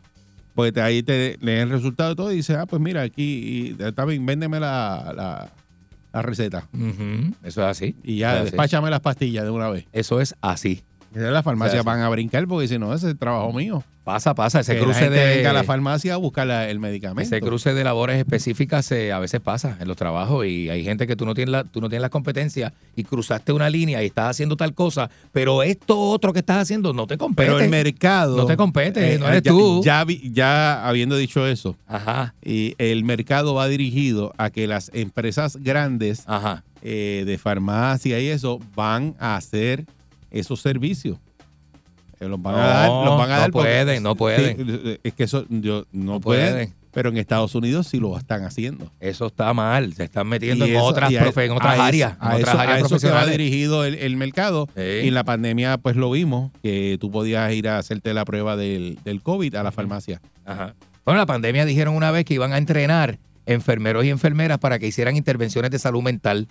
pues 0.53 0.71
te- 0.73 0.81
ahí 0.81 1.01
te 1.01 1.38
leen 1.41 1.62
el 1.62 1.69
resultado 1.69 2.12
y 2.12 2.15
todo 2.15 2.31
y 2.31 2.36
dices, 2.36 2.57
ah, 2.57 2.65
pues 2.67 2.81
mira, 2.81 3.01
aquí, 3.01 3.75
y, 3.79 3.83
está 3.83 4.05
bien, 4.05 4.25
véndeme 4.25 4.59
la, 4.59 5.13
la, 5.15 5.49
la 6.12 6.21
receta. 6.21 6.67
Eso 7.41 7.62
es 7.63 7.67
así. 7.67 7.95
Y 8.03 8.17
ya, 8.17 8.33
es 8.33 8.36
así. 8.41 8.43
despáchame 8.51 8.89
las 8.89 8.99
pastillas 8.99 9.45
de 9.45 9.49
una 9.49 9.69
vez. 9.69 9.86
Eso 9.93 10.19
es 10.21 10.36
así. 10.41 10.83
De 11.13 11.32
la 11.32 11.43
farmacia 11.43 11.71
O 11.73 11.76
sea, 11.76 11.82
sí. 11.82 11.86
van 11.86 12.02
a 12.02 12.10
brincar 12.10 12.47
porque 12.47 12.63
dicen, 12.63 12.82
no, 12.82 12.93
ese 12.93 13.06
es 13.08 13.12
el 13.13 13.17
trabajo 13.19 13.52
mío. 13.54 13.84
Pasa, 14.04 14.36
pasa. 14.36 14.60
Ese 14.60 14.73
que 14.73 14.80
la 14.80 14.84
cruce 14.86 14.99
gente 14.99 15.17
de. 15.17 15.36
venga 15.38 15.52
a 15.52 15.54
la 15.54 15.63
farmacia 15.63 16.15
a 16.15 16.17
buscar 16.17 16.45
la- 16.45 16.69
el 16.69 16.78
medicamento. 16.78 17.21
Ese 17.21 17.39
cruce 17.39 17.73
de 17.73 17.86
labores 17.86 18.17
específicas 18.17 18.86
se- 18.86 19.13
a 19.13 19.19
veces 19.19 19.39
pasa 19.39 19.78
en 19.80 19.88
los 19.88 19.95
trabajos 19.95 20.45
y 20.45 20.69
hay 20.69 20.84
gente 20.84 21.08
que 21.08 21.15
tú 21.15 21.26
no 21.26 21.34
tienes 21.34 21.54
la, 21.54 21.63
tú 21.63 21.80
no 21.80 21.88
tienes 21.88 22.02
las 22.02 22.12
competencias 22.12 22.73
y 22.97 23.06
cruzaste 23.06 23.54
una 23.54 23.69
línea 23.69 24.04
y 24.04 24.08
estás 24.08 24.32
haciendo 24.32 24.58
tal 24.58 24.73
cosa, 24.73 25.10
pero 25.32 25.63
esto 25.63 25.97
otro 25.97 26.34
que 26.34 26.39
estás 26.39 26.58
haciendo 26.58 26.91
no 26.91 27.08
te 27.08 27.17
compete. 27.17 27.47
Pero 27.49 27.60
el 27.63 27.69
mercado... 27.69 28.36
No 28.36 28.45
te 28.45 28.58
compete, 28.58 29.17
no 29.19 29.28
eres 29.30 29.41
ya, 29.43 29.52
tú. 29.52 29.82
Ya, 30.34 30.86
habiendo 30.86 31.15
dicho 31.15 31.47
eso, 31.47 31.78
Ajá, 31.88 32.34
y 32.43 32.76
el 32.80 33.06
mercado 33.06 33.54
va 33.54 33.69
dirigido 33.69 34.34
a 34.38 34.49
que 34.49 34.67
las 34.67 34.91
empresas 34.93 35.56
grandes 35.62 36.23
ajá. 36.28 36.63
eh, 36.82 37.23
de 37.26 37.38
farmacia 37.38 38.19
y 38.19 38.28
eso 38.28 38.60
van 38.76 39.15
a 39.17 39.38
hacer 39.38 39.86
esos 40.34 40.60
servicios. 40.62 41.17
Eh, 42.19 42.28
Los 42.28 42.41
van 42.41 42.56
a 42.56 42.58
No, 42.58 42.63
dar, 42.67 42.89
los 43.06 43.17
van 43.17 43.32
a 43.32 43.36
no 43.36 43.39
dar 43.41 43.52
porque- 43.52 43.69
pueden, 43.84 44.04
no 44.04 44.15
pueden. 44.15 45.00
Es 45.04 45.13
que 45.13 45.24
eso 45.24 45.46
yo, 45.50 45.86
no, 45.91 46.13
No 46.13 46.19
pueden, 46.22 46.52
pueden. 46.54 46.74
pero 46.91 47.10
en 47.10 47.17
Estados 47.17 47.54
Unidos 47.56 47.88
sí 47.88 48.00
lo 48.00 48.17
están 48.17 48.43
haciendo. 48.43 48.89
Eso 49.00 49.28
está 49.28 49.54
mal. 49.54 49.93
Se 49.93 50.06
están 50.06 50.28
metiendo 50.28 50.63
en 50.65 50.76
eso- 50.76 50.84
otras, 50.84 51.10
a- 51.13 51.26
profe- 51.26 51.46
en 51.46 51.52
otras 51.52 51.80
a 51.80 51.86
áreas. 51.86 52.13
en 52.13 52.17
a 52.28 52.36
otras 52.36 52.50
eso, 52.50 52.60
áreas 52.60 52.84
a 52.84 52.86
eso 52.86 53.00
que 53.00 53.10
va 53.10 53.26
dirigido 53.26 53.84
el, 53.84 53.96
el 53.96 54.15
mercado. 54.15 54.69
Sí. 54.76 54.82
Y 55.04 55.08
en 55.10 55.13
la 55.15 55.24
pandemia, 55.26 55.78
pues 55.78 55.96
lo 55.98 56.12
vimos, 56.12 56.52
que 56.62 56.98
tú 57.02 57.12
podías 57.12 57.52
ir 57.54 57.67
a 57.67 57.78
hacerte 57.78 58.13
la 58.13 58.24
prueba 58.26 58.56
del, 58.56 59.00
del 59.04 59.22
COVID 59.22 59.56
a 59.56 59.63
la 59.63 59.72
farmacia. 59.72 60.22
Ajá. 60.46 60.76
Bueno, 61.06 61.19
la 61.19 61.26
pandemia 61.26 61.65
dijeron 61.65 61.96
una 61.96 62.12
vez 62.12 62.24
que 62.24 62.36
iban 62.36 62.54
a 62.54 62.58
entrenar 62.58 63.19
enfermeros 63.46 64.06
y 64.06 64.10
enfermeras 64.10 64.58
para 64.60 64.80
que 64.80 64.88
hicieran 64.88 65.17
intervenciones 65.17 65.69
de 65.72 65.80
salud 65.80 66.02
mental. 66.02 66.48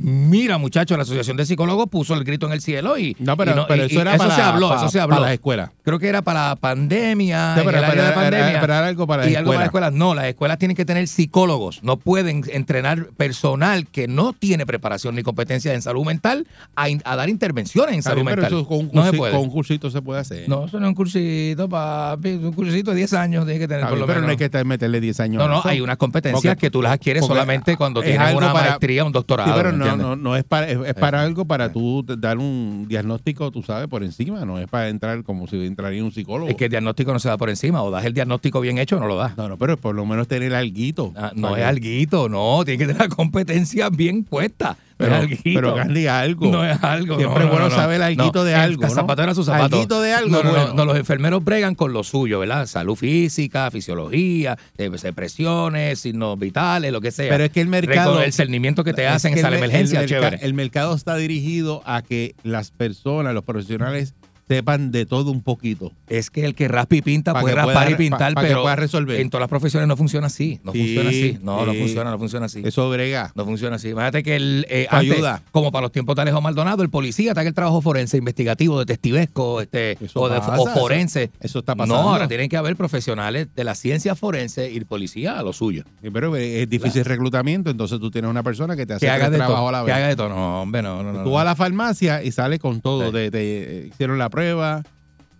Mira, 0.00 0.58
muchachos, 0.58 0.96
la 0.96 1.02
Asociación 1.02 1.36
de 1.36 1.44
Psicólogos 1.44 1.88
puso 1.88 2.14
el 2.14 2.22
grito 2.24 2.46
en 2.46 2.52
el 2.52 2.60
cielo 2.60 2.96
y, 2.98 3.16
No, 3.18 3.36
pero, 3.36 3.52
y 3.52 3.54
no- 3.56 3.66
pero 3.66 3.82
y- 3.82 3.86
eso 3.86 4.00
era 4.00 4.16
para, 4.16 4.34
se 4.34 4.42
habló, 4.42 4.68
para- 4.68 4.80
eso 4.80 4.90
se 4.90 4.98
para 4.98 5.04
habló. 5.04 5.20
las 5.20 5.32
escuelas. 5.32 5.70
Creo 5.82 5.98
que 5.98 6.08
era 6.08 6.22
para 6.22 6.48
la 6.50 6.56
pandemia, 6.56 7.54
en 7.58 7.64
pero 7.64 7.70
el 7.78 7.84
área 7.84 7.92
era- 7.92 8.02
de 8.02 8.08
era- 8.08 8.14
pandemia. 8.14 8.60
era 8.62 8.86
algo 8.86 9.06
para 9.06 9.22
las 9.24 9.32
y 9.32 9.36
algo 9.36 9.50
para 9.50 9.58
las 9.60 9.66
escuelas. 9.66 9.92
No, 9.92 10.14
las 10.14 10.26
escuelas 10.26 10.58
tienen 10.58 10.76
que 10.76 10.84
tener 10.84 11.08
psicólogos. 11.08 11.82
No 11.82 11.96
pueden 11.96 12.44
entrenar 12.52 13.06
personal 13.16 13.86
que 13.86 14.06
no 14.08 14.32
tiene 14.32 14.66
preparación 14.66 15.14
ni 15.16 15.22
competencia 15.22 15.74
en 15.74 15.82
salud 15.82 16.04
mental 16.04 16.46
a, 16.76 16.88
in- 16.88 17.02
a 17.04 17.16
dar 17.16 17.28
intervenciones 17.28 17.94
en 17.94 18.02
salud 18.02 18.16
bien, 18.22 18.26
pero 18.26 18.42
mental. 18.42 18.58
eso 18.60 18.68
con 18.68 18.78
un, 18.78 18.90
no 18.92 19.04
se 19.10 19.12
puede. 19.16 19.32
con 19.32 19.42
un 19.42 19.50
cursito 19.50 19.90
se 19.90 20.00
puede 20.02 20.20
hacer. 20.20 20.48
No, 20.48 20.66
eso 20.66 20.78
no 20.78 20.86
es 20.86 20.90
un 20.90 20.94
cursito, 20.94 21.68
papi. 21.68 22.30
Un 22.34 22.52
cursito 22.52 22.90
de 22.92 22.96
10 22.98 23.12
años 23.14 23.44
tiene 23.44 23.58
que 23.58 23.68
tener 23.68 23.86
por 23.88 23.98
lo 23.98 24.06
pero 24.06 24.20
menos. 24.20 24.36
no 24.38 24.44
hay 24.44 24.50
que 24.50 24.64
meterle 24.64 25.00
10 25.00 25.18
años. 25.20 25.42
No, 25.42 25.48
no, 25.48 25.62
hay 25.64 25.80
unas 25.80 25.96
competencias 25.96 26.42
Porque- 26.54 26.66
que 26.66 26.70
tú 26.70 26.82
las 26.82 26.92
adquieres 26.92 27.26
solamente 27.26 27.76
cuando 27.76 28.00
es 28.02 28.06
tienes 28.10 28.34
una 28.34 28.52
para- 28.52 28.68
maestría, 28.70 29.04
un 29.04 29.12
doctorado. 29.12 29.50
Sí, 29.50 29.54
pero 29.56 29.72
¿me 29.76 29.87
no, 29.96 29.96
no, 29.96 30.16
no 30.16 30.36
es 30.36 30.44
para, 30.44 30.68
es, 30.68 30.78
es 30.86 30.94
para 30.94 31.22
algo 31.22 31.44
para 31.44 31.72
tú 31.72 32.04
dar 32.06 32.38
un 32.38 32.86
diagnóstico, 32.88 33.50
tú 33.50 33.62
sabes, 33.62 33.88
por 33.88 34.02
encima, 34.02 34.44
no 34.44 34.58
es 34.58 34.68
para 34.68 34.88
entrar 34.88 35.22
como 35.24 35.46
si 35.46 35.64
entraría 35.64 36.02
un 36.02 36.12
psicólogo. 36.12 36.50
Es 36.50 36.56
que 36.56 36.64
el 36.64 36.70
diagnóstico 36.70 37.12
no 37.12 37.18
se 37.18 37.28
da 37.28 37.36
por 37.36 37.50
encima. 37.50 37.82
O 37.82 37.90
das 37.90 38.04
el 38.04 38.14
diagnóstico 38.14 38.60
bien 38.60 38.78
hecho 38.78 38.96
o 38.96 39.00
no 39.00 39.06
lo 39.06 39.16
das. 39.16 39.36
No, 39.36 39.48
no, 39.48 39.56
pero 39.56 39.76
por 39.76 39.94
lo 39.94 40.04
menos 40.06 40.28
tener 40.28 40.54
alguito. 40.54 41.12
Ah, 41.16 41.32
no 41.34 41.56
es 41.56 41.64
alguito, 41.64 42.28
no. 42.28 42.64
Tiene 42.64 42.78
que 42.78 42.86
tener 42.86 43.02
la 43.02 43.08
competencia 43.08 43.88
bien 43.90 44.24
puesta. 44.24 44.76
Pero, 44.98 45.16
es 45.16 45.38
pero 45.44 45.74
Candy, 45.76 46.06
algo. 46.08 46.50
No 46.50 46.64
es 46.64 46.82
algo. 46.82 47.16
Siempre 47.16 47.38
no, 47.38 47.44
es 47.44 47.50
bueno 47.50 47.64
no, 47.68 47.70
no. 47.70 47.76
saber 47.76 48.00
No, 48.00 48.44
de 48.44 48.52
el 48.52 48.58
algo, 48.60 48.88
zapato 48.90 49.22
era 49.22 49.34
su 49.34 49.44
zapato. 49.44 49.76
Alguito 49.76 50.00
de 50.02 50.12
algo, 50.12 50.42
No, 50.42 50.50
bueno. 50.50 50.84
los 50.84 50.96
enfermeros 50.96 51.44
bregan 51.44 51.74
con 51.74 51.92
lo 51.92 52.02
suyo, 52.02 52.40
¿verdad? 52.40 52.66
Salud 52.66 52.96
física, 52.96 53.70
fisiología, 53.70 54.58
eh, 54.76 54.90
depresiones, 54.90 56.00
signos 56.00 56.38
vitales, 56.38 56.90
lo 56.92 57.00
que 57.00 57.10
sea. 57.12 57.28
Pero 57.30 57.44
es 57.44 57.50
que 57.50 57.60
el 57.60 57.68
mercado- 57.68 58.20
El 58.22 58.32
cernimiento 58.32 58.82
que 58.84 58.92
te 58.92 59.04
Es 59.06 59.12
hacen 59.12 59.34
que 59.34 59.40
en 59.40 59.46
el 59.46 59.52
esa 59.54 59.60
me- 59.60 59.66
emergencia, 59.66 60.00
el 60.00 60.08
chévere. 60.08 60.38
El 60.42 60.54
mercado 60.54 60.94
está 60.94 61.16
dirigido 61.16 61.82
a 61.86 62.02
que 62.02 62.34
las 62.42 62.70
personas, 62.70 63.34
los 63.34 63.44
profesionales, 63.44 64.14
sepan 64.48 64.90
de 64.90 65.06
todo 65.06 65.30
un 65.30 65.42
poquito. 65.42 65.92
Es 66.08 66.30
que 66.30 66.44
el 66.44 66.54
que 66.54 66.68
raspa 66.68 66.96
y 66.96 67.02
pinta 67.02 67.32
Pa' 67.34 67.40
puede 67.42 67.52
que 67.54 67.56
raspar 67.60 67.74
pueda- 67.74 67.90
y 67.90 67.94
pintar, 67.96 68.32
pa- 68.34 68.40
pa' 68.40 68.42
que 68.42 68.48
pero 68.48 68.62
pueda 68.62 68.76
resolver. 68.76 69.20
en 69.20 69.30
todas 69.30 69.42
las 69.42 69.48
profesiones 69.48 69.86
no 69.88 69.96
funciona 69.96 70.26
así. 70.28 70.58
No 70.64 70.72
Sí, 70.72 70.78
funciona 70.78 71.10
así. 71.10 71.38
No, 71.42 71.66
no 71.66 71.74
funciona, 71.74 72.10
no 72.10 72.18
funciona 72.18 72.46
así. 72.46 72.62
Eso 72.64 72.88
brega. 72.90 73.30
No 73.34 73.44
funciona 73.44 73.76
así. 73.76 73.88
Imagínate 73.90 74.22
que 74.22 74.36
el, 74.36 74.66
eh, 74.70 74.86
antes, 74.90 75.12
ayuda. 75.12 75.42
como 75.52 75.70
para 75.70 75.82
los 75.82 75.92
tiempos 75.92 76.16
de 76.16 76.22
Alejo 76.22 76.40
Maldonado, 76.40 76.82
el 76.82 76.90
policía 76.90 77.30
está 77.32 77.42
en 77.42 77.48
el 77.48 77.54
trabajo 77.54 77.80
forense, 77.82 78.16
investigativo, 78.16 78.78
detectivesco, 78.78 79.60
este, 79.60 79.98
o, 80.14 80.28
de, 80.28 80.38
pasa, 80.40 80.58
o 80.60 80.66
forense. 80.68 81.30
eso 81.40 81.58
está 81.60 81.74
pasando. 81.74 82.02
No, 82.02 82.10
ahora 82.10 82.26
tienen 82.28 82.48
que 82.48 82.56
haber 82.56 82.74
profesionales 82.76 83.48
de 83.54 83.64
la 83.64 83.74
ciencia 83.74 84.14
forense 84.14 84.70
y 84.70 84.76
el 84.76 84.86
policía 84.86 85.38
a 85.38 85.42
lo 85.42 85.52
suyo. 85.52 85.84
Sí, 86.02 86.08
Pero 86.10 86.34
es 86.36 86.68
difícil 86.68 87.00
el 87.00 87.04
reclutamiento, 87.04 87.70
entonces 87.70 87.98
tú 88.00 88.10
tienes 88.10 88.30
una 88.30 88.42
persona 88.42 88.76
que 88.76 88.86
te 88.86 88.94
hace 88.94 89.06
Que 89.06 89.10
haga 89.10 89.30
de 89.30 89.36
trabajos 89.36 89.58
todo. 89.60 89.68
a 89.68 89.72
la 89.72 89.80
Que 89.80 89.86
vez. 89.86 89.94
haga 89.96 90.08
de 90.08 90.16
todo. 90.16 90.28
No, 90.30 90.62
hombre, 90.62 90.82
no, 90.82 91.02
no, 91.02 91.12
no. 91.12 91.22
Tú 91.24 91.32
vas 91.32 91.42
a 91.42 91.44
la 91.44 91.54
farmacia 91.54 92.22
y 92.22 92.32
sales 92.32 92.58
con 92.60 92.80
todo. 92.80 93.12
Te, 93.12 93.28
eh, 93.32 93.88
hicieron 93.92 94.18
la 94.18 94.28
prueba, 94.30 94.37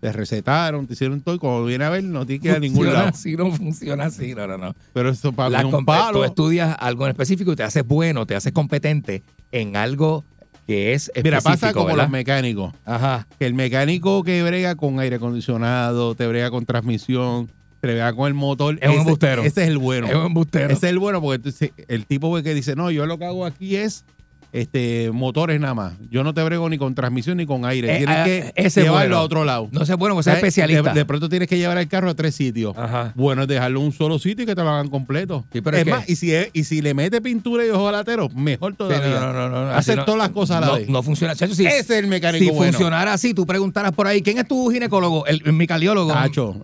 te 0.01 0.13
recetaron, 0.13 0.87
te 0.87 0.93
hicieron 0.93 1.21
todo 1.21 1.35
y 1.35 1.39
cuando 1.39 1.65
viene 1.65 1.85
a 1.85 1.91
ver 1.91 2.05
no 2.05 2.25
tienes 2.25 2.43
que 2.43 2.49
ir 2.51 2.55
a 2.55 2.61
ningún 2.61 2.87
lado. 2.93 3.09
así, 3.09 3.37
no 3.37 3.51
funciona 3.51 4.05
así, 4.05 4.35
no, 4.35 4.47
no, 4.47 4.57
no. 4.57 4.75
Pero 4.93 5.11
eso 5.11 5.33
para 5.33 5.51
La 5.51 5.63
mí 5.63 5.69
es 5.69 5.75
un 5.75 5.81
compe- 5.81 5.97
Tú 5.97 6.05
palo. 6.13 6.25
estudias 6.25 6.77
algo 6.79 7.05
en 7.07 7.11
específico 7.11 7.53
y 7.53 7.57
te 7.57 7.65
haces 7.65 7.85
bueno, 7.87 8.25
te 8.25 8.37
haces 8.37 8.53
competente 8.53 9.23
en 9.51 9.77
algo 9.77 10.25
que 10.69 10.93
es 10.93 11.09
específico, 11.09 11.25
Mira, 11.25 11.41
pasa 11.41 11.73
como 11.73 11.87
¿verdad? 11.87 12.03
los 12.05 12.11
mecánicos. 12.11 12.75
Ajá. 12.85 13.27
Que 13.39 13.47
el 13.47 13.55
mecánico 13.55 14.23
que 14.23 14.43
brega 14.43 14.75
con 14.77 15.01
aire 15.01 15.17
acondicionado, 15.17 16.15
te 16.15 16.27
brega 16.29 16.51
con 16.51 16.65
transmisión, 16.67 17.49
te 17.81 17.87
brega 17.89 18.13
con 18.13 18.29
el 18.29 18.35
motor. 18.35 18.79
Es 18.83 18.91
un 18.91 18.97
embustero. 18.99 19.43
Ese 19.43 19.63
es 19.63 19.69
el 19.69 19.79
bueno. 19.79 20.07
Es 20.07 20.15
un 20.15 20.27
embustero. 20.27 20.67
Ese 20.67 20.87
es 20.87 20.93
el 20.93 20.99
bueno 20.99 21.21
porque 21.23 21.37
entonces, 21.37 21.71
el 21.89 22.05
tipo 22.07 22.41
que 22.43 22.55
dice, 22.55 22.77
no, 22.77 22.91
yo 22.91 23.07
lo 23.07 23.19
que 23.19 23.25
hago 23.25 23.47
aquí 23.47 23.77
es 23.77 24.05
este 24.53 25.11
motores 25.13 25.61
nada 25.61 25.75
más. 25.75 25.93
Yo 26.11 26.25
no 26.25 26.33
te 26.35 26.43
brego 26.43 26.69
ni 26.69 26.79
con 26.79 26.95
transmisión 26.95 27.37
ni 27.37 27.47
con 27.47 27.65
aire. 27.65 27.95
Eh, 27.95 27.99
tienes 27.99 28.17
ah, 28.17 28.25
que 28.25 28.53
ese 28.57 28.83
llevarlo 28.83 29.01
bueno. 29.09 29.17
a 29.19 29.23
otro 29.23 29.45
lado. 29.45 29.69
No 29.73 29.85
sé, 29.85 29.95
bueno, 29.95 30.15
pues 30.15 30.27
es 30.27 30.31
¿Sabes? 30.33 30.39
especialista. 30.43 30.93
De, 30.93 30.99
de 31.01 31.05
pronto 31.05 31.29
tienes 31.29 31.49
que 31.49 31.59
llevar 31.59 31.79
el 31.79 31.89
carro 31.89 32.11
a 32.11 32.15
tres 32.15 32.35
sitios. 32.35 32.77
Ajá. 32.77 33.13
Bueno, 33.15 33.43
es 33.43 33.49
dejarlo 33.49 33.81
en 33.81 33.87
un 33.87 33.93
solo 33.93 34.19
sitio 34.19 34.45
y 34.45 34.47
que 34.47 34.55
te 34.55 34.63
lo 34.63 34.71
hagan 34.71 34.89
completo. 34.89 35.45
Sí, 35.53 35.61
pero 35.61 35.77
es 35.77 35.87
es 35.87 35.91
más, 35.93 36.09
y 36.09 36.17
si, 36.17 36.33
es- 36.35 36.51
y 36.53 36.65
si 36.65 36.81
le 36.83 36.95
mete 36.95 37.21
pintura 37.21 37.65
y 37.67 37.71
ojo 37.71 37.89
alatero, 37.89 38.29
mejor 38.31 38.73
Sí, 38.73 38.79
todavía. 38.79 39.21
no, 39.21 39.33
no, 39.33 39.49
no, 39.49 39.65
no, 39.67 39.71
Hacer 39.73 40.05
todas 40.05 40.19
las 40.19 40.31
cosas 40.31 40.59
a 40.59 40.61
la 40.61 40.67
no, 40.69 40.73
vez. 40.75 40.89
No 40.89 41.03
funciona. 41.03 41.35
Chacho, 41.35 41.55
si, 41.55 41.67
Ese 41.67 41.79
es 41.81 41.91
el 41.91 42.07
mecánico 42.07 42.45
si 42.45 42.51
bueno. 42.51 42.73
funcionara 42.73 43.13
así, 43.13 43.35
tú 43.35 43.47
preguntaras 43.47 43.93
por 43.93 44.07
ahí, 44.07 44.23
¿quién 44.23 44.39
es 44.39 44.49
tu 44.49 44.69
ginecólogo? 44.71 45.27
El, 45.27 45.53
mi 45.53 45.67
cardiólogo. 45.67 46.13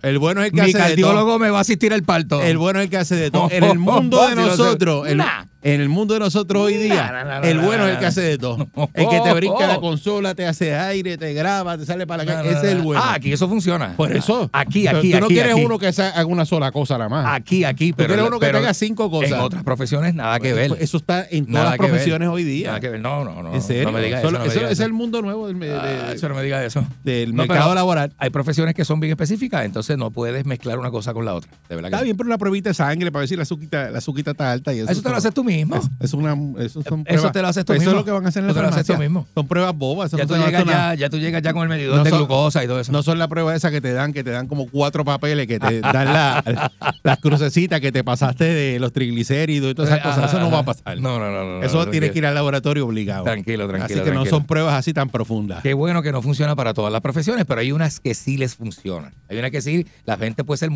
El 0.01 0.19
bueno 0.19 0.41
es 0.41 0.47
el 0.47 0.51
que 0.55 0.61
mi 0.61 0.69
hace 0.69 0.77
de 0.77 0.83
todo. 0.83 0.89
cardiólogo 0.89 1.39
me 1.39 1.49
va 1.49 1.59
a 1.59 1.61
asistir 1.61 1.93
al 1.93 2.03
parto. 2.03 2.41
El 2.41 2.57
bueno 2.57 2.79
es 2.79 2.85
el 2.85 2.89
que 2.89 2.97
hace 2.97 3.15
de 3.15 3.31
todo. 3.31 3.47
En 3.51 3.63
el 3.63 3.79
mundo 3.79 4.27
de 4.27 4.35
nosotros, 4.35 5.07
el- 5.07 5.17
Nah. 5.17 5.45
En 5.65 5.81
el 5.81 5.89
mundo 5.89 6.13
de 6.13 6.19
nosotros 6.19 6.61
hoy 6.63 6.75
día, 6.77 7.09
Nah, 7.11 7.23
nah, 7.23 7.39
nah, 7.41 7.47
el 7.47 7.59
bueno 7.59 7.87
es 7.87 7.93
el 7.93 7.99
que 7.99 8.05
hace 8.05 8.21
de 8.21 8.37
todo. 8.37 8.67
El 8.93 9.09
que 9.09 9.19
te 9.19 9.33
brinca 9.33 9.65
la 9.67 9.77
oh. 9.77 9.81
consola, 9.81 10.35
te 10.35 10.45
hace 10.45 10.75
aire, 10.75 11.17
te 11.17 11.33
graba, 11.33 11.75
te 11.75 11.85
sale 11.87 12.05
para 12.05 12.23
la 12.23 12.33
calle. 12.35 12.49
Ese 12.51 12.67
es 12.67 12.73
el 12.73 12.81
bueno. 12.81 13.01
Ah, 13.03 13.15
aquí 13.15 13.33
eso 13.33 13.49
funciona. 13.49 13.93
Por 13.97 14.11
eso. 14.15 14.47
Aquí, 14.53 14.87
aquí, 14.87 15.11
Tú 15.11 15.19
no 15.19 15.25
aquí, 15.25 15.33
quieres 15.33 15.53
aquí. 15.53 15.65
uno 15.65 15.79
que 15.79 15.87
haga 15.87 16.25
una 16.25 16.45
sola 16.45 16.71
cosa 16.71 16.99
nada 16.99 17.09
más. 17.09 17.25
Aquí, 17.35 17.63
aquí, 17.63 17.93
pero. 17.93 18.09
quieres 18.09 18.27
uno 18.27 18.39
que 18.39 18.45
pero 18.45 18.59
tenga 18.59 18.73
cinco 18.75 19.09
cosas. 19.09 19.31
En 19.31 19.39
otras 19.39 19.63
profesiones 19.63 20.13
nada 20.13 20.39
que 20.39 20.53
ver. 20.53 20.77
Eso 20.79 20.97
está 20.97 21.25
en 21.29 21.47
todas 21.47 21.63
las 21.63 21.71
ver. 21.71 21.89
profesiones 21.89 22.29
hoy 22.29 22.43
día. 22.43 22.67
Nada 22.67 22.79
que 22.79 22.89
ver. 22.89 22.99
No, 22.99 23.23
no, 23.23 23.41
no. 23.41 23.53
en 23.55 23.61
serio. 23.61 23.85
No 23.85 23.91
me 23.91 24.01
digas 24.01 24.19
Eso- 24.19 24.29
eso. 24.29 24.37
no 24.37 24.45
me 24.45 24.53
eso 24.53 24.67
es 24.67 24.79
el 24.79 24.93
mundo 24.93 25.21
nuevo 25.23 25.47
del, 25.47 25.59
de- 25.59 25.73
Ah, 25.73 25.85
de- 26.09 26.15
eso 26.15 26.29
no 26.29 26.35
me 26.35 26.43
digas 26.43 26.63
eso. 26.63 26.85
del 27.03 27.35
No, 27.35 27.43
mercado 27.47 27.73
laboral. 27.73 28.13
Hay 28.19 28.29
profesiones 28.29 28.75
que 28.75 28.85
son 28.85 28.99
bien 28.99 29.11
específicas, 29.11 29.65
entonces 29.65 29.97
no 29.97 30.11
puedes 30.11 30.45
mezclar 30.45 30.77
una 30.77 30.91
cosa 30.91 31.13
con 31.13 31.25
la 31.25 31.33
otra. 31.33 31.49
De 31.69 31.75
verdad 31.75 31.91
Está 31.91 32.03
bien, 32.03 32.15
pero 32.15 32.27
una 32.27 32.37
pruebita 32.37 32.69
de 32.69 32.75
sangre 32.75 33.11
para 33.11 33.21
ver 33.21 33.29
si 33.29 33.35
la 33.35 33.41
azúcar, 33.43 33.91
la 33.91 33.97
azúcar 33.97 34.23
está 34.29 34.51
alta. 34.51 34.71
Y 34.73 34.79
eso, 34.79 34.91
Eso 34.91 35.01
te 35.01 35.09
lo 35.09 35.15
haces 35.15 35.33
tú 35.33 35.43
mismo. 35.43 35.54
Es, 35.61 35.89
es 35.99 36.13
una, 36.13 36.35
eso, 36.59 36.81
son 36.83 37.03
Eso 37.07 37.31
te 37.31 37.41
lo 37.41 37.47
haces 37.47 37.65
tú 37.65 37.73
Eso 37.73 37.79
mismo. 37.79 37.91
es 37.91 37.97
lo 37.97 38.05
que 38.05 38.11
van 38.11 38.25
a 38.25 38.29
hacer 38.29 38.41
en 38.41 38.47
la 38.47 38.51
Eso 38.53 38.61
farmacia. 38.61 38.97
mismo. 38.97 39.27
Son 39.33 39.47
pruebas 39.47 39.75
bobas. 39.75 40.07
eso 40.07 40.17
Ya 40.17 40.23
no 40.25 40.35
tú, 40.35 40.35
llegas 40.45 40.65
ya, 40.65 40.93
ya 40.95 41.09
tú 41.09 41.17
llegas 41.17 41.41
ya 41.41 41.53
con 41.53 41.63
el 41.63 41.69
medidor 41.69 41.97
No 41.97 42.03
de 42.03 42.09
son- 42.09 42.19
glucosa 42.19 42.63
y 42.63 42.67
todo 42.67 42.79
eso. 42.79 42.91
No 42.91 43.03
son 43.03 43.17
las 43.19 43.27
pruebas 43.27 43.55
esas 43.55 43.71
que 43.71 43.81
te 43.81 43.93
dan, 43.93 44.13
que 44.13 44.23
te 44.23 44.31
dan 44.31 44.47
como 44.47 44.67
cuatro 44.67 45.03
papeles, 45.05 45.47
que 45.47 45.59
te 45.59 45.81
dan 45.81 46.05
la- 46.13 46.71
las 47.03 47.19
crucecitas 47.19 47.79
que 47.81 47.91
te 47.91 48.03
pasaste 48.03 48.43
de 48.45 48.79
los 48.79 48.91
triglicéridos 48.93 49.71
y 49.71 49.75
todas 49.75 49.91
esas 49.91 50.03
cosas. 50.03 50.29
Eso 50.31 50.39
no 50.39 50.51
va 50.51 50.59
a 50.59 50.65
pasar. 50.65 50.99
No, 50.99 51.19
no, 51.19 51.31
no. 51.31 51.59
no 51.59 51.63
Eso 51.63 51.85
tienes 51.87 52.11
que 52.11 52.19
ir 52.19 52.25
al 52.25 52.35
laboratorio 52.35 52.85
obligado. 52.85 53.23
Tranquilo, 53.23 53.67
tranquilo, 53.67 54.01
Así 54.01 54.09
que 54.09 54.15
no 54.15 54.25
son 54.25 54.45
pruebas 54.45 54.73
así 54.73 54.93
tan 54.93 55.09
profundas. 55.09 55.61
Qué 55.63 55.73
bueno 55.73 56.01
que 56.01 56.11
no 56.11 56.21
funciona 56.21 56.55
para 56.55 56.73
todas 56.73 56.91
las 56.91 57.01
profesiones, 57.01 57.45
pero 57.45 57.61
hay 57.61 57.71
unas 57.71 57.99
que 57.99 58.13
sí 58.13 58.37
les 58.37 58.55
funcionan. 58.55 59.13
Hay 59.29 59.37
unas 59.37 59.51
que 59.51 59.61
sí, 59.61 59.85
la 60.05 60.17
gente 60.17 60.43
puede 60.43 60.57
ser 60.57 60.69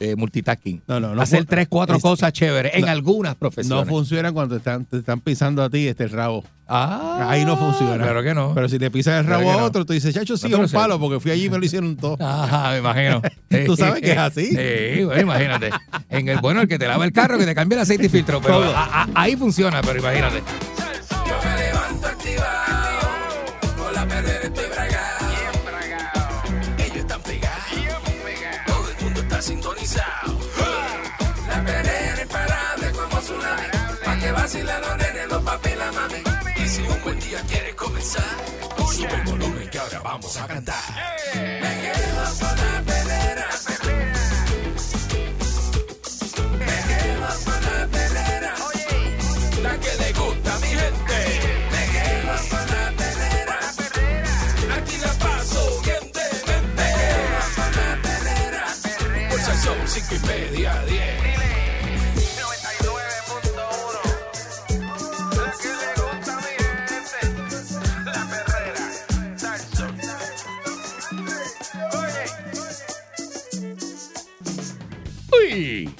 eh, 0.00 0.16
multitasking. 0.16 0.82
No, 0.86 1.00
no, 1.00 1.14
no 1.14 1.22
Hacer 1.22 1.44
tres, 1.44 1.66
cuatro 1.68 1.96
es- 1.96 2.02
cosas 2.02 2.32
chéveres 2.32 2.72
en 2.74 2.88
algunas 2.88 3.32
No 3.32 3.38
profesiones. 3.38 3.86
Funciona 4.20 4.32
cuando 4.32 4.54
te 4.54 4.58
están, 4.58 4.84
te 4.84 4.98
están 4.98 5.20
pisando 5.20 5.62
a 5.62 5.70
ti 5.70 5.88
este 5.88 6.06
rabo. 6.08 6.44
ah, 6.68 7.26
Ahí 7.30 7.44
no 7.44 7.56
funciona. 7.56 7.96
Claro 8.02 8.22
que 8.22 8.34
no. 8.34 8.52
Pero 8.54 8.68
si 8.68 8.78
te 8.78 8.90
pisas 8.90 9.20
el 9.20 9.26
rabo 9.26 9.50
a 9.50 9.56
no. 9.56 9.64
otro, 9.64 9.84
tú 9.86 9.92
dices, 9.92 10.14
chacho, 10.14 10.36
sí, 10.36 10.48
No, 10.48 10.58
un 10.58 10.68
palo, 10.68 10.98
porque 11.00 11.20
fui 11.20 11.30
allí 11.30 11.46
y 11.46 11.50
me 11.50 11.58
lo 11.58 11.64
hicieron 11.64 11.96
todo. 11.96 12.16
Ajá, 12.20 12.70
me 12.72 12.78
imagino. 12.78 13.22
Tú 13.66 13.76
sabes 13.76 14.02
que 14.02 14.12
es 14.12 14.18
así. 14.28 14.46
Sí, 14.50 15.04
bueno, 15.04 15.22
imagínate. 15.22 15.70
En 16.10 16.28
el 16.28 16.38
bueno, 16.40 16.60
el 16.60 16.68
que 16.68 16.78
te 16.78 16.86
lava 16.86 17.04
el 17.04 17.12
carro, 17.12 17.38
que 17.38 17.46
te 17.46 17.54
cambia 17.54 17.76
el 17.76 17.82
aceite 17.82 18.06
y 18.06 18.08
filtro. 18.08 18.40
Pero 18.40 18.60
Todo. 18.60 18.76
a- 18.76 19.02
a- 19.02 19.08
ahí 19.14 19.36
funciona, 19.36 19.80
pero 19.80 19.98
imagínate. 19.98 20.42
Buen 37.10 37.28
día 37.28 37.42
quieres 37.48 37.74
comenzar, 37.74 38.22
sube 38.92 39.12
el 39.12 39.22
volumen 39.22 39.68
que 39.68 39.78
ahora 39.80 39.98
vamos 39.98 40.36
a 40.36 40.46
cantar. 40.46 40.76
Me 41.34 41.80
quedo 41.82 42.24
con 42.38 42.89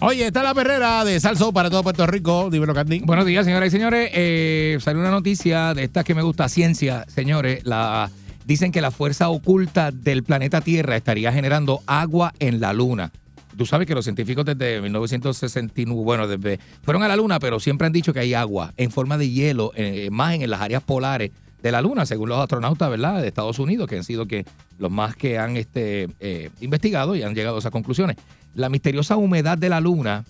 Oye 0.01 0.27
está 0.27 0.43
la 0.43 0.55
perrera 0.55 1.05
de 1.05 1.21
Salso 1.21 1.53
para 1.53 1.71
todo 1.71 1.83
Puerto 1.83 2.07
Rico. 2.07 2.49
Dímelo, 2.51 2.75
Candy. 2.75 3.01
Buenos 3.01 3.27
días, 3.27 3.45
señoras 3.45 3.69
y 3.69 3.71
señores. 3.71 4.11
Eh, 4.15 4.79
salió 4.81 5.01
una 5.01 5.11
noticia 5.11 5.75
de 5.75 5.85
estas 5.85 6.05
que 6.05 6.15
me 6.15 6.23
gusta, 6.23 6.49
ciencia, 6.49 7.05
señores. 7.09 7.65
La, 7.65 8.11
dicen 8.47 8.73
que 8.73 8.81
la 8.81 8.91
fuerza 8.91 9.29
oculta 9.29 9.91
del 9.91 10.23
planeta 10.23 10.61
Tierra 10.61 10.97
estaría 10.97 11.33
generando 11.33 11.83
agua 11.87 12.33
en 12.39 12.61
la 12.61 12.73
Luna. 12.73 13.13
Tú 13.57 13.67
sabes 13.67 13.87
que 13.87 13.95
los 13.95 14.05
científicos 14.05 14.45
desde 14.45 14.81
1969, 14.81 16.03
bueno, 16.03 16.27
desde, 16.27 16.59
fueron 16.83 17.03
a 17.03 17.09
la 17.09 17.17
Luna, 17.17 17.39
pero 17.39 17.61
siempre 17.61 17.87
han 17.87 17.93
dicho 17.93 18.15
que 18.15 18.21
hay 18.21 18.33
agua 18.33 18.73
en 18.77 18.91
forma 18.91 19.19
de 19.19 19.29
hielo, 19.29 19.73
eh, 19.75 20.09
más 20.11 20.35
en 20.35 20.49
las 20.49 20.61
áreas 20.61 20.83
polares 20.83 21.33
de 21.63 21.73
la 21.73 21.83
Luna, 21.83 22.07
según 22.07 22.29
los 22.31 22.39
astronautas, 22.39 22.89
¿verdad?, 22.89 23.21
de 23.21 23.29
Estados 23.29 23.59
Unidos, 23.59 23.89
que 23.89 23.97
han 23.97 24.05
sido 24.05 24.27
que 24.27 24.47
los 24.79 24.91
más 24.91 25.15
que 25.15 25.39
han 25.39 25.57
este, 25.57 26.09
eh, 26.21 26.51
investigado 26.61 27.15
y 27.15 27.23
han 27.23 27.35
llegado 27.35 27.57
a 27.57 27.59
esas 27.59 27.73
conclusiones. 27.73 28.17
La 28.55 28.69
misteriosa 28.69 29.17
humedad 29.17 29.59
de 29.59 29.69
la 29.69 29.81
Luna 29.81 30.25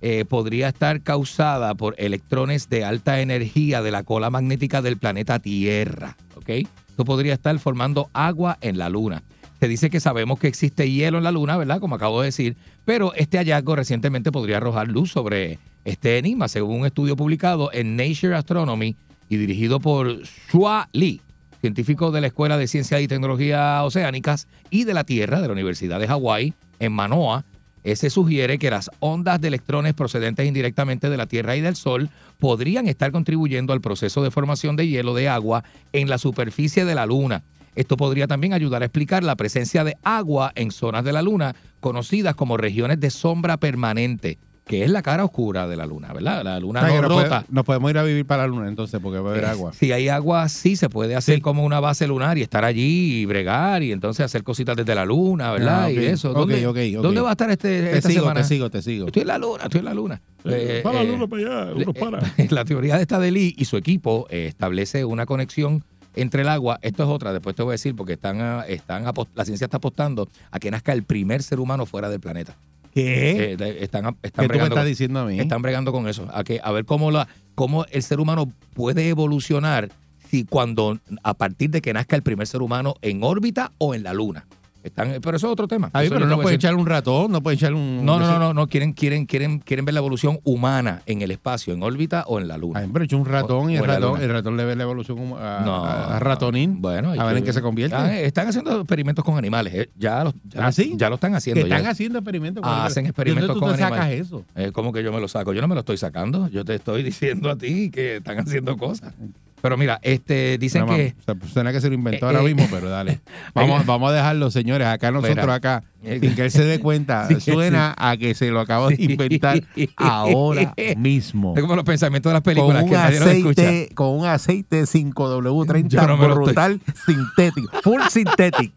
eh, 0.00 0.24
podría 0.24 0.68
estar 0.68 1.00
causada 1.00 1.74
por 1.74 1.94
electrones 1.96 2.68
de 2.68 2.84
alta 2.84 3.20
energía 3.20 3.82
de 3.82 3.90
la 3.90 4.02
cola 4.02 4.30
magnética 4.30 4.82
del 4.82 4.96
planeta 4.96 5.38
Tierra. 5.38 6.16
¿Ok? 6.34 6.48
Esto 6.48 7.04
podría 7.04 7.34
estar 7.34 7.58
formando 7.58 8.10
agua 8.12 8.58
en 8.60 8.78
la 8.78 8.88
Luna. 8.88 9.22
Se 9.60 9.68
dice 9.68 9.90
que 9.90 10.00
sabemos 10.00 10.40
que 10.40 10.48
existe 10.48 10.90
hielo 10.90 11.18
en 11.18 11.24
la 11.24 11.30
Luna, 11.30 11.56
¿verdad? 11.56 11.78
Como 11.78 11.94
acabo 11.94 12.20
de 12.20 12.26
decir, 12.26 12.56
pero 12.84 13.14
este 13.14 13.38
hallazgo 13.38 13.76
recientemente 13.76 14.32
podría 14.32 14.56
arrojar 14.56 14.88
luz 14.88 15.12
sobre 15.12 15.58
este 15.84 16.18
enigma, 16.18 16.48
según 16.48 16.80
un 16.80 16.86
estudio 16.86 17.14
publicado 17.14 17.72
en 17.72 17.96
Nature 17.96 18.34
Astronomy 18.34 18.96
y 19.28 19.36
dirigido 19.36 19.78
por 19.80 20.22
Shua 20.52 20.88
Lee. 20.92 21.20
científicos 21.60 22.12
de 22.12 22.20
la 22.20 22.26
Escuela 22.26 22.58
de 22.58 22.66
Ciencias 22.66 23.00
y 23.00 23.06
Tecnología 23.06 23.84
Oceánicas 23.84 24.48
y 24.68 24.82
de 24.82 24.94
la 24.94 25.04
Tierra 25.04 25.40
de 25.40 25.46
la 25.46 25.52
Universidad 25.52 26.00
de 26.00 26.08
Hawái 26.08 26.54
en 26.80 26.92
Manoa, 26.92 27.44
se 27.84 28.10
sugiere 28.10 28.58
que 28.58 28.70
las 28.70 28.90
ondas 29.00 29.40
de 29.40 29.48
electrones 29.48 29.94
procedentes 29.94 30.46
indirectamente 30.46 31.10
de 31.10 31.16
la 31.16 31.26
Tierra 31.26 31.56
y 31.56 31.60
del 31.60 31.76
Sol 31.76 32.10
podrían 32.38 32.86
estar 32.88 33.12
contribuyendo 33.12 33.72
al 33.72 33.80
proceso 33.80 34.22
de 34.22 34.30
formación 34.30 34.76
de 34.76 34.88
hielo 34.88 35.14
de 35.14 35.28
agua 35.28 35.64
en 35.92 36.08
la 36.08 36.18
superficie 36.18 36.84
de 36.84 36.94
la 36.94 37.06
Luna. 37.06 37.42
Esto 37.74 37.96
podría 37.96 38.26
también 38.26 38.52
ayudar 38.52 38.82
a 38.82 38.86
explicar 38.86 39.24
la 39.24 39.36
presencia 39.36 39.82
de 39.82 39.96
agua 40.02 40.52
en 40.54 40.70
zonas 40.70 41.04
de 41.04 41.12
la 41.12 41.22
Luna 41.22 41.56
conocidas 41.80 42.34
como 42.34 42.56
regiones 42.56 43.00
de 43.00 43.10
sombra 43.10 43.56
permanente, 43.56 44.38
que 44.64 44.84
es 44.84 44.90
la 44.90 45.02
cara 45.02 45.24
oscura 45.24 45.66
de 45.66 45.76
la 45.76 45.86
Luna, 45.86 46.12
¿verdad? 46.12 46.44
La 46.44 46.60
Luna 46.60 46.80
O 46.80 46.84
sea, 46.84 46.94
que 46.94 47.02
no 47.02 47.08
nos, 47.08 47.22
rota. 47.24 47.40
puede- 47.40 47.54
nos 47.54 47.64
podemos 47.64 47.90
ir 47.90 47.98
a 47.98 48.02
vivir 48.04 48.24
para 48.24 48.42
la 48.42 48.48
luna 48.48 48.68
entonces 48.68 49.00
porque 49.02 49.18
va 49.18 49.30
a 49.30 49.32
haber 49.32 49.44
agua. 49.46 49.72
Si 49.72 49.90
hay 49.90 50.08
agua, 50.08 50.48
sí 50.48 50.76
se 50.76 50.88
puede 50.88 51.16
hacer 51.16 51.36
Sí. 51.36 51.40
como 51.40 51.64
una 51.64 51.80
base 51.80 52.06
lunar 52.06 52.38
y 52.38 52.42
estar 52.42 52.64
allí 52.64 53.20
y 53.22 53.26
bregar 53.26 53.82
y 53.82 53.90
entonces 53.90 54.24
hacer 54.24 54.44
cositas 54.44 54.76
desde 54.76 54.94
la 54.94 55.04
luna, 55.04 55.50
¿verdad? 55.50 55.84
Ah, 55.84 55.90
Y 55.90 55.98
eso. 55.98 56.30
Ok, 56.30 56.36
¿Dónde, 56.36 56.66
ok, 56.66 56.76
ok. 56.98 57.02
¿Dónde 57.02 57.20
va 57.20 57.30
a 57.30 57.32
estar 57.32 57.50
este, 57.50 57.82
Te 57.82 57.96
esta 57.96 58.08
sigo, 58.08 58.20
semana? 58.22 58.40
te 58.42 58.46
sigo, 58.46 58.70
te 58.70 58.82
sigo. 58.82 59.06
Estoy 59.08 59.22
en 59.22 59.28
la 59.28 59.38
luna, 59.38 59.64
estoy 59.64 59.78
en 59.80 59.84
la 59.84 59.94
luna. 59.94 60.20
Eh, 60.44 60.80
para 60.84 60.96
la 60.98 61.02
eh, 61.02 61.08
luna, 61.12 61.26
para 61.26 61.42
allá, 61.42 61.72
uno 61.74 61.90
eh, 61.90 61.94
para. 62.00 62.20
La 62.50 62.64
teoría 62.64 62.96
de 62.96 63.02
esta 63.02 63.18
de 63.18 63.30
Lee 63.32 63.54
y 63.58 63.64
su 63.64 63.76
equipo 63.76 64.26
eh, 64.30 64.46
establece 64.46 65.04
una 65.04 65.26
conexión 65.26 65.82
entre 66.14 66.42
el 66.42 66.48
agua. 66.48 66.78
Esto 66.82 67.02
es 67.02 67.08
otra, 67.08 67.32
después 67.32 67.56
te 67.56 67.62
voy 67.62 67.70
a 67.70 67.74
decir, 67.74 67.96
porque 67.96 68.12
están, 68.14 68.40
ah, 68.40 68.64
están 68.68 69.04
la 69.34 69.44
ciencia 69.44 69.64
está 69.64 69.78
apostando 69.78 70.28
a 70.50 70.58
que 70.60 70.70
nazca 70.70 70.92
el 70.92 71.02
primer 71.02 71.42
ser 71.42 71.58
humano 71.58 71.84
fuera 71.86 72.08
del 72.10 72.20
planeta. 72.20 72.56
¿Qué? 72.94 73.54
Eh, 73.58 73.78
están, 73.80 74.16
están 74.22 74.46
¿Qué 74.46 74.52
tú 74.52 74.58
me 74.58 74.64
estás 74.64 74.78
con- 74.78 74.86
diciendo 74.86 75.20
a 75.20 75.24
mí? 75.26 75.38
están 75.40 75.62
bregando 75.62 75.92
con 75.92 76.08
eso. 76.08 76.28
A, 76.32 76.44
que, 76.44 76.60
a 76.62 76.70
ver 76.72 76.84
cómo, 76.84 77.10
la, 77.10 77.26
cómo 77.54 77.84
el 77.90 78.02
ser 78.02 78.20
humano 78.20 78.52
puede 78.74 79.08
evolucionar 79.08 79.88
si 80.30 80.44
cuando 80.44 80.98
a 81.22 81.34
partir 81.34 81.70
de 81.70 81.80
que 81.82 81.92
nazca 81.92 82.16
el 82.16 82.22
primer 82.22 82.46
ser 82.46 82.62
humano 82.62 82.94
en 83.02 83.22
órbita 83.22 83.72
o 83.78 83.94
en 83.94 84.02
la 84.02 84.12
luna. 84.14 84.46
Están, 84.82 85.14
pero 85.22 85.36
eso 85.36 85.46
es 85.46 85.52
otro 85.52 85.68
tema. 85.68 85.90
Ay, 85.92 86.06
Eso 86.06 86.14
pero 86.16 86.26
no 86.26 86.36
decir. 86.38 86.54
echar 86.54 86.74
un 86.74 86.86
ratón, 86.86 87.30
no 87.30 87.40
pueden 87.42 87.56
echar 87.58 87.72
un... 87.72 88.04
No, 88.04 88.18
no, 88.18 88.38
no, 88.38 88.52
no, 88.52 88.66
quieren, 88.66 88.92
quieren, 88.92 89.26
quieren, 89.26 89.60
quieren 89.60 89.84
ver 89.84 89.94
la 89.94 90.00
evolución 90.00 90.40
humana 90.44 91.02
en 91.06 91.22
el 91.22 91.30
espacio, 91.30 91.72
en 91.72 91.82
órbita 91.82 92.24
o 92.26 92.40
en 92.40 92.48
la 92.48 92.58
luna. 92.58 92.80
Ay, 92.80 92.88
pero 92.92 93.04
echa 93.04 93.16
un 93.16 93.24
ratón 93.24 93.70
y 93.70 93.76
el 93.76 93.84
ratón, 93.84 94.20
el 94.20 94.30
ratón 94.30 94.56
le 94.56 94.64
ve 94.64 94.74
la 94.76 94.82
evolución 94.82 95.18
a, 95.38 95.60
No, 95.64 95.84
a- 95.84 96.16
a 96.16 96.18
ratonín. 96.18 96.80
Bueno, 96.82 97.12
a 97.16 97.24
ver 97.26 97.36
en 97.36 97.44
qué 97.44 97.52
se 97.52 97.62
convierte. 97.62 97.94
Ah, 97.96 98.18
están 98.18 98.48
haciendo 98.48 98.76
experimentos 98.80 99.24
con 99.24 99.38
animales. 99.38 99.72
eh. 99.74 99.90
Ya, 99.96 100.24
los, 100.24 100.34
ya, 100.44 100.60
¿Ah, 100.66 101.08
lo 101.08 101.14
están 101.14 101.34
haciendo. 101.34 101.62
están 101.62 101.86
haciendo 101.86 102.18
experimentos. 102.18 102.62
Ah, 102.66 102.86
hacen 102.86 103.06
experimentos 103.06 103.54
¿De 103.54 103.60
dónde 103.60 103.76
con 103.76 103.84
animales. 103.84 104.26
eso? 104.26 104.44
Eh, 104.56 104.70
¿Cómo 104.72 104.92
que 104.92 105.02
yo 105.02 105.12
me 105.12 105.20
lo 105.20 105.28
saco? 105.28 105.52
Yo 105.52 105.60
no 105.60 105.68
me 105.68 105.74
lo 105.74 105.80
estoy 105.80 105.96
sacando. 105.96 106.48
Yo 106.48 106.64
te 106.64 106.74
estoy 106.74 107.02
diciendo 107.04 107.50
a 107.50 107.56
ti 107.56 107.90
que 107.90 108.16
están 108.16 108.38
haciendo 108.40 108.76
cosas. 108.76 109.14
Pero 109.62 109.76
mira, 109.78 109.98
este, 110.02 110.58
dicen 110.58 110.84
No, 110.86 110.94
que. 110.94 111.14
o 111.20 111.22
sea, 111.24 111.34
pues, 111.36 111.52
suena 111.52 111.72
que 111.72 111.80
se 111.80 111.88
lo 111.88 111.94
inventó 111.94 112.26
Eh, 112.26 112.28
ahora 112.28 112.40
eh, 112.40 112.52
mismo, 112.54 112.68
pero 112.70 112.90
dale. 112.90 113.20
Vamos, 113.54 113.86
vamos 113.86 114.10
a 114.10 114.14
dejarlo, 114.14 114.50
señores. 114.50 114.88
Acá 114.88 115.10
nosotros, 115.12 115.36
Mira. 115.36 115.54
acá, 115.54 115.84
Eh, 116.02 116.18
sin 116.20 116.34
que 116.34 116.42
él 116.44 116.50
se 116.50 116.64
dé 116.64 116.80
cuenta, 116.80 117.28
Sí, 117.28 117.40
suena 117.40 117.94
a 117.96 118.16
que 118.16 118.34
se 118.34 118.50
lo 118.50 118.58
acabo 118.60 118.88
de 118.88 118.96
inventar 118.98 119.62
ahora 119.96 120.74
mismo. 120.96 121.54
Es 121.56 121.62
como 121.62 121.76
los 121.76 121.84
pensamientos 121.84 122.30
de 122.30 122.34
las 122.34 122.42
Con 122.42 122.54
películas 122.54 122.82
un, 122.82 122.88
que 122.90 122.94
nadie 122.96 123.20
los 123.20 123.28
escucha. 123.28 123.62
aceite, 123.62 123.94
con 123.94 124.08
un 124.18 124.26
aceite 124.26 124.82
5W30 124.82 125.88
Yo 125.88 126.06
no 126.06 126.16
brutal 126.18 126.80
sintético, 127.06 127.70
full 127.82 128.00
synthetic. 128.10 128.72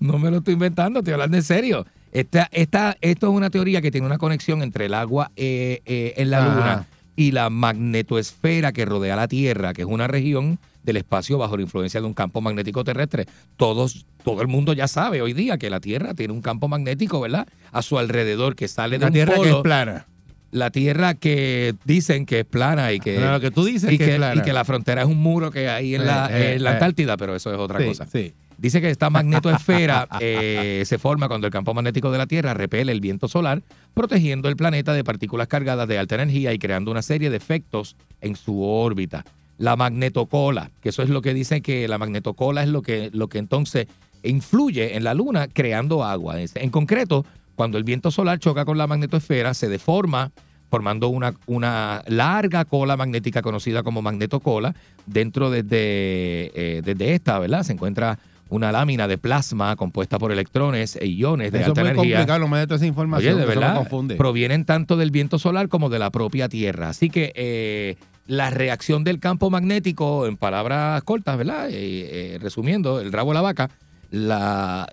No 0.00 0.18
me 0.18 0.30
lo 0.30 0.38
estoy 0.38 0.54
inventando, 0.54 0.98
estoy 1.00 1.14
hablando 1.14 1.36
en 1.36 1.42
serio. 1.42 1.86
Esta, 2.12 2.48
esta, 2.52 2.96
esto 3.00 3.28
es 3.30 3.32
una 3.34 3.48
teoría 3.48 3.80
que 3.80 3.90
tiene 3.90 4.06
una 4.06 4.18
conexión 4.18 4.62
entre 4.62 4.86
el 4.86 4.94
agua 4.94 5.30
eh, 5.36 5.80
eh, 5.86 6.12
en 6.18 6.30
la 6.30 6.38
Ajá. 6.44 6.48
Luna 6.54 6.86
y 7.16 7.32
la 7.32 7.50
magnetoesfera 7.50 8.72
que 8.72 8.84
rodea 8.84 9.16
la 9.16 9.28
Tierra, 9.28 9.72
que 9.72 9.82
es 9.82 9.88
una 9.88 10.06
región 10.06 10.58
del 10.82 10.96
espacio 10.96 11.38
bajo 11.38 11.56
la 11.56 11.62
influencia 11.62 12.00
de 12.00 12.06
un 12.06 12.14
campo 12.14 12.40
magnético 12.40 12.82
terrestre. 12.84 13.26
Todos, 13.56 14.04
todo 14.24 14.42
el 14.42 14.48
mundo 14.48 14.72
ya 14.72 14.88
sabe 14.88 15.22
hoy 15.22 15.32
día 15.32 15.58
que 15.58 15.70
la 15.70 15.78
Tierra 15.80 16.14
tiene 16.14 16.32
un 16.32 16.42
campo 16.42 16.68
magnético, 16.68 17.20
¿verdad? 17.20 17.46
A 17.70 17.82
su 17.82 17.98
alrededor 17.98 18.56
que 18.56 18.66
sale 18.68 18.96
de 18.98 19.00
La 19.02 19.06
un 19.08 19.12
tierra 19.12 19.34
que 19.40 19.50
es 19.50 19.56
plana. 19.56 20.06
la 20.50 20.70
Tierra 20.70 21.14
que 21.14 21.74
dicen 21.84 22.26
que 22.26 22.40
es 22.40 22.44
plana 22.46 22.92
y 22.92 22.98
que, 23.00 23.20
lo 23.20 23.40
que 23.40 23.50
tú 23.50 23.64
dices 23.64 23.92
y 23.92 23.98
que, 23.98 24.04
que, 24.06 24.10
es 24.12 24.16
plana. 24.16 24.40
y 24.40 24.44
que 24.44 24.52
la 24.52 24.64
frontera 24.64 25.02
es 25.02 25.08
un 25.08 25.18
muro 25.18 25.50
que 25.52 25.68
hay 25.68 25.94
en 25.94 26.04
la, 26.06 26.28
Eh, 26.30 26.50
eh, 26.50 26.54
en 26.56 26.64
la 26.64 26.70
eh. 26.70 26.74
Antártida, 26.74 27.16
pero 27.16 27.36
eso 27.36 27.52
es 27.52 27.58
otra 27.58 27.78
Sí, 27.78 27.86
cosa. 27.86 28.06
sí. 28.10 28.32
Dice 28.62 28.80
que 28.80 28.90
esta 28.90 29.10
magnetoesfera 29.10 30.06
eh, 30.20 30.84
se 30.86 30.96
forma 30.96 31.26
cuando 31.26 31.48
el 31.48 31.52
campo 31.52 31.74
magnético 31.74 32.12
de 32.12 32.18
la 32.18 32.28
Tierra 32.28 32.54
repele 32.54 32.92
el 32.92 33.00
viento 33.00 33.26
solar, 33.26 33.60
protegiendo 33.92 34.48
el 34.48 34.54
planeta 34.54 34.92
de 34.92 35.02
partículas 35.02 35.48
cargadas 35.48 35.88
de 35.88 35.98
alta 35.98 36.14
energía 36.14 36.52
y 36.52 36.60
creando 36.60 36.92
una 36.92 37.02
serie 37.02 37.28
de 37.28 37.36
efectos 37.36 37.96
en 38.20 38.36
su 38.36 38.62
órbita. 38.62 39.24
La 39.58 39.74
magnetocola, 39.74 40.70
que 40.80 40.90
eso 40.90 41.02
es 41.02 41.08
lo 41.08 41.22
que 41.22 41.34
dicen 41.34 41.60
que 41.60 41.88
la 41.88 41.98
magnetocola 41.98 42.62
es 42.62 42.68
lo 42.68 42.82
que, 42.82 43.10
lo 43.12 43.26
que 43.26 43.38
entonces 43.38 43.88
influye 44.22 44.96
en 44.96 45.02
la 45.02 45.14
Luna 45.14 45.48
creando 45.48 46.04
agua. 46.04 46.36
En 46.54 46.70
concreto, 46.70 47.26
cuando 47.56 47.78
el 47.78 47.84
viento 47.84 48.12
solar 48.12 48.38
choca 48.38 48.64
con 48.64 48.78
la 48.78 48.86
magnetosfera, 48.86 49.54
se 49.54 49.68
deforma 49.68 50.30
formando 50.70 51.08
una, 51.08 51.34
una 51.46 52.04
larga 52.06 52.64
cola 52.64 52.96
magnética 52.96 53.42
conocida 53.42 53.82
como 53.82 54.02
magnetocola. 54.02 54.72
Dentro 55.04 55.50
desde, 55.50 56.52
eh, 56.54 56.80
desde 56.84 57.14
esta, 57.14 57.40
¿verdad? 57.40 57.64
Se 57.64 57.72
encuentra 57.72 58.20
una 58.52 58.70
lámina 58.70 59.08
de 59.08 59.16
plasma 59.16 59.74
compuesta 59.76 60.18
por 60.18 60.30
electrones 60.30 60.96
e 60.96 61.06
iones 61.06 61.52
de 61.52 61.60
Eso 61.60 61.72
es 61.72 61.78
alta 61.78 61.80
muy 61.80 61.90
energía. 61.90 62.16
complicado, 62.18 62.48
me 62.48 62.62
esa 62.62 62.86
información. 62.86 63.34
Oye, 63.34 63.40
de 63.40 63.46
verdad, 63.46 63.76
confunde. 63.76 64.16
provienen 64.16 64.66
tanto 64.66 64.98
del 64.98 65.10
viento 65.10 65.38
solar 65.38 65.68
como 65.68 65.88
de 65.88 65.98
la 65.98 66.10
propia 66.10 66.50
Tierra. 66.50 66.90
Así 66.90 67.08
que 67.08 67.32
eh, 67.34 67.96
la 68.26 68.50
reacción 68.50 69.04
del 69.04 69.20
campo 69.20 69.48
magnético, 69.48 70.26
en 70.26 70.36
palabras 70.36 71.02
cortas, 71.02 71.38
¿verdad? 71.38 71.70
Eh, 71.70 72.34
eh, 72.34 72.38
resumiendo, 72.42 73.00
el 73.00 73.10
rabo 73.10 73.30
de 73.30 73.34
la 73.34 73.40
vaca, 73.40 73.70
la 74.10 74.86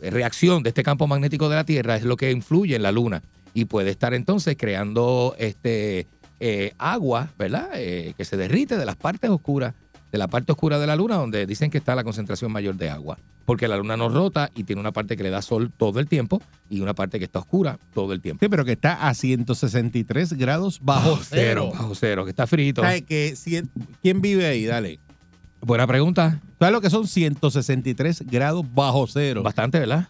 reacción 0.00 0.62
de 0.62 0.68
este 0.68 0.84
campo 0.84 1.08
magnético 1.08 1.48
de 1.48 1.56
la 1.56 1.64
Tierra 1.64 1.96
es 1.96 2.04
lo 2.04 2.16
que 2.16 2.30
influye 2.30 2.76
en 2.76 2.84
la 2.84 2.92
Luna 2.92 3.20
y 3.52 3.64
puede 3.64 3.90
estar 3.90 4.14
entonces 4.14 4.56
creando 4.56 5.34
este 5.38 6.06
eh, 6.38 6.72
agua, 6.78 7.30
¿verdad? 7.36 7.72
Que 7.72 8.24
se 8.24 8.36
derrite 8.36 8.76
de 8.76 8.86
las 8.86 8.94
partes 8.94 9.28
oscuras, 9.30 9.74
de 10.16 10.18
la 10.18 10.28
parte 10.28 10.50
oscura 10.52 10.78
de 10.78 10.86
la 10.86 10.96
Luna, 10.96 11.16
donde 11.16 11.44
dicen 11.46 11.70
que 11.70 11.76
está 11.76 11.94
la 11.94 12.02
concentración 12.02 12.50
mayor 12.50 12.74
de 12.76 12.88
agua. 12.88 13.18
Porque 13.44 13.68
la 13.68 13.76
Luna 13.76 13.98
no 13.98 14.08
rota 14.08 14.50
y 14.54 14.64
tiene 14.64 14.80
una 14.80 14.90
parte 14.90 15.14
que 15.14 15.22
le 15.22 15.28
da 15.28 15.42
sol 15.42 15.70
todo 15.76 16.00
el 16.00 16.08
tiempo 16.08 16.40
y 16.70 16.80
una 16.80 16.94
parte 16.94 17.18
que 17.18 17.26
está 17.26 17.38
oscura 17.40 17.78
todo 17.92 18.14
el 18.14 18.22
tiempo. 18.22 18.42
Sí, 18.42 18.48
pero 18.48 18.64
que 18.64 18.72
está 18.72 19.06
a 19.08 19.12
163 19.12 20.32
grados 20.32 20.80
bajo 20.82 21.18
cero. 21.22 21.70
Bajo 21.70 21.94
cero, 21.94 22.24
que 22.24 22.30
está 22.30 22.46
frito. 22.46 22.80
¿Sabes 22.80 23.02
que 23.02 23.34
cien- 23.34 23.68
¿Quién 24.02 24.22
vive 24.22 24.46
ahí? 24.46 24.64
Dale. 24.64 24.98
Buena 25.60 25.86
pregunta. 25.86 26.40
¿Sabes 26.58 26.72
lo 26.72 26.80
que 26.80 26.88
son 26.90 27.06
163 27.06 28.22
grados 28.26 28.64
bajo 28.74 29.06
cero? 29.06 29.42
Bastante, 29.42 29.78
¿verdad? 29.78 30.08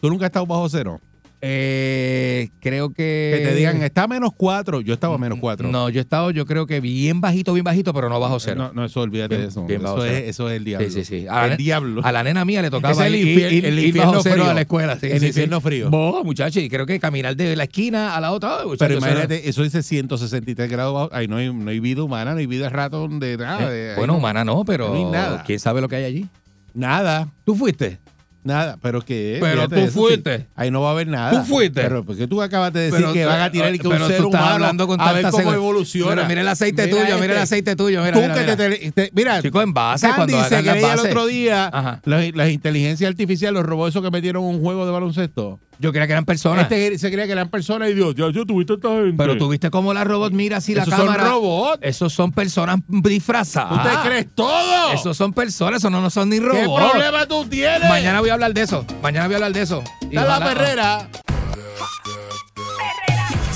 ¿Tú 0.00 0.08
nunca 0.08 0.26
has 0.26 0.28
estado 0.30 0.46
bajo 0.46 0.68
cero? 0.68 1.00
Eh, 1.44 2.50
creo 2.60 2.90
que. 2.90 3.34
Que 3.36 3.44
te 3.48 3.54
digan, 3.56 3.82
está 3.82 4.04
a 4.04 4.06
menos 4.08 4.30
4. 4.36 4.80
Yo 4.80 4.94
estaba 4.94 5.16
a 5.16 5.18
menos 5.18 5.38
4. 5.40 5.68
No, 5.72 5.88
yo 5.90 5.98
he 5.98 6.02
estado, 6.02 6.30
yo 6.30 6.46
creo 6.46 6.66
que 6.66 6.80
bien 6.80 7.20
bajito, 7.20 7.52
bien 7.52 7.64
bajito, 7.64 7.92
pero 7.92 8.08
no 8.08 8.20
bajo 8.20 8.38
cero. 8.38 8.56
No, 8.68 8.72
no, 8.72 8.84
eso 8.84 9.00
olvídate 9.00 9.36
Bien- 9.36 9.42
de 9.42 9.48
eso. 9.48 9.66
Eso 9.68 10.04
es, 10.04 10.28
eso 10.28 10.48
es 10.48 10.56
el 10.56 10.64
diablo. 10.64 10.88
Sí, 10.88 11.04
sí, 11.04 11.04
sí. 11.04 11.26
A 11.28 11.48
El 11.48 11.56
diablo. 11.56 12.00
A 12.04 12.12
la 12.12 12.22
nena 12.22 12.44
mía 12.44 12.62
le 12.62 12.70
tocaba 12.70 12.92
es 12.94 13.00
el 13.12 13.16
ir- 13.16 13.26
infier- 13.36 13.52
ir- 13.52 13.64
el 13.66 13.78
ir 13.80 13.86
infierno 13.88 14.22
frío. 14.22 14.44
a 14.50 14.54
la 14.54 14.60
escuela. 14.60 14.98
Sí, 15.00 15.08
El 15.10 15.18
sí, 15.18 15.26
infierno 15.26 15.56
sí. 15.58 15.62
frío. 15.64 15.90
Vos, 15.90 16.24
muchachos, 16.24 16.62
y 16.62 16.68
creo 16.68 16.86
que 16.86 17.00
caminar 17.00 17.34
de 17.34 17.56
la 17.56 17.64
esquina 17.64 18.14
a 18.16 18.20
la 18.20 18.30
otra. 18.30 18.58
ay, 18.60 18.66
muchacho, 18.66 18.78
Pero 18.78 18.98
era- 18.98 19.08
imagínate, 19.08 19.48
eso 19.48 19.64
dice 19.64 19.82
163 19.82 20.70
grados 20.70 20.94
bajo. 20.94 21.08
Ahí 21.12 21.26
no 21.26 21.38
hay, 21.38 21.52
no 21.52 21.70
hay 21.70 21.80
vida 21.80 22.04
humana, 22.04 22.34
no 22.34 22.38
hay 22.38 22.46
vida 22.46 22.68
rato 22.68 23.08
de 23.08 23.36
nada. 23.36 23.68
Eh, 23.68 23.74
de- 23.74 23.90
ahí 23.90 23.96
bueno, 23.96 24.12
no- 24.12 24.18
humana 24.20 24.44
no, 24.44 24.64
pero 24.64 24.88
no 24.90 24.94
hay 24.94 25.04
nada. 25.06 25.42
¿quién 25.44 25.58
sabe 25.58 25.80
lo 25.80 25.88
que 25.88 25.96
hay 25.96 26.04
allí? 26.04 26.26
Nada, 26.72 27.28
¿Tú 27.44 27.54
fuiste? 27.56 27.98
Nada. 28.44 28.78
Pero 28.82 29.00
que. 29.02 29.38
Pero 29.40 29.68
tú 29.68 29.86
fuiste. 29.88 30.38
sí. 30.38 30.44
Ahí 30.56 30.70
no 30.70 30.80
va 30.82 30.88
a 30.88 30.92
haber 30.92 31.06
nada. 31.08 31.30
Tú 31.30 31.44
fuiste. 31.46 31.80
Pero 31.82 32.04
porque 32.04 32.26
tú 32.26 32.40
acabas 32.42 32.72
de 32.72 32.80
decir 32.80 32.98
Pero 33.00 33.12
que 33.12 33.24
van 33.24 33.40
a 33.40 33.50
tirar 33.50 33.74
y 33.74 33.78
que 33.78 33.86
un 33.86 33.92
pero 33.94 34.06
ser 34.08 34.18
tú 34.18 34.26
estás 34.26 34.40
humano 34.40 34.54
hablando 34.54 34.86
con 34.86 35.00
a 35.00 35.12
ver 35.12 35.22
cómo 35.24 35.36
seguridad. 35.36 35.54
evoluciona. 35.62 36.14
Pero 36.16 36.28
mira 36.28 36.40
el 36.42 36.48
aceite 36.48 36.86
tuyo, 36.88 37.02
mira 37.04 37.16
el 37.16 37.30
este. 37.30 37.38
aceite 37.40 37.76
tuyo, 37.76 38.00
mira, 38.02 38.12
Tú 38.14 38.20
mira, 38.20 38.34
que 38.34 38.40
mira. 38.40 38.56
te, 38.56 38.68
te- 38.78 38.92
te- 38.92 39.10
mira, 39.14 39.40
Chico, 39.42 39.62
en 39.62 39.72
base, 39.72 40.06
Sandy 40.06 40.16
cuando 40.32 40.48
se 40.48 40.62
creía 40.62 40.92
el 40.94 40.98
otro 41.00 41.26
día 41.26 42.00
las, 42.04 42.34
las 42.34 42.50
inteligencias 42.50 43.08
artificiales, 43.08 43.54
los 43.54 43.64
robots 43.66 43.90
esos 43.90 44.02
que 44.02 44.10
metieron 44.10 44.44
un 44.44 44.60
juego 44.60 44.86
de 44.86 44.92
baloncesto. 44.92 45.58
Yo 45.82 45.90
creía 45.90 46.06
que 46.06 46.12
eran 46.12 46.24
personas. 46.24 46.62
Este 46.70 46.96
se 46.96 47.10
creía 47.10 47.26
que 47.26 47.32
eran 47.32 47.48
personas 47.50 47.90
y 47.90 47.94
Dios, 47.94 48.14
ya 48.14 48.30
yo 48.30 48.46
tuviste 48.46 48.74
esta 48.74 48.88
gente. 48.88 49.14
Pero 49.16 49.36
tú 49.36 49.48
viste 49.48 49.68
cómo 49.68 49.92
la 49.92 50.04
robot 50.04 50.32
mira 50.32 50.58
así 50.58 50.74
la 50.76 50.82
Esos 50.82 50.94
son 50.94 51.06
cámara. 51.06 51.24
robots. 51.24 51.78
Esos 51.82 52.12
son 52.12 52.30
personas 52.30 52.76
disfrazadas. 52.86 53.82
¿Tú 53.82 53.88
te 53.88 54.08
crees 54.08 54.26
todo? 54.32 54.92
Esos 54.92 55.16
son 55.16 55.32
personas, 55.32 55.78
esos 55.80 55.90
no, 55.90 56.00
no 56.00 56.08
son 56.08 56.28
ni 56.28 56.38
¿Qué 56.38 56.46
robots. 56.46 56.90
problema 56.92 57.26
tú 57.26 57.44
tienes? 57.46 57.88
Mañana 57.88 58.20
voy 58.20 58.30
a 58.30 58.34
hablar 58.34 58.54
de 58.54 58.62
eso. 58.62 58.86
Mañana 59.02 59.26
voy 59.26 59.34
a 59.34 59.36
hablar 59.38 59.52
de 59.52 59.62
eso. 59.62 59.82
Y 60.02 60.04
Está 60.16 60.24
la 60.24 60.36
ojalá- 60.38 60.46
perrera. 60.54 61.08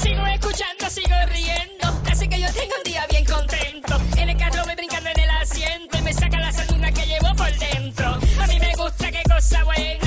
Sigo 0.02 0.26
escuchando, 0.26 0.90
sigo 0.90 1.16
riendo. 1.32 2.00
Así 2.10 2.28
que 2.28 2.40
yo 2.40 2.48
tengo 2.52 2.74
un 2.76 2.82
día 2.90 3.06
bien 3.08 3.24
contento. 3.24 4.00
En 4.20 4.28
el 4.30 4.36
carro 4.36 4.64
voy 4.64 4.74
brincando 4.74 5.10
en 5.10 5.20
el 5.20 5.30
asiento 5.30 5.98
y 5.98 6.02
me 6.02 6.12
saca 6.12 6.40
la 6.40 6.92
que 6.92 7.06
llevo 7.06 7.34
por 7.36 7.52
dentro. 7.56 8.08
A 8.42 8.46
mí 8.48 8.58
me 8.60 8.72
gusta 8.76 9.10
qué 9.12 9.22
cosa 9.32 9.64
buena. 9.64 10.05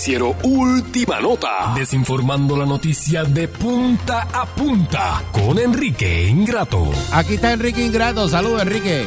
Noticiero 0.00 0.34
Última 0.44 1.20
Nota, 1.20 1.74
desinformando 1.76 2.56
la 2.56 2.64
noticia 2.64 3.22
de 3.22 3.48
punta 3.48 4.28
a 4.32 4.46
punta 4.46 5.22
con 5.30 5.58
Enrique 5.58 6.26
Ingrato. 6.26 6.90
Aquí 7.12 7.34
está 7.34 7.52
Enrique 7.52 7.84
Ingrato. 7.84 8.26
Saludos, 8.26 8.62
Enrique. 8.62 9.04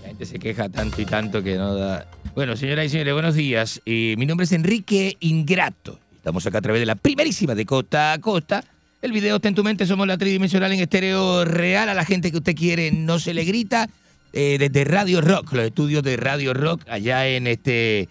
La 0.00 0.08
gente 0.08 0.24
se 0.24 0.38
queja 0.38 0.70
tanto 0.70 1.02
y 1.02 1.04
tanto 1.04 1.42
que 1.42 1.56
no 1.56 1.74
da. 1.74 2.06
Bueno, 2.34 2.56
señoras 2.56 2.86
y 2.86 2.88
señores, 2.88 3.12
buenos 3.12 3.34
días. 3.34 3.82
Eh, 3.84 4.14
mi 4.16 4.24
nombre 4.24 4.44
es 4.44 4.52
Enrique 4.52 5.18
Ingrato. 5.20 6.00
Estamos 6.16 6.46
acá 6.46 6.56
a 6.58 6.62
través 6.62 6.80
de 6.80 6.86
la 6.86 6.94
primerísima 6.94 7.54
de 7.54 7.66
costa 7.66 8.14
a 8.14 8.18
costa. 8.20 8.64
El 9.02 9.12
video 9.12 9.36
está 9.36 9.48
en 9.48 9.54
tu 9.54 9.64
mente, 9.64 9.84
somos 9.84 10.06
la 10.06 10.16
tridimensional 10.16 10.72
en 10.72 10.80
estéreo 10.80 11.44
real. 11.44 11.90
A 11.90 11.94
la 11.94 12.06
gente 12.06 12.30
que 12.30 12.38
usted 12.38 12.56
quiere 12.56 12.90
no 12.90 13.18
se 13.18 13.34
le 13.34 13.44
grita. 13.44 13.90
Eh, 14.32 14.56
desde 14.58 14.84
Radio 14.84 15.20
Rock, 15.22 15.52
los 15.52 15.64
estudios 15.64 16.02
de 16.02 16.16
Radio 16.16 16.52
Rock, 16.52 16.82
allá 16.88 17.26
en 17.26 17.46
este 17.46 18.08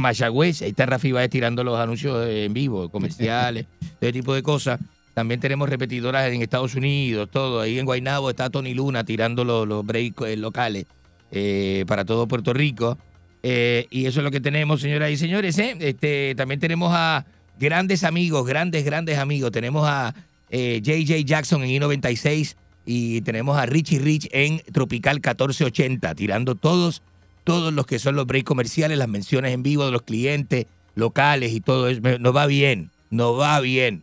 Mayagüez. 0.00 0.62
Ahí 0.62 0.70
está 0.70 0.86
Rafi 0.86 1.12
Baez 1.12 1.30
tirando 1.30 1.64
los 1.64 1.78
anuncios 1.78 2.26
en 2.28 2.52
vivo, 2.52 2.88
comerciales, 2.88 3.66
ese 4.00 4.12
tipo 4.12 4.34
de 4.34 4.42
cosas. 4.42 4.80
También 5.14 5.40
tenemos 5.40 5.68
repetidoras 5.68 6.30
en 6.32 6.42
Estados 6.42 6.76
Unidos, 6.76 7.28
todo. 7.32 7.60
Ahí 7.60 7.78
en 7.78 7.86
Guaynabo 7.86 8.30
está 8.30 8.50
Tony 8.50 8.72
Luna 8.72 9.04
tirando 9.04 9.44
los, 9.44 9.66
los 9.66 9.84
breaks 9.84 10.22
eh, 10.22 10.36
locales 10.36 10.86
eh, 11.30 11.84
para 11.86 12.04
todo 12.04 12.26
Puerto 12.26 12.52
Rico. 12.52 12.96
Eh, 13.42 13.86
y 13.90 14.06
eso 14.06 14.20
es 14.20 14.24
lo 14.24 14.30
que 14.30 14.40
tenemos, 14.40 14.80
señoras 14.80 15.10
y 15.10 15.16
señores. 15.16 15.58
¿eh? 15.58 15.76
Este, 15.80 16.34
también 16.36 16.60
tenemos 16.60 16.92
a 16.94 17.26
grandes 17.58 18.04
amigos, 18.04 18.46
grandes, 18.46 18.84
grandes 18.84 19.18
amigos. 19.18 19.50
Tenemos 19.50 19.86
a 19.88 20.14
JJ 20.50 21.24
Jackson 21.24 21.62
en 21.64 21.70
I-96 21.70 22.54
y 22.86 23.20
tenemos 23.20 23.58
a 23.58 23.66
Richie 23.66 23.98
Rich 23.98 24.28
en 24.32 24.62
Tropical 24.72 25.16
1480, 25.16 26.14
tirando 26.14 26.54
todos, 26.54 27.02
todos 27.48 27.72
los 27.72 27.86
que 27.86 27.98
son 27.98 28.14
los 28.16 28.26
breaks 28.26 28.44
comerciales, 28.46 28.96
las 28.98 29.08
menciones 29.08 29.52
en 29.52 29.62
vivo 29.62 29.84
de 29.86 29.92
los 29.92 30.02
clientes 30.02 30.66
locales 30.94 31.52
y 31.52 31.60
todo 31.60 31.88
eso. 31.88 32.00
Nos 32.18 32.34
va 32.36 32.46
bien, 32.46 32.90
nos 33.10 33.38
va 33.38 33.60
bien. 33.60 34.02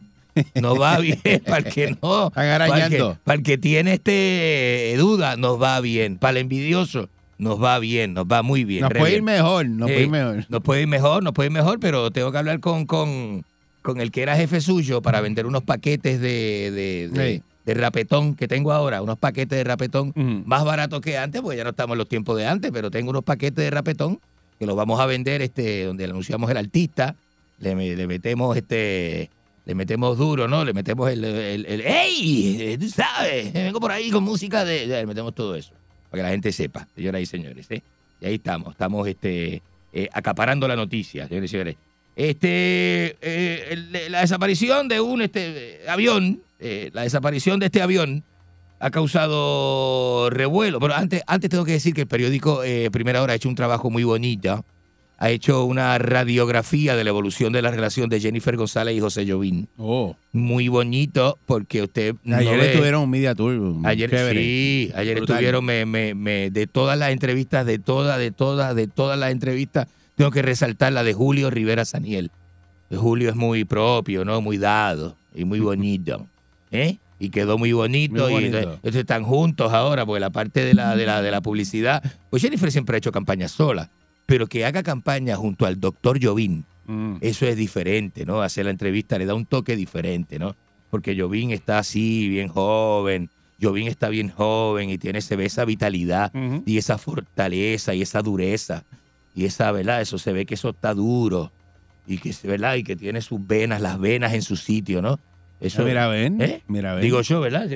Nos 0.54 0.80
va 0.82 1.00
bien, 1.00 1.20
para 1.46 1.58
el 1.60 1.74
que 1.74 1.96
no. 2.02 2.32
Para 2.68 2.86
el, 2.86 2.92
que, 2.92 2.98
para 3.24 3.38
el 3.38 3.44
que 3.44 3.58
tiene 3.58 3.94
este 3.94 4.92
eh, 4.94 4.98
duda, 4.98 5.38
nos 5.38 5.62
va 5.62 5.80
bien. 5.80 6.18
Para 6.18 6.32
el 6.32 6.38
envidioso, 6.38 7.08
nos 7.38 7.62
va 7.64 7.80
bien, 7.80 8.14
nos 8.14 8.26
va 8.26 8.42
muy 8.42 8.66
bien. 8.66 8.82
Nos 8.82 8.90
puede 9.00 9.16
ir 9.18 9.24
mejor, 9.24 9.66
nos 9.68 9.88
puede 9.90 10.02
ir 10.04 10.10
mejor. 10.10 10.46
Nos 10.50 10.62
puede 10.62 10.82
ir 10.82 10.88
mejor, 10.88 11.24
nos 11.24 11.34
puede 11.34 11.48
ir 11.48 11.54
mejor, 11.54 11.80
pero 11.80 12.12
tengo 12.12 12.32
que 12.34 12.38
hablar 12.38 12.60
con, 12.60 12.86
con, 12.86 13.46
con 13.82 14.02
el 14.02 14.12
que 14.12 14.24
era 14.24 14.36
jefe 14.36 14.60
suyo 14.60 15.02
para 15.02 15.22
vender 15.22 15.46
unos 15.46 15.64
paquetes 15.64 16.20
de, 16.20 16.72
de, 16.72 17.10
de- 17.14 17.36
Sí. 17.38 17.44
De 17.66 17.74
rapetón 17.74 18.36
que 18.36 18.48
tengo 18.48 18.72
ahora, 18.72 19.02
unos 19.02 19.18
paquetes 19.18 19.58
de 19.58 19.64
rapetón 19.64 20.14
más 20.46 20.64
baratos 20.64 21.02
que 21.02 21.18
antes, 21.18 21.42
porque 21.42 21.58
ya 21.58 21.64
no 21.64 21.72
estamos 21.72 21.96
en 21.96 21.98
los 22.00 22.08
tiempos 22.10 22.38
de 22.38 22.46
antes, 22.46 22.72
pero 22.72 22.92
tengo 22.92 23.10
unos 23.10 23.24
paquetes 23.24 23.64
de 23.64 23.72
rapetón 23.72 24.20
que 24.60 24.66
los 24.66 24.76
vamos 24.76 25.00
a 25.00 25.06
vender, 25.06 25.42
este, 25.42 25.84
donde 25.86 26.06
le 26.08 26.12
anunciamos 26.12 26.50
el 26.52 26.58
artista, 26.58 27.16
le, 27.60 27.74
le 27.96 28.08
metemos 28.08 28.56
este, 28.56 29.30
le 29.66 29.76
metemos 29.76 30.18
duro, 30.18 30.48
¿no? 30.48 30.64
Le 30.64 30.74
metemos 30.74 31.10
el, 31.10 31.24
el, 31.26 31.66
el- 31.66 31.82
¡Ey! 31.82 32.58
Eh, 32.62 32.78
Tú 32.78 32.88
sabes, 32.90 33.52
vengo 33.52 33.80
por 33.80 33.92
ahí 33.92 34.12
con 34.12 34.24
música 34.24 34.64
de. 34.64 34.88
ya, 34.88 34.98
Le 34.98 35.08
metemos 35.08 35.34
todo 35.34 35.56
eso. 35.56 35.72
Para 36.12 36.22
que 36.22 36.24
la 36.24 36.30
gente 36.32 36.52
sepa, 36.52 36.88
señoras 36.96 37.22
y 37.22 37.26
señores. 37.26 37.66
¿eh? 37.72 37.82
Y 38.22 38.26
ahí 38.28 38.36
estamos, 38.36 38.72
estamos 38.74 39.08
este, 39.08 39.62
eh, 39.92 40.08
acaparando 40.14 40.68
la 40.68 40.76
noticia, 40.76 41.28
señores 41.28 41.50
y 41.50 41.52
señores. 41.52 41.76
Este, 42.16 43.18
eh, 43.22 44.08
la 44.10 44.22
desaparición 44.22 44.88
de 44.88 45.02
un 45.02 45.22
este, 45.22 45.82
avión, 45.88 46.42
eh, 46.60 46.90
la 46.94 47.02
desaparición 47.04 47.60
de 47.60 47.66
este 47.68 47.82
avión 47.82 48.24
ha 48.80 48.90
causado 48.92 50.30
revuelo. 50.30 50.80
Pero 50.80 50.94
antes, 50.96 51.24
antes 51.28 51.50
tengo 51.50 51.66
que 51.66 51.74
decir 51.74 51.94
que 51.94 52.02
el 52.02 52.08
periódico 52.08 52.64
eh, 52.64 52.90
Primera 52.92 53.22
Hora 53.22 53.34
ha 53.34 53.36
hecho 53.36 53.50
un 53.50 53.56
trabajo 53.56 53.90
muy 53.90 54.04
bonito. 54.04 54.64
Ha 55.18 55.30
hecho 55.30 55.64
una 55.64 55.98
radiografía 55.98 56.94
de 56.98 57.06
la 57.06 57.10
evolución 57.10 57.54
de 57.54 57.62
la 57.62 57.72
relación 57.72 58.10
de 58.10 58.20
Jennifer 58.20 58.58
González 58.58 58.98
y 58.98 59.00
José 59.00 59.26
Jovín. 59.30 59.70
Oh. 59.78 60.14
Muy 60.34 60.68
bonito 60.68 61.38
porque 61.46 61.82
usted 61.84 62.16
no 62.26 62.36
Ayer 62.36 62.60
ve- 62.60 62.72
estuvieron 62.72 63.04
un 63.04 63.10
media 63.10 63.34
tour. 63.34 63.76
Ayer 63.86 64.10
chévere. 64.10 64.42
sí, 64.42 64.92
ayer 64.94 65.16
Brutal. 65.16 65.36
estuvieron 65.38 65.64
me, 65.64 65.86
me, 65.86 66.14
me- 66.16 66.50
de 66.52 66.68
todas 66.68 66.98
las 67.00 67.12
entrevistas, 67.12 67.66
de 67.66 67.80
todas, 67.80 68.20
de 68.20 68.32
todas, 68.32 68.76
de 68.76 68.88
todas 68.88 69.18
las 69.18 69.32
entrevistas, 69.32 69.88
tengo 70.16 70.32
que 70.32 70.42
resaltar 70.42 70.94
la 70.94 71.04
de 71.04 71.14
Julio 71.14 71.50
Rivera 71.50 71.86
Saniel. 71.86 72.32
Julio 72.94 73.30
es 73.30 73.36
muy 73.36 73.66
propio, 73.66 74.26
¿no? 74.26 74.42
Muy 74.42 74.58
dado 74.58 75.16
y 75.34 75.46
muy 75.46 75.60
bonito. 75.62 76.28
¿Eh? 76.72 76.98
Y 77.20 77.30
quedó 77.30 77.58
muy 77.58 77.72
bonito. 77.72 78.30
Muy 78.30 78.46
y 78.46 78.50
bonito. 78.52 78.80
están 78.84 79.24
juntos 79.24 79.72
ahora, 79.74 80.06
porque 80.06 80.20
la 80.20 80.30
parte 80.30 80.64
de 80.66 80.74
la, 80.74 80.96
de 80.96 81.06
la, 81.06 81.22
de 81.22 81.32
la 81.32 81.42
publicidad. 81.42 82.04
Pues 82.30 82.42
Jennifer 82.42 82.72
siempre 82.72 82.96
ha 82.96 82.98
hecho 82.98 83.12
campaña 83.12 83.48
sola, 83.48 83.90
pero 84.26 84.48
que 84.48 84.66
haga 84.66 84.84
campaña 84.84 85.36
junto 85.38 85.66
al 85.66 85.80
doctor 85.80 86.20
Jovín, 86.24 86.66
Mm. 86.88 87.16
eso 87.22 87.48
es 87.48 87.58
diferente, 87.58 88.28
¿no? 88.28 88.44
Hacer 88.44 88.66
la 88.66 88.70
entrevista 88.72 89.18
le 89.18 89.26
da 89.26 89.34
un 89.34 89.48
toque 89.48 89.76
diferente, 89.76 90.38
¿no? 90.38 90.56
Porque 90.92 91.20
Jovín 91.20 91.50
está 91.50 91.80
así, 91.80 92.30
bien 92.30 92.48
joven. 92.48 93.32
Jovín 93.60 93.88
está 93.88 94.08
bien 94.10 94.30
joven 94.30 94.92
y 94.92 95.00
tiene, 95.00 95.22
se 95.22 95.36
ve 95.36 95.46
esa 95.46 95.66
vitalidad 95.66 96.32
y 96.64 96.78
esa 96.78 97.00
fortaleza 97.00 97.96
y 97.96 98.04
esa 98.04 98.22
dureza. 98.22 98.84
Y 99.36 99.46
esa, 99.46 99.72
¿verdad? 99.72 100.02
Eso 100.02 100.18
se 100.18 100.32
ve 100.32 100.46
que 100.46 100.54
eso 100.56 100.70
está 100.70 100.94
duro. 100.94 101.52
Y 102.08 102.20
que, 102.20 102.34
¿verdad? 102.44 102.76
Y 102.76 102.84
que 102.84 102.96
tiene 102.96 103.22
sus 103.22 103.46
venas, 103.46 103.82
las 103.82 104.00
venas 104.00 104.34
en 104.34 104.42
su 104.42 104.56
sitio, 104.56 105.02
¿no? 105.02 105.20
Eso, 105.60 105.84
Mira, 105.84 106.08
ven. 106.08 106.42
¿Eh? 106.42 106.64
Mira, 106.68 106.94
ven. 106.94 107.04
digo 107.04 107.22
yo, 107.22 107.42
¿verdad? 107.42 107.68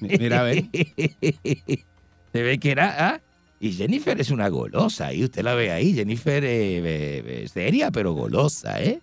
Mira, 0.00 0.42
ven. 0.42 0.70
se 2.32 2.42
ve 2.42 2.58
que 2.58 2.70
era. 2.70 3.08
¿ah? 3.08 3.20
Y 3.60 3.72
Jennifer 3.72 4.18
es 4.20 4.30
una 4.30 4.48
golosa, 4.48 5.12
y 5.12 5.24
usted 5.24 5.42
la 5.42 5.54
ve 5.54 5.70
ahí. 5.70 5.94
Jennifer 5.94 6.42
eh, 6.44 6.78
eh, 6.78 7.22
eh, 7.26 7.48
seria, 7.52 7.90
pero 7.90 8.12
golosa, 8.14 8.82
¿eh? 8.82 9.00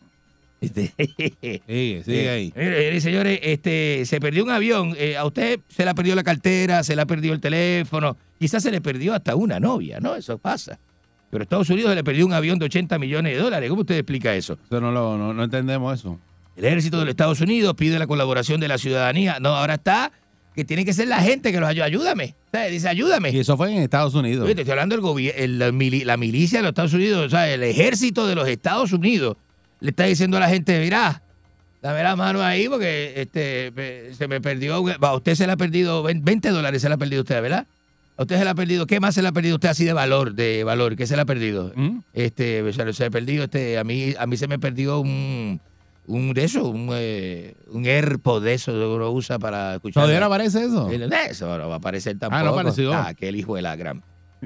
Este, 0.59 0.91
Sigue, 1.67 2.03
sigue 2.03 2.29
ahí. 2.29 2.53
Mire, 2.55 2.99
señores, 2.99 3.39
este, 3.43 4.03
se 4.05 4.19
perdió 4.19 4.43
un 4.43 4.49
avión. 4.49 4.95
eh, 4.97 5.15
a 5.15 5.25
usted 5.25 5.59
se 5.69 5.85
le 5.85 5.93
perdió 5.93 6.15
la 6.15 6.23
cartera, 6.23 6.83
se 6.83 6.95
le 6.95 7.05
perdió 7.05 7.33
el 7.33 7.39
teléfono. 7.39 8.17
Quizás 8.39 8.63
se 8.63 8.71
le 8.71 8.81
perdió 8.81 9.13
hasta 9.13 9.35
una 9.35 9.59
novia, 9.59 9.99
¿no? 9.99 10.15
Eso 10.15 10.39
pasa. 10.39 10.79
Pero 11.29 11.43
Estados 11.43 11.69
Unidos 11.69 11.93
le 11.93 12.03
perdió 12.03 12.25
un 12.25 12.33
avión 12.33 12.57
de 12.59 12.65
80 12.65 12.97
millones 12.99 13.35
de 13.35 13.39
dólares. 13.41 13.69
¿Cómo 13.69 13.81
usted 13.81 13.95
explica 13.97 14.33
eso? 14.35 14.57
Eso 14.65 14.79
no, 14.81 14.91
lo, 14.91 15.17
no, 15.17 15.33
no 15.33 15.43
entendemos 15.43 15.99
eso. 15.99 16.19
El 16.55 16.65
ejército 16.65 16.97
de 16.99 17.05
los 17.05 17.11
Estados 17.11 17.41
Unidos 17.41 17.73
pide 17.75 17.99
la 17.99 18.07
colaboración 18.07 18.59
de 18.59 18.67
la 18.67 18.77
ciudadanía. 18.77 19.37
No, 19.39 19.49
ahora 19.49 19.75
está 19.75 20.11
que 20.55 20.65
tiene 20.65 20.85
que 20.85 20.93
ser 20.93 21.07
la 21.07 21.19
gente 21.21 21.51
que 21.51 21.59
los 21.59 21.69
ayude. 21.69 21.83
Ayúdame. 21.83 22.33
Sea, 22.51 22.65
Dice, 22.65 22.87
ayúdame. 22.89 23.29
Y 23.29 23.39
eso 23.39 23.55
fue 23.57 23.71
en 23.71 23.83
Estados 23.83 24.15
Unidos. 24.15 24.45
Oye, 24.45 24.55
te 24.55 24.61
estoy 24.61 24.71
hablando 24.71 24.95
del 24.95 25.01
gobierno, 25.01 25.65
la, 25.65 25.71
mili- 25.71 26.03
la 26.03 26.17
milicia 26.17 26.59
de 26.59 26.63
los 26.63 26.69
Estados 26.69 26.93
Unidos, 26.93 27.27
o 27.27 27.29
sea, 27.29 27.47
el 27.53 27.61
ejército 27.61 28.25
de 28.25 28.33
los 28.33 28.47
Estados 28.47 28.91
Unidos 28.93 29.37
le 29.81 29.91
está 29.91 30.05
diciendo 30.05 30.37
a 30.37 30.39
la 30.39 30.49
gente, 30.49 30.79
mira, 30.79 31.21
dame 31.83 32.01
la 32.01 32.15
mano 32.15 32.41
ahí 32.41 32.67
porque 32.67 33.13
este 33.17 34.13
se 34.15 34.27
me 34.27 34.41
perdió, 34.41 34.83
a 34.99 35.13
usted 35.15 35.35
se 35.35 35.45
le 35.45 35.53
ha 35.53 35.57
perdido 35.57 36.01
20 36.01 36.49
dólares, 36.49 36.81
se 36.81 36.87
le 36.89 36.95
ha 36.95 36.97
perdido 36.97 37.21
usted, 37.21 37.39
¿verdad? 37.39 37.67
A 38.17 38.23
usted 38.23 38.37
se 38.37 38.43
le 38.43 38.49
ha 38.49 38.55
perdido, 38.55 38.87
¿qué 38.87 38.99
más 38.99 39.13
se 39.13 39.21
le 39.21 39.27
ha 39.27 39.31
perdido 39.31 39.55
usted 39.55 39.69
así 39.69 39.85
de 39.85 39.93
valor, 39.93 40.33
de 40.33 40.63
valor? 40.63 40.95
¿Qué 40.95 41.05
se 41.05 41.15
le 41.15 41.21
ha 41.21 41.25
perdido? 41.25 41.71
¿Mm? 41.75 41.99
Este, 42.13 42.73
se 42.73 42.83
le 42.83 43.05
ha 43.05 43.09
perdido, 43.11 43.43
este, 43.43 43.77
a 43.77 43.83
mí, 43.83 44.13
a 44.17 44.25
mí 44.25 44.37
se 44.37 44.47
me 44.47 44.57
perdió 44.57 44.99
un, 44.99 45.61
un 46.07 46.33
de 46.33 46.43
eso, 46.43 46.67
un, 46.67 46.89
eh, 46.93 47.53
un 47.69 47.85
AirPod 47.85 48.43
de 48.43 48.55
eso 48.55 48.71
que 48.71 48.85
uno 48.85 49.11
usa 49.11 49.37
para 49.37 49.75
escuchar. 49.75 50.01
¿Todavía 50.01 50.19
no 50.19 50.25
aparece 50.25 50.63
eso? 50.65 50.89
El- 50.89 51.13
Eso 51.13 51.57
no 51.59 51.69
va 51.69 51.75
a 51.75 51.77
aparecer 51.77 52.17
tampoco. 52.17 52.39
Ah, 52.39 52.43
no 52.43 52.49
apareció. 52.51 52.91
Ah, 52.93 53.09
aquel 53.09 53.35
hijo 53.35 53.55
de 53.55 53.61
la 53.61 53.75
gran. 53.75 54.03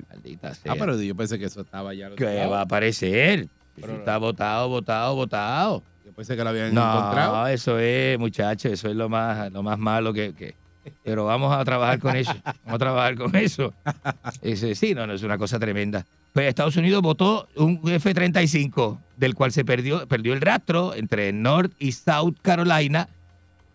Maldita 0.09 0.53
sea. 0.53 0.74
Ah, 0.74 0.76
pero 0.78 1.01
yo 1.01 1.15
pensé 1.15 1.39
que 1.39 1.45
eso 1.45 1.61
estaba 1.61 1.93
ya. 1.93 2.07
al 2.07 2.13
otro 2.13 2.28
¿Qué 2.28 2.36
lado. 2.36 2.49
va 2.51 2.59
a 2.59 2.63
aparecer? 2.63 3.47
Pero- 3.80 3.93
Está 3.93 4.17
votado, 4.17 4.67
votado, 4.67 5.15
votado. 5.15 5.84
Yo 6.05 6.11
pensé 6.11 6.36
que 6.36 6.43
lo 6.43 6.49
habían 6.49 6.74
No, 6.74 6.97
encontrado. 6.97 7.47
eso 7.47 7.80
es, 7.80 8.19
muchachos, 8.19 8.72
eso 8.74 8.89
es 8.89 8.95
lo 8.97 9.07
más, 9.07 9.49
lo 9.53 9.63
más 9.63 9.80
malo 9.80 10.11
que, 10.11 10.34
que- 10.34 10.55
Pero 11.03 11.25
vamos 11.25 11.55
a 11.55 11.63
trabajar 11.63 11.99
con 11.99 12.15
eso. 12.15 12.34
Vamos 12.43 12.73
a 12.73 12.77
trabajar 12.77 13.15
con 13.15 13.36
eso. 13.36 13.73
Ese, 14.41 14.75
sí, 14.75 14.93
no, 14.93 15.05
no, 15.07 15.13
es 15.13 15.23
una 15.23 15.38
cosa 15.38 15.59
tremenda. 15.59 16.05
Pues 16.34 16.47
Estados 16.47 16.77
Unidos 16.77 17.01
votó 17.01 17.47
un 17.55 17.82
F-35, 17.84 18.97
del 19.17 19.36
cual 19.36 19.51
se 19.51 19.65
perdió, 19.65 20.07
perdió 20.07 20.34
el 20.34 20.41
rastro 20.41 20.95
entre 20.95 21.34
North 21.34 21.73
y 21.77 21.91
South 21.91 22.36
Carolina, 22.41 23.09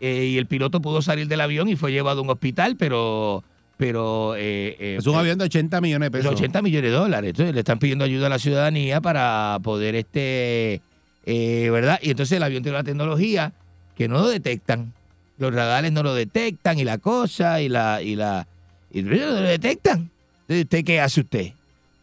eh, 0.00 0.24
y 0.24 0.38
el 0.38 0.46
piloto 0.46 0.80
pudo 0.80 1.02
salir 1.02 1.28
del 1.28 1.40
avión 1.40 1.68
y 1.68 1.76
fue 1.76 1.92
llevado 1.92 2.20
a 2.20 2.22
un 2.22 2.30
hospital, 2.30 2.76
pero... 2.76 3.44
pero 3.76 4.34
eh, 4.36 4.76
eh, 4.78 4.96
Es 4.98 5.06
un 5.06 5.16
avión 5.16 5.38
de 5.38 5.44
80 5.44 5.80
millones 5.80 6.10
de 6.10 6.18
de 6.18 6.22
pesos. 6.24 6.40
80 6.40 6.62
millones 6.62 6.90
de 6.90 6.96
dólares. 6.96 7.30
Entonces 7.30 7.54
le 7.54 7.60
están 7.60 7.78
pidiendo 7.78 8.04
ayuda 8.04 8.26
a 8.26 8.30
la 8.30 8.38
ciudadanía 8.38 9.00
para 9.00 9.58
poder, 9.62 9.94
este, 9.94 10.80
eh, 11.26 11.68
¿verdad? 11.70 11.98
Y 12.02 12.10
entonces 12.10 12.36
el 12.36 12.42
avión 12.42 12.62
tiene 12.62 12.78
una 12.78 12.84
tecnología 12.84 13.52
que 13.96 14.08
no 14.08 14.20
lo 14.20 14.28
detectan. 14.28 14.92
Los 15.38 15.54
radares 15.54 15.92
no 15.92 16.02
lo 16.02 16.14
detectan 16.14 16.78
y 16.78 16.84
la 16.84 16.98
cosa 16.98 17.60
y 17.60 17.68
la, 17.68 18.00
y 18.02 18.16
la, 18.16 18.46
y 18.90 19.02
no 19.02 19.10
lo 19.10 19.34
detectan. 19.34 20.10
Entonces, 20.42 20.64
¿Usted 20.64 20.84
qué 20.84 21.00
hace 21.00 21.20
usted? 21.20 21.52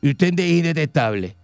Y 0.02 0.10
usted 0.10 0.40
es 0.40 0.52
indetectable. 0.52 1.36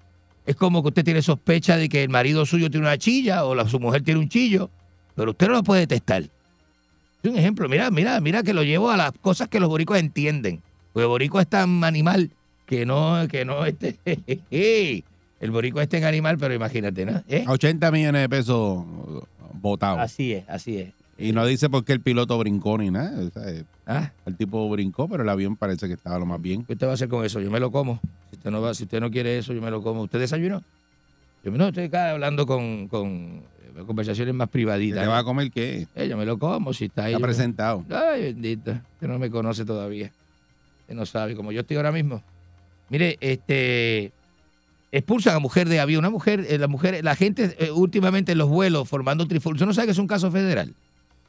Es 0.45 0.55
como 0.55 0.81
que 0.81 0.89
usted 0.89 1.05
tiene 1.05 1.21
sospecha 1.21 1.77
de 1.77 1.89
que 1.89 2.03
el 2.03 2.09
marido 2.09 2.45
suyo 2.45 2.69
tiene 2.69 2.87
una 2.87 2.97
chilla 2.97 3.45
o 3.45 3.55
la, 3.55 3.67
su 3.67 3.79
mujer 3.79 4.01
tiene 4.03 4.19
un 4.19 4.29
chillo, 4.29 4.69
pero 5.15 5.31
usted 5.31 5.47
no 5.47 5.53
lo 5.53 5.63
puede 5.63 5.81
detectar. 5.81 6.23
Es 6.23 7.31
un 7.31 7.37
ejemplo, 7.37 7.67
mira, 7.69 7.89
mira, 7.91 8.19
mira 8.19 8.43
que 8.43 8.53
lo 8.53 8.63
llevo 8.63 8.89
a 8.89 8.97
las 8.97 9.11
cosas 9.13 9.47
que 9.47 9.59
los 9.59 9.69
boricos 9.69 9.97
entienden. 9.97 10.61
Porque 10.93 11.05
boricua 11.05 11.41
es 11.41 11.47
tan 11.47 11.83
animal 11.83 12.31
que 12.65 12.85
no, 12.85 13.27
que 13.27 13.45
no, 13.45 13.65
este, 13.65 13.97
El 15.39 15.51
boricua 15.51 15.83
es 15.83 15.93
en 15.93 16.03
animal, 16.03 16.37
pero 16.37 16.53
imagínate, 16.53 17.05
¿no? 17.05 17.23
¿Eh? 17.27 17.45
80 17.47 17.91
millones 17.91 18.21
de 18.21 18.29
pesos 18.29 18.83
votados. 19.53 19.99
Así 19.99 20.33
es, 20.33 20.43
así 20.49 20.77
es. 20.77 20.98
Y 21.19 21.33
no 21.33 21.45
dice 21.45 21.69
por 21.69 21.83
qué 21.83 21.93
el 21.93 22.01
piloto 22.01 22.37
brincó 22.37 22.77
ni 22.77 22.89
nada. 22.91 23.11
o 23.19 23.29
sea, 23.29 23.63
¿Ah? 23.85 24.11
el 24.25 24.35
tipo 24.37 24.69
brincó, 24.69 25.07
pero 25.09 25.23
el 25.23 25.29
avión 25.29 25.55
parece 25.57 25.87
que 25.87 25.93
estaba 25.93 26.17
lo 26.17 26.25
más 26.25 26.41
bien. 26.41 26.63
¿Qué 26.63 26.73
usted 26.73 26.87
va 26.87 26.91
a 26.91 26.93
hacer 26.93 27.09
con 27.09 27.25
eso? 27.25 27.41
Yo 27.41 27.51
me 27.51 27.59
lo 27.59 27.71
como. 27.71 27.99
Si 28.29 28.37
usted 28.37 28.51
no, 28.51 28.61
va, 28.61 28.73
si 28.73 28.83
usted 28.83 29.01
no 29.01 29.11
quiere 29.11 29.37
eso, 29.37 29.53
yo 29.53 29.61
me 29.61 29.69
lo 29.71 29.81
como. 29.83 30.03
¿Usted 30.03 30.19
desayunó? 30.19 30.63
Yo 31.43 31.51
no, 31.51 31.67
estoy 31.67 31.85
acá 31.85 32.11
hablando 32.11 32.45
con, 32.45 32.87
con 32.87 33.41
eh, 33.75 33.83
conversaciones 33.85 34.33
más 34.33 34.47
¿Te 34.49 34.53
privaditas. 34.53 35.07
va 35.09 35.17
a 35.19 35.23
comer 35.23 35.51
qué? 35.51 35.87
Eh, 35.95 36.07
yo 36.07 36.15
me 36.17 36.25
lo 36.25 36.37
como, 36.39 36.71
si 36.73 36.85
está 36.85 37.05
ahí. 37.05 37.13
Está 37.13 37.19
me- 37.19 37.25
presentado. 37.27 37.85
Ay, 37.89 38.21
bendito. 38.33 38.71
Usted 38.71 39.07
no 39.07 39.19
me 39.19 39.29
conoce 39.29 39.65
todavía. 39.65 40.11
Usted 40.81 40.95
no 40.95 41.05
sabe, 41.05 41.35
como 41.35 41.51
yo 41.51 41.61
estoy 41.61 41.77
ahora 41.77 41.91
mismo. 41.91 42.21
Mire, 42.89 43.17
este 43.21 44.11
expulsan 44.91 45.35
a 45.35 45.39
mujer 45.39 45.67
de 45.69 45.79
avión. 45.79 45.99
Una 45.99 46.09
mujer, 46.09 46.45
eh, 46.49 46.57
la 46.57 46.67
mujer, 46.67 47.03
la 47.03 47.15
gente 47.15 47.55
eh, 47.59 47.71
últimamente 47.71 48.31
en 48.31 48.37
los 48.37 48.49
vuelos 48.49 48.87
formando 48.89 49.27
trifulcos. 49.27 49.57
Usted 49.57 49.67
no 49.67 49.73
sabe 49.73 49.87
que 49.87 49.91
es 49.91 49.97
un 49.99 50.07
caso 50.07 50.31
federal. 50.31 50.73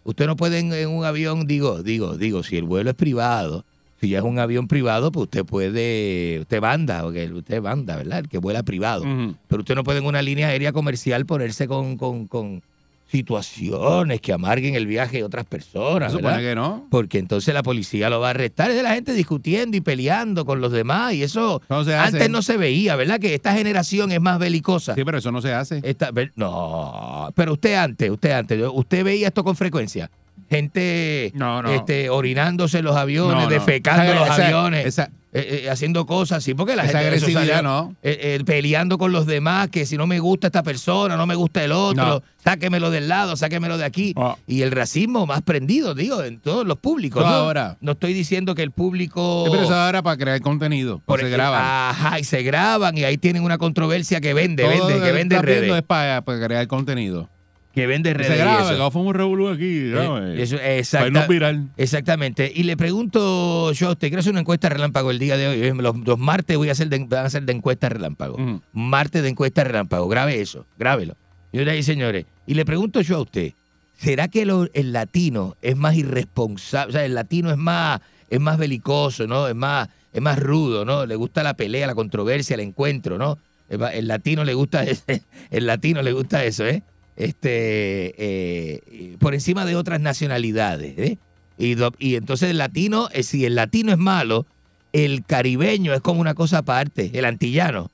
Usted 0.04 0.26
no 0.26 0.36
puede 0.36 0.58
en, 0.58 0.72
en 0.72 0.88
un 0.88 1.04
avión, 1.04 1.46
digo, 1.46 1.82
digo, 1.82 2.16
digo, 2.16 2.42
si 2.42 2.56
el 2.56 2.64
vuelo 2.64 2.90
es 2.90 2.96
privado, 2.96 3.64
si 4.00 4.08
ya 4.08 4.18
es 4.18 4.24
un 4.24 4.38
avión 4.38 4.66
privado, 4.66 5.12
pues 5.12 5.24
usted 5.24 5.44
puede, 5.44 6.38
usted 6.40 6.60
banda, 6.60 7.02
porque 7.02 7.30
usted 7.30 7.60
banda, 7.60 7.96
¿verdad? 7.96 8.20
El 8.20 8.28
que 8.28 8.38
vuela 8.38 8.62
privado. 8.62 9.04
Pero 9.46 9.60
usted 9.60 9.74
no 9.74 9.84
puede 9.84 9.98
en 9.98 10.06
una 10.06 10.22
línea 10.22 10.48
aérea 10.48 10.72
comercial 10.72 11.26
ponerse 11.26 11.68
con, 11.68 11.98
con, 11.98 12.26
con 12.26 12.62
situaciones 13.10 14.20
que 14.20 14.32
amarguen 14.32 14.74
el 14.74 14.86
viaje 14.86 15.18
de 15.18 15.24
otras 15.24 15.44
personas. 15.46 16.12
Supone 16.12 16.40
que 16.40 16.54
no. 16.54 16.86
Porque 16.90 17.18
entonces 17.18 17.52
la 17.52 17.62
policía 17.62 18.08
lo 18.10 18.20
va 18.20 18.28
a 18.28 18.30
arrestar. 18.30 18.70
Es 18.70 18.76
de 18.76 18.82
la 18.82 18.94
gente 18.94 19.12
discutiendo 19.12 19.76
y 19.76 19.80
peleando 19.80 20.44
con 20.44 20.60
los 20.60 20.72
demás. 20.72 21.14
Y 21.14 21.22
eso 21.22 21.60
No 21.68 21.84
se 21.84 21.94
hace. 21.94 22.16
antes 22.16 22.30
no 22.30 22.42
se 22.42 22.56
veía, 22.56 22.96
¿verdad? 22.96 23.18
Que 23.18 23.34
esta 23.34 23.52
generación 23.54 24.12
es 24.12 24.20
más 24.20 24.38
belicosa. 24.38 24.94
Sí, 24.94 25.04
pero 25.04 25.18
eso 25.18 25.32
no 25.32 25.40
se 25.42 25.52
hace. 25.52 25.80
Esta- 25.82 26.10
no, 26.36 27.30
pero 27.34 27.52
usted 27.54 27.74
antes, 27.74 28.10
usted 28.10 28.30
antes, 28.32 28.62
usted 28.72 29.04
veía 29.04 29.28
esto 29.28 29.42
con 29.44 29.56
frecuencia. 29.56 30.10
Gente 30.48 31.30
No, 31.34 31.62
no. 31.62 31.70
Este, 31.70 32.10
orinándose 32.10 32.78
en 32.78 32.84
los 32.84 32.96
aviones, 32.96 33.44
No, 33.44 33.48
defecando 33.50 34.02
Esa- 34.02 34.14
los 34.14 34.30
aviones, 34.30 34.86
esa- 34.86 35.10
eh, 35.32 35.62
eh, 35.64 35.70
haciendo 35.70 36.06
cosas 36.06 36.38
así, 36.38 36.54
porque 36.54 36.74
la 36.74 36.82
Esa 36.84 36.98
gente 36.98 37.06
agresividad, 37.06 37.40
salió, 37.56 37.62
no. 37.62 37.94
eh, 38.02 38.18
eh, 38.40 38.42
peleando 38.44 38.98
con 38.98 39.12
los 39.12 39.26
demás, 39.26 39.68
que 39.68 39.86
si 39.86 39.96
no 39.96 40.06
me 40.06 40.18
gusta 40.18 40.48
esta 40.48 40.62
persona, 40.64 41.16
no 41.16 41.26
me 41.26 41.36
gusta 41.36 41.62
el 41.64 41.70
otro, 41.72 42.04
No. 42.04 42.22
sáquemelo 42.42 42.90
del 42.90 43.06
lado, 43.08 43.36
sáquemelo 43.36 43.78
de 43.78 43.84
aquí. 43.84 44.14
Y 44.48 44.62
el 44.62 44.72
racismo 44.72 45.26
más 45.26 45.42
prendido, 45.42 45.94
digo, 45.94 46.22
en 46.24 46.40
todos 46.40 46.66
los 46.66 46.78
públicos. 46.78 47.22
¿no? 47.24 47.28
ahora. 47.30 47.76
No 47.80 47.92
estoy 47.92 48.12
diciendo 48.12 48.54
que 48.56 48.62
el 48.62 48.72
público... 48.72 49.44
Sí, 49.46 49.50
pero 49.52 49.64
eso 49.64 49.74
ahora 49.74 50.02
para 50.02 50.16
crear 50.16 50.40
contenido. 50.40 51.00
por 51.06 51.20
se 51.20 51.26
el- 51.26 51.32
graban. 51.32 51.62
Ajá, 51.64 52.18
y 52.18 52.24
se 52.24 52.42
graban 52.42 52.98
y 52.98 53.04
ahí 53.04 53.16
tienen 53.16 53.44
una 53.44 53.56
controversia 53.58 54.20
que 54.20 54.34
vende, 54.34 54.64
Todo 54.64 54.86
vende, 54.88 55.04
que 55.06 55.12
vende 55.12 55.40
redes. 55.42 55.72
es 55.72 55.82
para, 55.82 56.22
para 56.22 56.44
crear 56.44 56.66
contenido. 56.66 57.28
Que 57.74 57.86
vende 57.86 58.12
redes. 58.14 58.32
Se 58.32 58.34
y 58.36 58.38
graba, 58.38 58.72
eso. 58.74 58.84
que 58.84 58.90
fue 58.90 59.02
un 59.02 59.14
revolú 59.14 59.48
aquí. 59.48 59.64
Eh, 59.94 60.34
eso, 60.38 60.56
Para 60.56 60.76
exacta- 60.76 61.06
irnos 61.06 61.28
viral. 61.28 61.68
Exactamente. 61.76 62.50
Y 62.54 62.64
le 62.64 62.76
pregunto 62.76 63.70
yo, 63.72 63.90
¿usted 63.92 64.08
quiere 64.08 64.20
hacer 64.20 64.32
una 64.32 64.40
encuesta 64.40 64.68
relámpago 64.68 65.10
el 65.12 65.18
día 65.20 65.36
de 65.36 65.48
hoy? 65.48 65.62
Eh, 65.62 65.74
Los, 65.74 65.96
los 65.98 66.18
martes 66.18 66.56
voy 66.56 66.68
a 66.68 66.72
hacer 66.72 66.88
de, 66.88 66.98
van 67.08 67.26
a 67.26 67.30
ser 67.30 67.44
de 67.44 67.52
encuesta 67.52 67.88
relámpago. 67.88 68.36
Martes 68.72 69.22
de 69.22 69.28
encuesta 69.28 69.62
relámpago. 69.62 70.08
Grabe 70.08 70.40
eso, 70.40 70.66
grábelo. 70.78 71.14
Señoras 71.52 71.76
y 71.76 71.82
señores. 71.84 72.26
Y 72.46 72.54
le 72.54 72.64
pregunto 72.64 73.00
yo 73.02 73.16
a 73.18 73.20
usted, 73.20 73.52
¿será 73.98 74.26
que 74.28 74.44
lo- 74.46 74.68
el 74.72 74.92
latino 74.92 75.56
es 75.62 75.76
más 75.76 75.94
irresponsable? 75.94 76.90
O 76.90 76.92
sea, 76.92 77.04
el 77.04 77.14
latino 77.14 77.50
es 77.50 77.56
más, 77.56 78.00
es 78.30 78.40
más 78.40 78.58
belicoso, 78.58 79.26
¿no? 79.28 79.46
Es 79.46 79.54
más, 79.54 79.88
es 80.12 80.20
más 80.20 80.38
rudo, 80.40 80.84
¿no? 80.84 81.06
Le 81.06 81.14
gusta 81.14 81.44
la 81.44 81.54
pelea, 81.54 81.86
la 81.86 81.94
controversia, 81.94 82.54
el 82.54 82.60
encuentro, 82.60 83.16
¿no? 83.16 83.38
El 83.68 84.08
latino 84.08 84.42
le 84.44 84.54
gusta 84.54 84.82
ese- 84.82 85.22
el 85.52 85.66
latino 85.66 86.02
le 86.02 86.12
gusta 86.12 86.44
eso, 86.44 86.66
¿eh? 86.66 86.82
Este, 87.20 88.14
eh, 88.18 89.16
por 89.18 89.34
encima 89.34 89.64
de 89.64 89.76
otras 89.76 90.00
nacionalidades, 90.00 90.98
¿eh? 90.98 91.18
Y, 91.58 92.14
entonces 92.14 92.48
el 92.50 92.56
latino, 92.58 93.08
eh, 93.12 93.22
si 93.22 93.44
el 93.44 93.54
latino 93.54 93.92
es 93.92 93.98
malo, 93.98 94.46
el 94.94 95.24
caribeño 95.26 95.92
es 95.92 96.00
como 96.00 96.20
una 96.22 96.32
cosa 96.34 96.58
aparte, 96.58 97.10
el 97.12 97.26
antillano. 97.26 97.90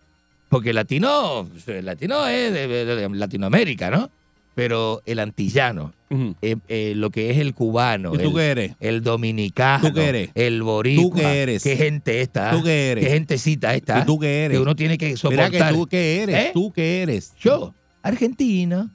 Porque 0.49 0.71
el 0.71 0.77
latino, 0.77 1.49
el 1.67 1.85
latino 1.85 2.27
es 2.29 2.53
de, 2.53 2.69
de- 2.69 2.85
de 2.85 3.09
Latinoamérica, 3.09 3.91
¿no? 3.91 4.09
Pero 4.55 5.03
el 5.05 5.19
antillano, 5.19 5.93
eh, 6.41 6.57
eh, 6.69 6.93
lo 6.97 7.11
que 7.11 7.31
es 7.31 7.39
el 7.39 7.53
cubano, 7.53 8.15
¿Y 8.15 8.19
tú 8.19 8.29
el, 8.29 8.35
qué 8.35 8.51
eres? 8.53 8.73
el 8.81 9.03
dominicano, 9.03 9.89
¿Tú 9.89 9.95
qué 9.95 10.09
eres? 10.09 10.31
el 10.37 10.63
boricua, 10.63 11.03
¿Tú 11.11 11.13
qué 11.17 11.43
eres? 11.43 11.63
qué 11.65 11.77
gente 11.77 12.21
esta, 12.23 12.53
¿Tú 12.53 12.63
qué 12.63 12.93
eres? 12.93 13.05
qué 13.05 13.11
gentecita 13.11 13.75
esta, 13.75 13.99
¿Y 14.01 14.07
tú 14.07 14.19
qué 14.19 14.45
eres? 14.45 14.57
que 14.57 14.63
uno 14.63 14.75
tiene 14.77 14.97
que 14.97 15.07
Mira 15.09 15.17
soportar. 15.19 15.51
que 15.51 15.75
tú 15.79 15.87
qué 15.89 16.23
eres. 16.23 16.37
¿Eh? 16.37 16.51
¿Tú 16.55 16.73
qué 16.73 17.03
eres? 17.03 17.33
Yo, 17.41 17.75
argentino, 18.03 18.89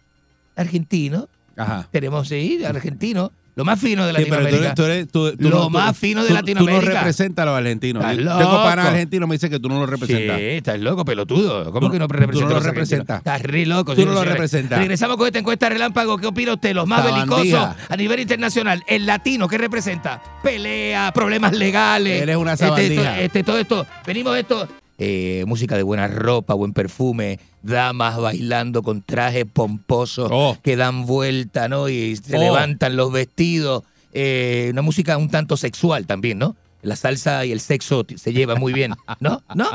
argentino, 0.61 1.27
Ajá. 1.57 1.87
tenemos, 1.91 2.27
sí, 2.27 2.63
argentino, 2.65 3.31
lo 3.53 3.65
más 3.65 3.79
fino 3.81 4.05
de 4.07 4.13
Sí, 4.13 4.25
pero 4.29 4.37
tú 4.37 4.43
Latinoamérica. 4.43 4.63
eres, 4.63 4.75
tú 4.75 4.83
eres- 4.85 5.07
tú- 5.35 5.37
tú 5.43 5.49
Lo 5.49 5.57
no- 5.57 5.63
tú- 5.63 5.69
más 5.71 5.97
fino 5.97 6.21
de 6.21 6.29
tú- 6.29 6.33
Latinoamérica. 6.35 6.79
Tú 6.83 6.87
no 6.89 6.93
representas 6.99 7.43
a 7.43 7.45
los 7.47 7.57
argentinos. 7.57 8.01
Estás 8.01 8.17
loco. 8.17 8.37
Tengo 8.39 8.63
panas 8.63 8.85
argentinos 8.87 9.27
me 9.29 9.35
dice 9.35 9.49
que 9.49 9.59
tú 9.59 9.67
no 9.67 9.83
Sí, 9.85 9.91
representas. 9.91 10.39
estás 10.39 10.79
loco, 10.79 11.03
pelotudo. 11.03 11.65
¿Cómo 11.73 11.87
Tú- 11.87 11.91
que 11.93 11.99
no 11.99 12.07
tú 12.07 12.13
representas? 12.13 12.49
no 12.49 12.55
lo 12.55 12.65
representas. 12.65 13.17
Estás 13.17 13.41
re 13.41 13.65
loco. 13.65 13.93
Tú 13.93 14.05
no 14.05 14.13
lo 14.13 14.23
representas. 14.23 14.79
Regresamos 14.79 15.17
con 15.17 15.27
esta 15.27 15.39
encuesta 15.39 15.67
relámpago. 15.67 16.17
¿Qué 16.17 16.27
opina 16.27 16.53
usted? 16.53 16.73
Los 16.73 16.87
más 16.87 17.03
belicosos 17.03 17.75
a 17.89 17.97
nivel 17.97 18.21
internacional. 18.21 18.83
El 18.87 19.05
latino, 19.05 19.49
¿qué 19.49 19.57
representa? 19.57 20.21
Pelea, 20.41 21.11
problemas 21.13 21.51
legales. 21.53 22.21
Eres 22.21 22.37
una 22.37 22.53
Este, 22.53 22.65
sabandija. 22.65 23.11
Este, 23.15 23.25
este, 23.25 23.43
todo 23.43 23.57
esto. 23.59 23.85
Venimos 24.07 24.33
de 24.33 24.39
esto. 24.39 24.67
Eh, 25.03 25.45
música 25.47 25.75
de 25.75 25.81
buena 25.81 26.07
ropa, 26.07 26.53
buen 26.53 26.73
perfume, 26.73 27.39
damas 27.63 28.19
bailando 28.19 28.83
con 28.83 29.01
trajes 29.01 29.45
pomposos 29.51 30.29
Oh. 30.31 30.55
que 30.61 30.75
dan 30.75 31.07
vuelta, 31.07 31.67
¿no? 31.67 31.89
Y 31.89 32.17
se 32.17 32.37
Oh. 32.37 32.39
levantan 32.39 32.95
los 32.95 33.11
vestidos. 33.11 33.83
Eh, 34.13 34.67
una 34.71 34.83
música 34.83 35.17
un 35.17 35.29
tanto 35.29 35.57
sexual 35.57 36.05
también, 36.05 36.37
¿no? 36.37 36.55
La 36.83 36.95
salsa 36.95 37.43
y 37.45 37.51
el 37.51 37.61
sexo 37.61 38.05
se 38.15 38.31
llevan 38.31 38.59
muy 38.59 38.73
bien, 38.73 38.93
¿no? 39.19 39.41
¿No? 39.55 39.69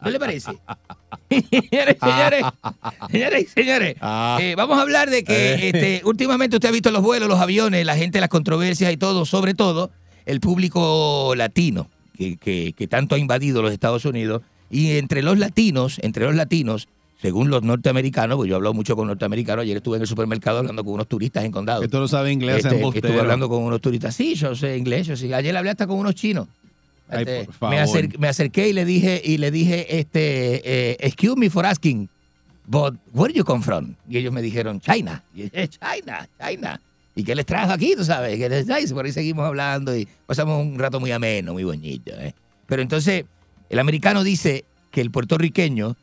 ¿No 0.00 0.10
le 0.10 0.18
parece? 0.18 0.52
señores, 1.30 1.96
señores, 2.00 2.44
señores, 3.10 3.50
señores, 3.54 3.96
Ah. 4.00 4.38
eh, 4.40 4.54
vamos 4.56 4.78
a 4.78 4.82
hablar 4.82 5.10
de 5.10 5.22
que 5.22 5.54
Eh. 5.54 5.66
este, 5.68 6.02
últimamente 6.06 6.56
usted 6.56 6.70
ha 6.70 6.72
visto 6.72 6.90
los 6.90 7.02
vuelos, 7.02 7.28
los 7.28 7.40
aviones, 7.40 7.84
la 7.84 7.96
gente, 7.96 8.20
las 8.20 8.30
controversias 8.30 8.90
y 8.90 8.96
todo, 8.96 9.26
sobre 9.26 9.52
todo 9.52 9.90
el 10.24 10.40
público 10.40 11.34
latino 11.36 11.90
que, 12.16 12.36
que- 12.38 12.72
que 12.74 12.86
tanto 12.88 13.16
ha 13.16 13.18
invadido 13.18 13.60
los 13.62 13.72
Estados 13.72 14.04
Unidos. 14.06 14.40
Y 14.72 14.96
entre 14.96 15.22
los 15.22 15.38
latinos, 15.38 15.98
entre 16.02 16.24
los 16.24 16.34
latinos, 16.34 16.88
según 17.20 17.50
los 17.50 17.62
norteamericanos, 17.62 18.36
pues 18.36 18.48
yo 18.48 18.56
hablo 18.56 18.72
mucho 18.74 18.96
con 18.96 19.06
norteamericanos, 19.06 19.62
ayer 19.62 19.76
estuve 19.76 19.96
en 19.96 20.02
el 20.02 20.08
supermercado 20.08 20.58
hablando 20.58 20.82
con 20.82 20.94
unos 20.94 21.06
turistas 21.06 21.44
en 21.44 21.52
condado. 21.52 21.82
Que 21.82 21.88
tú 21.88 21.98
no 21.98 22.08
sabes 22.08 22.32
inglés, 22.32 22.64
Este, 22.64 22.80
en 22.80 22.84
estuve 22.84 23.20
hablando 23.20 23.48
con 23.50 23.62
unos 23.62 23.80
turistas. 23.80 24.16
Sí, 24.16 24.34
yo 24.34 24.56
sé 24.56 24.76
inglés, 24.78 25.06
yo 25.06 25.16
sí. 25.16 25.32
Ayer 25.32 25.54
hablé 25.56 25.70
hasta 25.70 25.86
con 25.86 25.98
unos 25.98 26.14
chinos. 26.14 26.48
Ay, 27.08 27.24
Este, 27.28 28.16
me, 28.18 28.28
acerqué 28.28 28.70
y 28.70 28.72
le 28.72 28.86
dije, 28.86 29.20
y 29.22 29.36
le 29.36 29.50
dije, 29.50 29.98
este, 30.00 30.62
eh, 30.64 30.96
excuse 31.00 31.36
me 31.36 31.50
for 31.50 31.66
asking, 31.66 32.08
but 32.66 32.94
where 33.12 33.32
you 33.32 33.44
come 33.44 33.62
from? 33.62 33.94
Y 34.08 34.16
ellos 34.16 34.32
me 34.32 34.40
dijeron, 34.40 34.80
China. 34.80 35.22
Y 35.34 35.42
"Eh, 35.52 35.68
China, 35.68 36.26
China. 36.40 36.80
¿Y 37.14 37.24
qué 37.24 37.34
les 37.34 37.44
trajo 37.44 37.72
aquí, 37.72 37.94
tú 37.94 38.04
sabes? 38.04 38.38
¿Qué 38.38 38.48
les 38.48 38.64
traes? 38.64 38.90
Por 38.90 39.04
ahí 39.04 39.12
seguimos 39.12 39.44
hablando 39.46 39.94
y 39.94 40.08
pasamos 40.26 40.64
un 40.64 40.78
rato 40.78 40.98
muy 40.98 41.10
ameno, 41.10 41.52
muy 41.52 41.62
bonito. 41.64 42.10
¿eh? 42.18 42.34
Pero 42.66 42.80
entonces, 42.80 43.26
el 43.72 43.78
americano 43.78 44.22
dice 44.22 44.64
que 44.92 45.00
el 45.00 45.10
puertorriqueño 45.10 45.96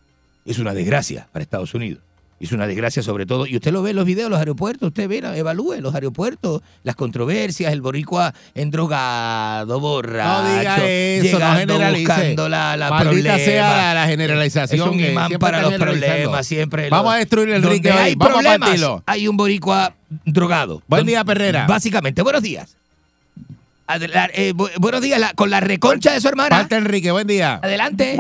es 0.45 0.59
una 0.59 0.74
desgracia 0.74 1.28
para 1.32 1.43
Estados 1.43 1.74
Unidos. 1.74 2.01
Es 2.39 2.53
una 2.53 2.65
desgracia 2.67 3.03
sobre 3.03 3.26
todo. 3.26 3.45
Y 3.45 3.57
usted 3.57 3.72
lo 3.74 3.84
ve 3.84 3.89
en 3.91 3.97
los 3.97 4.05
videos, 4.05 4.30
los 4.30 4.39
aeropuertos, 4.39 4.88
usted 4.88 5.09
ve, 5.09 5.17
evalúe 5.38 5.76
los 5.82 5.93
aeropuertos, 5.93 6.61
las 6.84 6.95
controversias, 6.95 7.74
el 7.74 7.82
boricua 7.82 8.34
endrogado, 8.55 9.80
borracho. 9.80 10.43
No 10.43 10.57
diga 10.57 10.78
eso, 10.88 11.38
no 11.38 11.45
llegando, 11.45 11.74
generalice. 11.74 12.01
buscando 12.07 12.49
la, 12.49 12.78
la 12.78 12.89
Maldita 12.89 13.38
sea 13.38 13.93
la, 13.93 14.07
generalización. 14.07 14.88
Es 14.89 14.93
un 14.95 14.99
imán 14.99 15.32
para 15.34 15.61
los 15.61 15.74
problemas, 15.74 16.47
siempre. 16.47 16.89
Vamos 16.89 17.13
a 17.13 17.17
destruir 17.17 17.49
el 17.49 17.61
donde 17.61 17.76
Enrique 17.78 17.91
hoy. 17.91 17.97
hay 17.97 18.15
Vamos 18.15 18.32
a 18.32 18.34
problemas, 18.38 18.59
partirlo. 18.70 19.03
hay 19.05 19.28
un 19.28 19.38
boricua 19.38 19.93
drogado. 20.26 20.82
Buen 20.88 21.01
Don- 21.01 21.07
día, 21.07 21.24
Perrera. 21.26 21.67
Básicamente, 21.67 22.22
buenos 22.22 22.41
días. 22.41 22.76
Adela- 23.94 24.30
eh, 24.34 24.54
bu- 24.54 24.70
buenos 24.80 25.02
días, 25.02 25.20
la- 25.20 25.34
con 25.34 25.50
la 25.50 25.60
reconcha 25.62 26.14
de 26.14 26.22
su 26.22 26.28
hermana. 26.28 26.50
Parte 26.58 26.76
Enrique, 26.76 27.10
buen 27.12 27.26
día. 27.26 27.56
Adelante. 27.64 28.16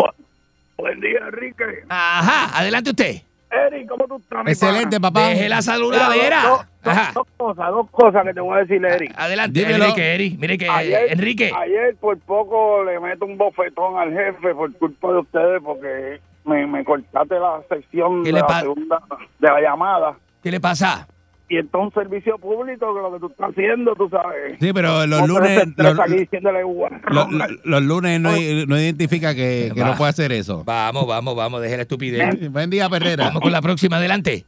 Buen 0.77 0.99
día, 0.99 1.19
Enrique. 1.27 1.63
Ajá, 1.87 2.57
adelante 2.57 2.89
usted. 2.89 3.21
Eri, 3.51 3.85
¿cómo 3.85 4.07
tú 4.07 4.17
estás, 4.17 4.43
mi 4.45 4.51
Excelente, 4.51 4.99
pana? 4.99 5.11
papá. 5.13 5.27
Deje 5.29 5.47
la 5.47 5.61
saludadera. 5.61 6.41
dos, 6.43 6.59
dos- 6.83 6.93
Ajá. 6.93 7.11
dos 7.13 7.27
cosas, 7.37 7.67
dos 7.69 7.89
cosas 7.91 8.23
que 8.25 8.33
te 8.33 8.39
voy 8.39 8.57
a 8.57 8.61
decir, 8.61 8.83
Eri. 8.83 9.09
Adelante, 9.15 9.59
Dímelo. 9.59 9.83
Enrique, 9.85 10.15
Eri. 10.15 10.37
Mire 10.39 10.57
que 10.57 10.67
Ayer, 10.69 11.11
Enrique. 11.11 11.51
ayer 11.55 11.95
por 11.99 12.17
poco 12.19 12.83
le 12.83 12.99
meto 12.99 13.25
un 13.25 13.37
bofetón 13.37 13.97
al 13.99 14.11
jefe 14.11 14.55
por 14.55 14.73
culpa 14.75 15.11
de 15.11 15.17
ustedes 15.19 15.61
porque 15.63 16.19
me, 16.45 16.65
me 16.65 16.83
cortaste 16.83 17.35
la 17.39 17.61
sección 17.69 18.23
¿Qué 18.23 18.31
de 18.31 18.39
la 18.39 18.59
segunda 18.59 19.01
de 19.37 19.47
la 19.47 19.61
llamada. 19.61 20.15
¿Qué 20.41 20.49
le 20.49 20.59
pasa? 20.59 21.07
Y 21.49 21.57
entonces 21.57 21.93
servicio 22.03 22.37
público 22.37 22.93
que 22.93 23.01
lo 23.01 23.11
que 23.13 23.19
tú 23.19 23.27
estás 23.27 23.49
haciendo, 23.49 23.95
tú 23.95 24.07
sabes. 24.09 24.57
Sí, 24.59 24.71
pero 24.71 25.05
los 25.07 25.27
lunes, 25.27 25.67
los, 25.75 25.99
aquí 25.99 26.13
diciéndole, 26.17 26.63
"Guau". 26.63 26.91
los- 27.09 27.27
los- 27.63 27.81
lunes 27.83 28.19
no, 28.21 28.31
no 28.31 28.79
identifica 28.79 29.33
que, 29.33 29.71
que 29.73 29.83
no 29.83 29.95
puede 29.95 30.11
hacer 30.11 30.31
eso. 30.31 30.63
Vamos, 30.63 31.07
vamos, 31.07 31.35
vamos, 31.35 31.61
deje 31.61 31.75
la 31.77 31.81
estupidez. 31.83 32.51
Buen 32.51 32.69
día, 32.69 32.87
Perrera. 32.89 33.25
Vamos 33.25 33.41
con 33.41 33.51
la 33.51 33.61
próxima, 33.61 33.97
adelante. 33.97 34.45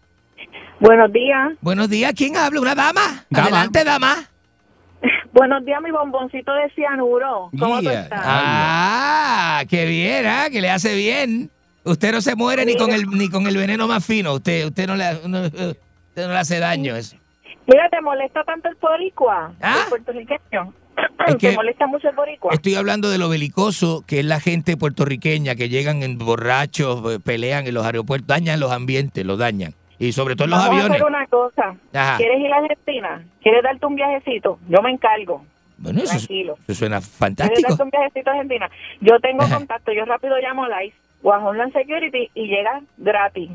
Buenos 0.80 1.12
días. 1.12 1.54
Buenos 1.62 1.90
días, 1.90 2.14
¿quién 2.16 2.38
habla? 2.38 2.60
¿Una 2.62 2.76
dama? 2.76 3.26
Dama. 3.30 3.48
Adelante, 3.48 3.84
dama. 3.84 4.16
Buenos 5.34 5.66
días, 5.66 5.82
mi 5.84 5.92
bomboncito 5.92 6.54
de 6.54 6.70
cianuro. 6.76 7.50
¿Cómo 7.58 7.82
tú 7.82 7.90
estás? 7.90 8.22
Ah, 8.24 9.64
qué 9.70 9.86
bien, 9.86 10.26
¿ah? 10.28 10.46
Que 10.52 10.62
le 10.62 10.70
hace 10.70 10.96
bien. 10.96 11.50
Usted 11.84 12.12
no 12.12 12.22
se 12.22 12.36
muere 12.36 12.66
ni 12.66 12.76
con 12.76 12.92
el 12.92 13.08
ni 13.10 13.28
con 13.30 13.48
el 13.48 13.58
veneno 13.58 13.88
más 13.88 14.06
fino. 14.06 14.34
Usted 14.34 14.66
usted 14.68 14.86
no 14.88 14.96
le, 14.96 15.06
no, 15.28 15.40
usted 16.12 16.28
no 16.28 16.34
le 16.34 16.40
hace 16.40 16.60
daño 16.60 16.96
eso. 16.96 17.16
Mira, 17.68 17.90
¿te 17.90 18.02
molesta 18.02 18.44
tanto 18.44 18.70
el 18.70 18.76
boricua? 18.76 19.54
¿Ah? 19.62 19.82
El 19.84 19.90
puertorriqueño. 19.90 20.74
Es 21.28 21.36
que- 21.38 21.50
¿Te 21.50 21.56
molesta 21.56 21.88
mucho 21.88 22.10
el 22.10 22.16
boricua? 22.16 22.54
Estoy 22.54 22.76
hablando 22.76 23.10
de 23.10 23.18
lo 23.18 23.30
belicoso 23.30 24.04
que 24.06 24.20
es 24.20 24.26
la 24.26 24.40
gente 24.40 24.76
puertorriqueña 24.78 25.56
que 25.56 25.70
llegan 25.70 26.04
en 26.04 26.18
borrachos, 26.18 27.02
eh, 27.16 27.20
pelean 27.24 27.66
en 27.68 27.74
los 27.74 27.86
aeropuertos, 27.86 28.28
dañan 28.28 28.60
los 28.60 28.72
ambientes, 28.72 29.26
los 29.26 29.38
dañan. 29.40 29.74
Y 30.00 30.12
sobre 30.14 30.36
todo 30.36 30.46
en 30.46 30.52
los 30.52 30.60
Vamos 30.60 30.74
a 30.74 30.78
aviones. 30.78 30.96
hacer 31.02 31.08
una 31.08 31.28
cosa. 31.28 31.76
Ajá. 31.94 32.18
¿Quieres 32.18 32.40
ir 32.40 32.52
a 32.52 32.58
Argentina? 32.58 33.24
¿Quieres 33.42 33.64
darte 33.64 33.86
un 33.86 33.96
viajecito? 33.96 34.60
Yo 34.68 34.82
me 34.82 34.92
encargo. 34.92 35.46
Bueno, 35.78 36.02
eso, 36.04 36.20
suena 36.20 36.98
¿Quieres 37.00 37.08
fantástico. 37.10 37.70
darte 37.70 37.84
un 37.84 37.90
viajecito 37.90 38.30
a 38.30 38.34
Argentina? 38.34 38.70
Yo 39.00 39.20
tengo 39.20 39.44
Ajá. 39.44 39.56
contacto. 39.58 39.92
Yo 39.94 40.06
rápido 40.06 40.38
llamo 40.40 40.66
a 40.66 40.82
Lice 40.82 40.96
o 41.24 41.32
a 41.34 41.38
Homeland 41.38 41.72
Security 41.74 42.30
y 42.36 42.48
llega 42.48 42.82
gratis 42.98 43.50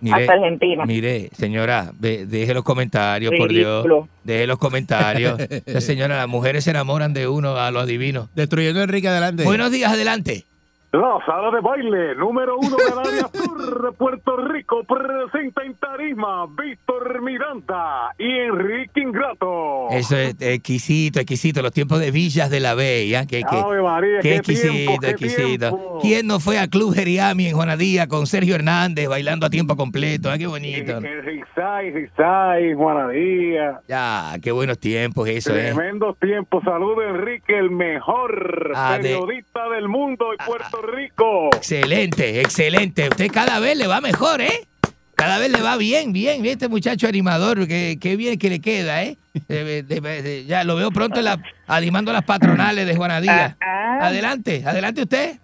Mire, 0.00 0.16
hasta 0.22 0.32
Argentina. 0.32 0.86
Mire, 0.86 1.30
señora, 1.32 1.92
ve- 1.98 2.26
deje 2.26 2.54
los 2.54 2.64
comentarios, 2.64 3.32
por 3.36 3.50
Dios. 3.52 3.86
Deje 4.24 4.46
los 4.46 4.58
comentarios. 4.58 5.38
Eh, 5.66 5.80
señora, 5.80 6.16
las 6.16 6.28
mujeres 6.28 6.64
se 6.64 6.70
enamoran 6.70 7.12
de 7.12 7.28
uno 7.28 7.56
a 7.56 7.70
los 7.70 7.86
divinos. 7.86 8.28
Destruyendo 8.34 8.80
a 8.80 8.84
Enrique 8.84 9.08
adelante. 9.08 9.44
Buenos 9.44 9.70
días, 9.70 9.92
adelante. 9.92 10.44
La 10.92 11.18
sala 11.24 11.52
de 11.52 11.60
baile 11.60 12.16
número 12.16 12.56
uno 12.58 12.76
del 12.76 12.98
área 12.98 13.28
sur 13.32 13.82
de 13.84 13.92
Puerto 13.92 14.36
Rico 14.38 14.82
presenta 14.82 15.62
en 15.62 15.74
tarima 15.74 16.46
Víctor 16.60 17.22
Miranda 17.22 18.12
y 18.18 18.28
Enrique 18.28 19.00
Ingrato. 19.00 19.88
Eso 19.90 20.16
es 20.16 20.34
exquisito, 20.40 21.20
exquisito. 21.20 21.62
Los 21.62 21.70
tiempos 21.70 22.00
de 22.00 22.10
Villas 22.10 22.50
de 22.50 22.58
la 22.58 22.74
Bella. 22.74 23.24
Que, 23.24 23.42
María, 23.44 24.18
qué 24.20 24.28
qué 24.30 24.36
exquisito, 24.38 24.72
tiempo, 24.72 25.06
exquisito. 25.06 25.68
tiempo. 25.68 25.98
¿Quién 26.02 26.26
no 26.26 26.40
fue 26.40 26.58
a 26.58 26.66
Club 26.66 26.92
Geriami 26.92 27.46
en 27.46 27.54
Juanadía 27.54 28.08
con 28.08 28.26
Sergio 28.26 28.56
Hernández 28.56 29.08
bailando 29.08 29.46
a 29.46 29.50
tiempo 29.50 29.76
completo? 29.76 30.28
Ah, 30.28 30.38
qué 30.38 30.48
bonito. 30.48 31.00
Rizai, 31.00 32.74
Juanadía. 32.74 33.80
Ya, 33.86 34.32
qué 34.42 34.50
buenos 34.50 34.78
tiempos 34.80 35.28
eso, 35.28 35.54
¿eh? 35.54 35.72
Tremendos 35.72 36.18
tiempos. 36.18 36.64
Saludos, 36.64 37.04
Enrique, 37.08 37.56
el 37.56 37.70
mejor 37.70 38.72
Ah, 38.74 38.96
de- 38.96 39.02
periodista 39.10 39.68
del 39.68 39.88
mundo 39.88 40.30
de 40.32 40.38
Puerto 40.44 40.79
Rico. 40.82 41.48
Excelente, 41.56 42.40
excelente. 42.40 43.08
Usted 43.08 43.28
cada 43.32 43.58
vez 43.60 43.76
le 43.76 43.86
va 43.86 44.00
mejor, 44.00 44.40
¿eh? 44.40 44.66
Cada 45.14 45.38
vez 45.38 45.50
le 45.50 45.60
va 45.60 45.76
bien, 45.76 46.12
bien. 46.12 46.44
Este 46.46 46.68
muchacho 46.68 47.06
animador, 47.06 47.68
que, 47.68 47.98
qué 48.00 48.16
bien 48.16 48.38
que 48.38 48.48
le 48.48 48.60
queda, 48.60 49.02
¿eh? 49.02 49.16
De- 49.48 49.82
de- 49.82 50.00
de- 50.00 50.44
ya 50.46 50.64
lo 50.64 50.76
veo 50.76 50.90
pronto 50.90 51.18
en 51.18 51.26
la, 51.26 51.38
animando 51.66 52.10
a 52.10 52.14
las 52.14 52.24
patronales 52.24 52.86
de 52.86 52.96
Juanadía. 52.96 53.56
Adelante, 54.00 54.62
adelante 54.66 55.02
usted. 55.02 55.36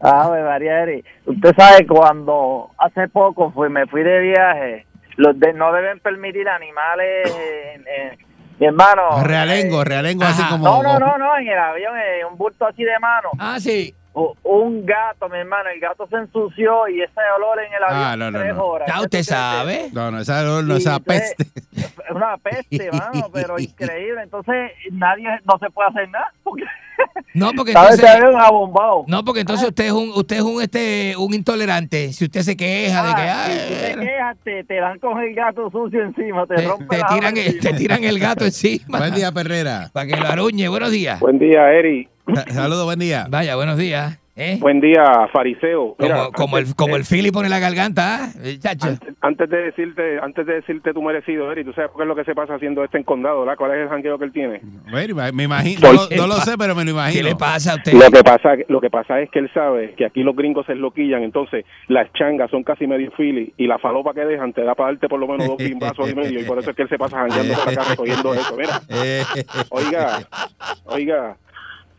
Ave 0.00 0.42
María 0.42 0.82
Eri, 0.82 1.04
usted 1.24 1.54
sabe 1.56 1.86
cuando 1.86 2.70
hace 2.78 3.08
poco 3.08 3.50
fui, 3.52 3.70
me 3.70 3.86
fui 3.86 4.02
de 4.02 4.18
viaje, 4.20 4.86
los 5.16 5.38
de, 5.38 5.52
no 5.54 5.72
deben 5.72 5.98
permitir 6.00 6.46
animales, 6.48 7.32
en- 7.74 7.80
en- 7.86 8.18
mi 8.58 8.66
hermano. 8.66 9.22
Realengo, 9.24 9.82
eh, 9.82 9.84
realengo 9.84 10.24
así 10.24 10.42
como. 10.44 10.64
no, 10.64 10.82
no, 10.82 10.98
no, 10.98 11.18
no, 11.18 11.36
en 11.38 11.48
el 11.48 11.58
avión, 11.58 11.96
eh, 11.96 12.24
un 12.30 12.36
bulto 12.36 12.66
así 12.66 12.82
de 12.84 12.98
mano. 13.00 13.30
Ah, 13.38 13.58
sí. 13.58 13.94
Un 14.14 14.86
gato, 14.86 15.28
mi 15.28 15.38
hermano, 15.38 15.70
el 15.70 15.80
gato 15.80 16.06
se 16.06 16.14
ensució 16.16 16.86
y 16.88 17.02
ese 17.02 17.20
olor 17.36 17.58
en 17.60 17.72
el 17.74 17.82
avión 17.82 18.00
Ah, 18.00 18.16
no, 18.16 18.30
no, 18.30 18.38
tres 18.38 18.54
no. 18.54 18.64
horas. 18.64 18.88
Ya 18.88 18.94
¿Qué 18.94 19.00
usted 19.00 19.22
sabe. 19.24 19.90
No, 19.92 20.10
no, 20.12 20.20
esa, 20.20 20.42
no, 20.44 20.62
no, 20.62 20.76
esa 20.76 21.00
peste. 21.00 21.44
Es 21.76 22.10
una 22.10 22.36
peste, 22.38 22.90
mano, 22.92 23.28
pero 23.32 23.58
increíble. 23.58 24.22
Entonces 24.22 24.70
nadie, 24.92 25.28
no 25.44 25.58
se 25.58 25.68
puede 25.70 25.88
hacer 25.88 26.08
nada. 26.10 26.32
Porque, 26.44 26.62
No, 27.34 27.50
porque 27.56 27.72
entonces. 27.72 28.04
No, 29.08 29.24
porque 29.24 29.40
entonces 29.40 29.68
usted 29.68 29.86
es 29.86 29.92
un, 29.92 30.10
usted 30.10 30.36
es 30.36 30.42
un 30.42 30.62
este 30.62 31.14
un 31.16 31.34
intolerante. 31.34 32.12
Si 32.12 32.24
usted 32.24 32.42
se 32.42 32.56
queja 32.56 33.02
de 33.08 33.14
que 33.14 33.20
Ah, 33.22 33.44
ay, 33.46 33.52
si 33.58 33.74
te 33.74 33.80
bueno, 33.96 34.02
quejas, 34.02 34.36
te, 34.44 34.64
te 34.64 34.74
dan 34.76 34.98
con 35.00 35.20
el 35.20 35.34
gato 35.34 35.70
sucio 35.70 36.02
encima, 36.04 36.46
te, 36.46 36.54
te, 36.56 36.66
rompen 36.68 36.88
te 36.88 36.98
la 36.98 37.06
tiran 37.08 37.34
te 37.34 37.72
tiran 37.74 38.04
el 38.04 38.18
gato 38.18 38.44
encima. 38.44 38.98
Buen 38.98 39.14
día, 39.14 39.32
Perrera. 39.32 39.90
Para 39.92 40.06
que 40.06 40.16
lo 40.16 40.26
aruñe. 40.28 40.68
Buenos 40.68 40.90
días. 40.90 41.18
Buen 41.20 41.38
día, 41.38 41.72
Eri. 41.72 42.08
Sa- 42.32 42.44
Saludos, 42.52 42.84
buen 42.84 42.98
día. 43.00 43.26
Vaya, 43.28 43.56
buenos 43.56 43.78
días. 43.78 44.18
¿Eh? 44.36 44.58
Buen 44.60 44.80
día, 44.80 45.28
Fariseo. 45.32 45.94
Como, 45.98 46.32
como 46.32 46.58
el 46.58 46.74
como 46.74 46.96
el 46.96 47.04
Philly 47.04 47.30
pone 47.30 47.48
la 47.48 47.58
garganta, 47.60 48.24
¿ah? 48.24 48.28
Eh. 48.42 48.58
Antes, 48.64 48.98
antes 49.20 49.48
de 49.50 49.56
decirte, 49.62 50.18
antes 50.20 50.46
de 50.46 50.54
decirte 50.54 50.92
tu 50.92 51.02
merecido, 51.02 51.50
Eri, 51.52 51.64
¿tú 51.64 51.72
sabes 51.72 51.90
qué 51.96 52.02
es 52.02 52.08
lo 52.08 52.16
que 52.16 52.24
se 52.24 52.34
pasa 52.34 52.54
haciendo 52.54 52.82
este 52.84 52.98
en 52.98 53.04
condado, 53.04 53.40
¿verdad? 53.40 53.56
¿Cuál 53.56 53.72
es 53.72 53.78
el 53.82 53.88
jangueo 53.88 54.18
que 54.18 54.24
él 54.24 54.32
tiene? 54.32 54.60
Bueno, 54.90 55.14
me 55.32 55.44
imagino. 55.44 55.80
No, 55.82 55.92
lo- 55.92 56.08
no 56.16 56.26
lo 56.26 56.34
sé, 56.36 56.56
pero 56.58 56.74
me 56.74 56.82
lo 56.84 56.86
¿Qué 56.86 56.92
imagino. 56.92 57.28
le 57.28 57.36
pasa 57.36 57.72
a 57.72 57.76
usted? 57.76 57.92
Lo 57.92 58.10
que 58.10 58.22
pasa, 58.24 58.54
lo 58.68 58.80
que 58.80 58.90
pasa 58.90 59.20
es 59.20 59.30
que 59.30 59.38
él 59.38 59.50
sabe 59.54 59.94
que 59.94 60.04
aquí 60.06 60.22
los 60.22 60.34
gringos 60.34 60.66
se 60.66 60.72
enloquillan, 60.72 61.22
entonces 61.22 61.64
las 61.88 62.12
changas 62.14 62.50
son 62.50 62.64
casi 62.64 62.86
medio 62.86 63.10
fili 63.12 63.52
y 63.56 63.66
la 63.66 63.78
falopa 63.78 64.14
que 64.14 64.24
dejan 64.24 64.52
te 64.52 64.62
da 64.64 64.74
para 64.74 64.90
darte 64.92 65.08
por 65.08 65.20
lo 65.20 65.28
menos 65.28 65.46
dos 65.46 65.58
bimbazos 65.58 66.10
y 66.10 66.14
medio 66.14 66.40
y 66.40 66.44
por 66.44 66.58
eso 66.58 66.70
es 66.70 66.76
que 66.76 66.82
él 66.82 66.88
se 66.88 66.98
pasa 66.98 67.18
jangueando 67.18 67.54
por 67.54 67.68
acá 67.72 67.82
recogiendo 67.90 68.34
eso. 68.34 68.56
Mira, 68.56 68.80
oiga, 69.70 70.18
oiga, 70.86 71.36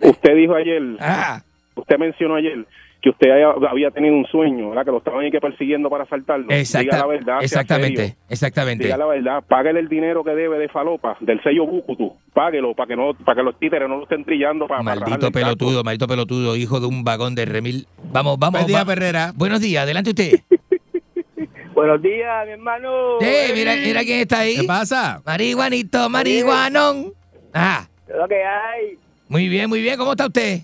usted 0.02 0.36
dijo 0.36 0.56
ayer, 0.56 0.82
Ah, 1.00 1.42
usted 1.76 1.98
mencionó 1.98 2.36
ayer 2.36 2.66
que 3.02 3.10
usted 3.12 3.30
haya- 3.30 3.54
había 3.70 3.92
tenido 3.92 4.16
un 4.16 4.26
sueño, 4.26 4.70
¿verdad? 4.70 4.86
Que 4.86 4.92
lo 4.92 4.98
estaban 4.98 5.20
ahí 5.24 5.30
que 5.30 5.40
persiguiendo 5.40 5.90
para 5.92 6.06
asaltarlo. 6.06 6.48
exacta- 6.50 6.84
Diga 6.84 6.98
la 6.98 7.06
verdad, 7.06 7.38
exactamente, 7.44 8.16
exactamente. 8.30 8.84
Diga 8.86 8.98
la 8.98 9.06
verdad, 9.06 9.44
páguele 9.48 9.80
el 9.82 9.90
dinero 9.90 10.24
que 10.24 10.32
debe 10.32 10.58
de 10.58 10.68
falopa, 10.70 11.16
del 11.20 11.42
sello 11.44 11.68
Bucutu, 11.68 12.14
páguelo 12.34 12.74
para 12.74 12.88
que 12.88 12.96
no, 12.96 13.14
para 13.14 13.36
que 13.36 13.44
los 13.44 13.60
títeres 13.60 13.88
no 13.88 13.98
lo 13.98 14.04
estén 14.04 14.24
trillando 14.26 14.68
para 14.68 14.82
para 14.84 15.00
Maldito 15.02 15.20
casco. 15.28 15.32
pelotudo, 15.34 15.84
maldito 15.84 16.08
pelotudo, 16.08 16.56
hijo 16.56 16.80
de 16.80 16.88
un 16.88 17.04
vagón 17.04 17.36
de 17.36 17.46
remil. 17.46 17.86
Vamos, 18.12 18.40
vamos. 18.40 18.62
buen 18.62 18.68
día, 18.68 18.80
va- 18.80 18.86
Perrera. 18.86 19.32
Buenos 19.36 19.62
días, 19.62 19.84
adelante 19.84 20.10
usted. 20.10 20.32
Buenos 21.76 22.02
días, 22.02 22.46
mi 22.46 22.54
hermano. 22.54 23.20
Sí, 23.20 23.28
mira, 23.54 23.76
mira 23.76 24.02
quién 24.04 24.22
está 24.22 24.38
¿Qué 24.38 24.60
ahí. 24.60 24.66
pasa? 24.68 25.22
Marihuanito, 25.26 26.10
marihuanón. 26.10 27.12
Ah, 27.54 27.86
¿Qué 28.08 28.14
es 28.14 28.18
lo 28.18 28.28
que 28.28 28.36
hay? 28.44 28.98
muy 29.28 29.50
bien, 29.50 29.68
muy 29.70 29.82
bien. 29.82 29.98
¿Cómo 29.98 30.12
está 30.12 30.26
usted? 30.28 30.60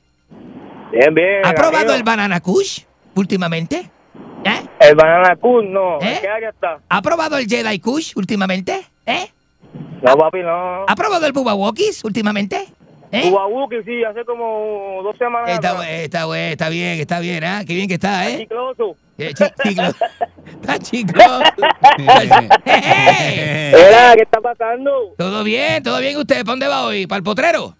Bien, 0.91 1.13
bien. 1.13 1.45
¿Ha 1.45 1.53
probado 1.53 1.77
amigo. 1.77 1.93
el 1.93 2.03
banana 2.03 2.39
kush 2.41 2.81
últimamente? 3.15 3.89
¿Eh? 4.43 4.61
El 4.79 4.95
banana 4.95 5.35
cool, 5.37 5.71
no. 5.71 5.99
¿Eh? 6.01 6.15
¿En 6.15 6.21
qué 6.21 6.27
área 6.27 6.49
está? 6.49 6.79
¿Ha 6.89 7.01
probado 7.01 7.37
el 7.37 7.47
Jedi 7.47 7.79
kush 7.79 8.13
últimamente? 8.15 8.81
¿Eh? 9.05 9.31
No, 10.01 10.17
papi, 10.17 10.39
no. 10.41 10.85
¿Ha 10.87 10.95
probado 10.95 11.25
el 11.25 11.31
Bubba 11.31 11.53
Walkies 11.53 12.03
últimamente? 12.03 12.67
¿Eh? 13.11 13.29
Ubabuki, 13.29 13.83
sí, 13.83 14.03
hace 14.05 14.23
como 14.23 15.01
dos 15.03 15.17
semanas. 15.17 15.49
Está, 15.49 15.71
está, 15.89 16.25
está 16.49 16.69
bien, 16.69 16.99
está 16.99 17.19
bien, 17.19 17.43
¿ah? 17.43 17.63
Qué 17.67 17.75
bien 17.75 17.89
que 17.89 17.95
está, 17.95 18.29
¿eh? 18.29 18.39
Chicloso. 18.39 18.95
Eh, 19.17 19.33
Está 20.61 20.79
chiclo. 20.79 21.23
¡Eh! 22.65 23.71
Mira, 23.75 24.13
¿qué 24.15 24.23
está 24.23 24.39
pasando? 24.39 25.13
¿Todo 25.17 25.43
bien? 25.43 25.83
¿Todo 25.83 25.99
bien 25.99 26.17
usted? 26.17 26.37
¿Para 26.37 26.51
dónde 26.53 26.67
va 26.67 26.85
hoy? 26.85 27.05
¿Para 27.05 27.17
el 27.17 27.23
potrero? 27.23 27.75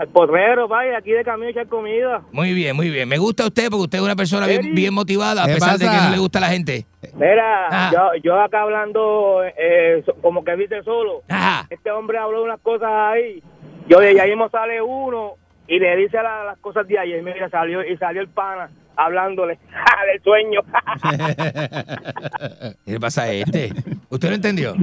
Al 0.00 0.08
porrero, 0.08 0.66
vaya, 0.66 0.96
aquí 0.96 1.10
de 1.10 1.22
camino 1.22 1.48
a 1.48 1.50
echar 1.50 1.66
comida. 1.66 2.22
Muy 2.32 2.54
bien, 2.54 2.74
muy 2.74 2.88
bien. 2.88 3.06
Me 3.06 3.18
gusta 3.18 3.44
usted 3.44 3.68
porque 3.68 3.82
usted 3.84 3.98
es 3.98 4.04
una 4.04 4.16
persona 4.16 4.46
bien, 4.46 4.94
motivada 4.94 5.44
a 5.44 5.46
¿Qué 5.46 5.52
pesar 5.54 5.76
de 5.78 5.84
que 5.84 5.92
no 5.94 6.08
le 6.10 6.16
gusta 6.16 6.38
a 6.38 6.40
la 6.40 6.48
gente. 6.48 6.86
Mira, 7.12 7.66
Ah. 7.70 7.90
yo, 7.92 8.08
yo 8.24 8.40
acá 8.40 8.62
hablando 8.62 9.42
eh, 9.44 10.02
como 10.22 10.42
que 10.42 10.56
viste 10.56 10.82
solo. 10.84 11.20
Ajá. 11.28 11.66
Este 11.68 11.90
hombre 11.90 12.16
habló 12.16 12.42
unas 12.42 12.60
cosas 12.60 12.88
ahí. 12.90 13.42
Yo 13.88 13.98
de 14.00 14.18
ahí 14.18 14.30
mismo 14.30 14.48
sale 14.48 14.80
uno 14.80 15.34
y 15.68 15.78
le 15.78 15.94
dice 15.96 16.16
la- 16.16 16.44
las 16.44 16.58
cosas 16.60 16.88
de 16.88 16.98
ayer. 16.98 17.22
Mira, 17.22 17.50
salió 17.50 17.84
y 17.84 17.94
salió 17.98 18.22
el 18.22 18.28
pana 18.28 18.70
hablándole 18.96 19.58
¡ja! 19.70 20.06
del 20.06 20.22
sueño. 20.22 20.60
¿Qué 22.86 22.92
le 22.92 23.00
pasa 23.00 23.24
a 23.24 23.32
este? 23.32 23.70
¿Usted 24.08 24.28
no 24.30 24.34
entendió? 24.34 24.74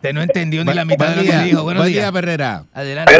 Usted 0.00 0.14
no 0.14 0.22
entendió 0.22 0.64
ni 0.64 0.72
la 0.72 0.86
mitad 0.86 1.10
de 1.10 1.16
lo 1.16 1.30
que 1.30 1.38
dijo. 1.44 1.62
Buenos 1.62 1.82
Buen 1.82 1.92
día, 1.92 2.10
Perrera. 2.10 2.64
Adelante. 2.72 3.12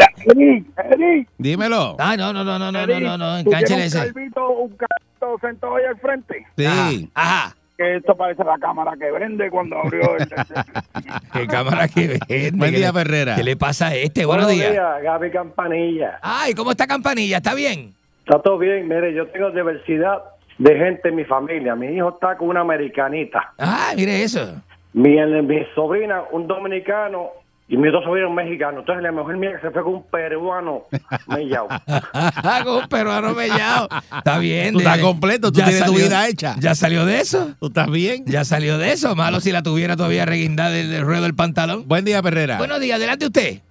Dímelo. 1.37 1.95
Ah, 1.99 2.17
no, 2.17 2.33
no, 2.33 2.43
no, 2.43 2.57
no, 2.57 2.71
no, 2.71 2.87
no, 2.87 3.17
no, 3.19 3.37
encánchele 3.37 3.85
ese. 3.85 3.99
Un 3.99 4.33
un 4.33 4.69
calvito 4.77 5.37
sentado 5.41 5.75
ahí 5.75 5.83
al 5.85 5.99
frente. 5.99 6.43
Sí. 6.57 7.07
Ajá. 7.13 7.55
Que 7.77 7.97
esto 7.97 8.17
parece 8.17 8.43
la 8.43 8.57
cámara 8.57 8.93
que 8.99 9.11
vende 9.11 9.51
cuando 9.51 9.77
abrió 9.77 10.17
el... 10.17 10.27
¿Qué 11.33 11.45
cámara 11.45 11.87
que 11.87 12.19
vende? 12.27 12.51
Buen 12.57 12.73
día, 12.73 12.91
Perrera. 12.91 13.35
¿Qué 13.35 13.43
le 13.43 13.55
pasa 13.55 13.89
a 13.89 13.95
este? 13.95 14.25
Buenos, 14.25 14.47
Buenos 14.47 14.59
días. 14.59 14.71
días. 14.71 15.03
Gaby 15.03 15.29
Campanilla. 15.29 16.17
Ay, 16.23 16.55
¿cómo 16.55 16.71
está 16.71 16.87
Campanilla? 16.87 17.37
¿Está 17.37 17.53
bien? 17.53 17.93
Está 18.25 18.41
todo 18.41 18.57
bien. 18.57 18.87
Mire, 18.87 19.13
yo 19.13 19.27
tengo 19.27 19.51
diversidad 19.51 20.17
de 20.57 20.75
gente 20.75 21.09
en 21.09 21.15
mi 21.15 21.25
familia. 21.25 21.75
Mi 21.75 21.95
hijo 21.95 22.09
está 22.09 22.35
con 22.37 22.49
una 22.49 22.61
americanita. 22.61 23.53
Ah, 23.59 23.93
mire 23.95 24.23
eso. 24.23 24.55
Mi, 24.93 25.15
mi 25.43 25.65
sobrina, 25.75 26.23
un 26.31 26.47
dominicano, 26.47 27.29
y 27.71 27.77
mis 27.77 27.89
dos 27.89 28.03
sobrinos 28.03 28.33
mexicanos. 28.33 28.81
Entonces 28.81 29.01
la 29.01 29.13
mujer 29.13 29.37
mía 29.37 29.51
que 29.55 29.61
se 29.61 29.71
fue 29.71 29.81
con 29.81 29.93
un 29.95 30.03
peruano 30.03 30.83
mellao. 31.27 31.69
Con 32.65 32.75
un 32.75 32.87
peruano 32.89 33.33
mellao. 33.33 33.87
Está 34.17 34.39
bien. 34.39 34.73
Tú 34.73 34.79
estás 34.79 34.97
completo, 34.99 35.53
tú 35.53 35.59
ya 35.59 35.67
tienes 35.67 35.85
tu 35.85 35.93
vida 35.95 36.27
hecha. 36.27 36.55
Ya 36.59 36.75
salió 36.75 37.05
de 37.05 37.21
eso. 37.21 37.55
¿Tú 37.61 37.67
estás 37.67 37.89
bien? 37.89 38.25
Ya 38.25 38.43
salió 38.43 38.77
de 38.77 38.91
eso. 38.91 39.15
Malo 39.15 39.39
si 39.39 39.53
la 39.53 39.63
tuviera 39.63 39.95
todavía 39.95 40.25
reguindada 40.25 40.71
del, 40.71 40.89
del 40.89 41.03
ruedo 41.03 41.23
del 41.23 41.33
pantalón. 41.33 41.87
Buen 41.87 42.03
día, 42.03 42.21
Perrera. 42.21 42.57
Buenos 42.57 42.81
días, 42.81 42.97
adelante 42.97 43.27
usted. 43.27 43.61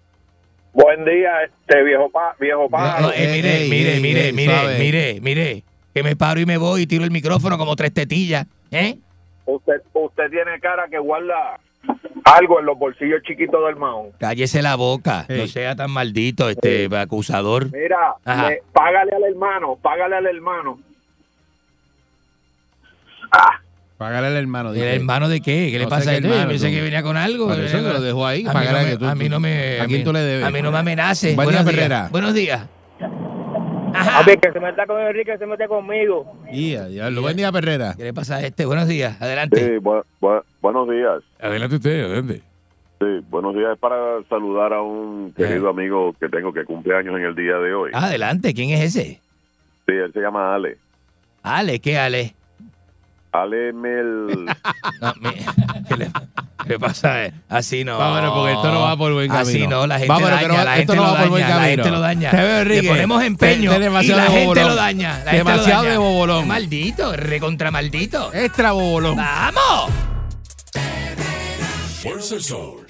Buen 0.72 1.04
día, 1.04 1.30
este 1.44 1.82
viejo 1.82 2.08
pa, 2.10 2.34
viejo 2.40 2.70
pájaro. 2.70 3.08
No, 3.08 3.12
eh, 3.12 3.28
mire, 3.32 3.64
ey, 3.64 3.68
mire, 3.68 3.94
ey, 3.96 4.00
mire, 4.00 4.26
ey, 4.28 4.32
mire, 4.32 4.54
suave. 4.54 4.78
mire, 4.78 5.20
mire. 5.20 5.64
Que 5.92 6.02
me 6.02 6.16
paro 6.16 6.40
y 6.40 6.46
me 6.46 6.56
voy 6.56 6.82
y 6.82 6.86
tiro 6.86 7.04
el 7.04 7.10
micrófono 7.10 7.58
como 7.58 7.76
tres 7.76 7.92
tetillas. 7.92 8.46
¿Eh? 8.70 8.96
Usted, 9.54 9.82
usted 9.92 10.30
tiene 10.30 10.58
cara 10.60 10.86
que 10.88 10.98
guarda 10.98 11.58
algo 12.24 12.60
en 12.60 12.66
los 12.66 12.78
bolsillos 12.78 13.22
chiquitos 13.22 13.64
del 13.66 13.76
maón. 13.76 14.08
Cállese 14.18 14.62
la 14.62 14.76
boca. 14.76 15.26
No 15.28 15.46
sea 15.46 15.74
tan 15.76 15.90
maldito, 15.90 16.48
este 16.50 16.88
acusador. 16.96 17.72
Mira, 17.72 18.14
le- 18.48 18.62
págale 18.72 19.12
al 19.12 19.24
hermano, 19.24 19.76
págale 19.80 20.16
al 20.16 20.26
hermano. 20.26 20.78
Ah, 23.32 23.60
Págale 23.96 24.28
al 24.28 24.36
hermano. 24.36 24.72
¿El 24.72 24.82
hermano 24.82 25.28
de 25.28 25.42
qué? 25.42 25.68
¿Qué 25.70 25.78
le 25.78 25.84
No 25.84 25.90
pasa 25.90 26.08
a 26.10 26.12
qué 26.14 26.16
este? 26.16 26.28
Yo 26.28 26.34
hermano, 26.34 26.50
pensé 26.50 26.70
que 26.70 26.80
venía 26.80 27.02
con 27.02 27.18
algo. 27.18 27.46
Por 27.48 27.60
eso 27.60 27.76
Venía 27.76 27.88
lo 27.90 27.94
con- 27.96 28.04
dejó 28.06 28.26
ahí, 28.26 28.44
A 28.48 28.54
mí, 28.54 28.64
no 28.64 28.72
me, 28.72 29.06
a 29.10 29.14
mí 29.14 29.28
no 29.28 29.40
me... 29.40 29.80
¿A 29.80 29.86
quién 29.86 29.98
mí- 30.00 30.04
tú 30.04 30.12
le 30.14 30.20
debes? 30.20 30.46
A 30.46 30.50
mí 30.50 30.62
no 30.62 30.70
me 30.72 30.78
día, 30.78 31.34
Buenos 31.34 31.66
días. 31.66 32.10
Buenos 32.10 32.34
días. 32.34 32.66
A 34.00 34.22
ver, 34.24 34.38
que 34.38 34.52
se 34.52 34.60
meta 34.60 34.86
con 34.86 35.00
Enrique, 35.00 35.36
se 35.38 35.46
mete 35.46 35.66
conmigo. 35.68 36.32
Ya, 36.52 36.86
diablo. 36.88 37.22
Buen 37.22 37.36
día, 37.36 37.50
Perrera. 37.52 37.94
¿Qué 37.96 38.04
le 38.04 38.14
pasa 38.14 38.36
a 38.36 38.40
este? 38.42 38.64
Buenos 38.66 38.88
días. 38.88 39.20
Adelante. 39.20 39.56
Sí, 39.60 39.70
bu- 39.82 40.04
bu- 40.20 40.42
buenos 40.60 40.88
días. 40.88 41.22
Adelante 41.40 41.76
usted, 41.76 42.04
adelante. 42.04 42.42
Sí, 43.00 43.06
buenos 43.30 43.54
días. 43.54 43.72
Es 43.74 43.78
para 43.78 44.22
saludar 44.28 44.72
a 44.72 44.82
un 44.82 45.32
querido 45.36 45.68
amigo 45.70 46.14
que 46.20 46.28
tengo 46.28 46.52
que 46.52 46.64
cumple 46.64 46.96
años 46.96 47.16
en 47.16 47.24
el 47.24 47.34
día 47.34 47.56
de 47.56 47.72
hoy. 47.74 47.90
Ah, 47.94 48.06
adelante. 48.06 48.52
¿Quién 48.54 48.70
es 48.70 48.80
ese? 48.96 49.20
Sí, 49.86 49.92
él 49.92 50.12
se 50.12 50.20
llama 50.20 50.54
Ale. 50.54 50.76
Ale, 51.42 51.80
¿qué 51.80 51.98
Ale? 51.98 52.34
Ale 53.32 53.72
Mel. 53.72 54.46
No, 55.00 55.12
mi- 55.20 55.30
¿qué, 56.66 56.78
pasa? 56.78 57.26
Eh, 57.26 57.32
Así 57.48 57.84
no. 57.84 57.98
Vámonos, 57.98 58.32
porque 58.34 58.52
esto 58.52 58.72
no 58.72 58.80
va 58.82 58.96
por 58.96 59.12
buen 59.12 59.28
camino. 59.28 59.48
Así 59.48 59.66
no, 59.66 59.86
la 59.86 59.94
gente 59.98 60.08
Vámonos, 60.08 60.30
daña, 60.40 60.48
no- 60.48 60.64
la 60.64 60.76
esto 60.78 60.92
gente 60.92 60.96
no 60.96 61.02
lo 61.02 61.12
va 61.12 61.18
por 61.20 61.28
buen 61.30 61.42
daña, 61.42 61.54
la 61.56 61.60
camino. 61.62 61.82
gente 61.84 61.90
lo 61.90 62.00
daña. 62.00 62.30
Te 62.30 62.36
veo, 62.36 62.58
Enrique. 62.60 62.82
Le 62.82 62.88
ponemos 62.88 63.22
empeño 63.24 63.70
Te- 63.70 63.76
te 63.76 63.80
y 63.80 63.84
demasiado 63.84 64.18
la 64.18 64.24
de 64.24 64.30
gente 64.30 64.44
bobolón. 64.46 64.66
lo 64.68 64.74
daña. 64.74 65.08
La 65.24 65.30
gente 65.30 65.32
lo 65.32 65.38
Demasiado 65.50 65.82
daña. 65.82 65.92
de 65.92 65.98
bobolón. 65.98 66.48
Maldito, 66.48 67.16
recontra 67.16 67.70
maldito. 67.70 68.30
Extra 68.34 68.72
bobolón. 68.72 69.16
¡Vamos! 69.16 69.90
Fuerza 72.02 72.34
el 72.36 72.42
sol. 72.42 72.86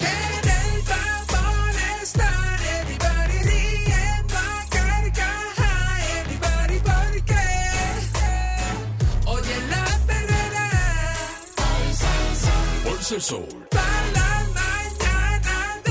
Para 13.11 14.07
la 14.13 14.47
mañana 14.53 15.83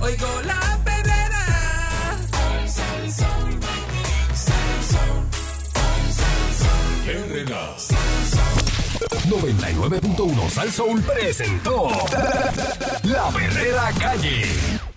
oigo 0.00 0.28
la 0.44 0.78
perrera. 0.84 1.44
99.1 9.26 10.50
Sal 10.50 10.70
Soul 10.70 11.02
presentó 11.02 11.88
La 13.02 13.28
Verdadera 13.32 13.90
Calle. 13.98 14.87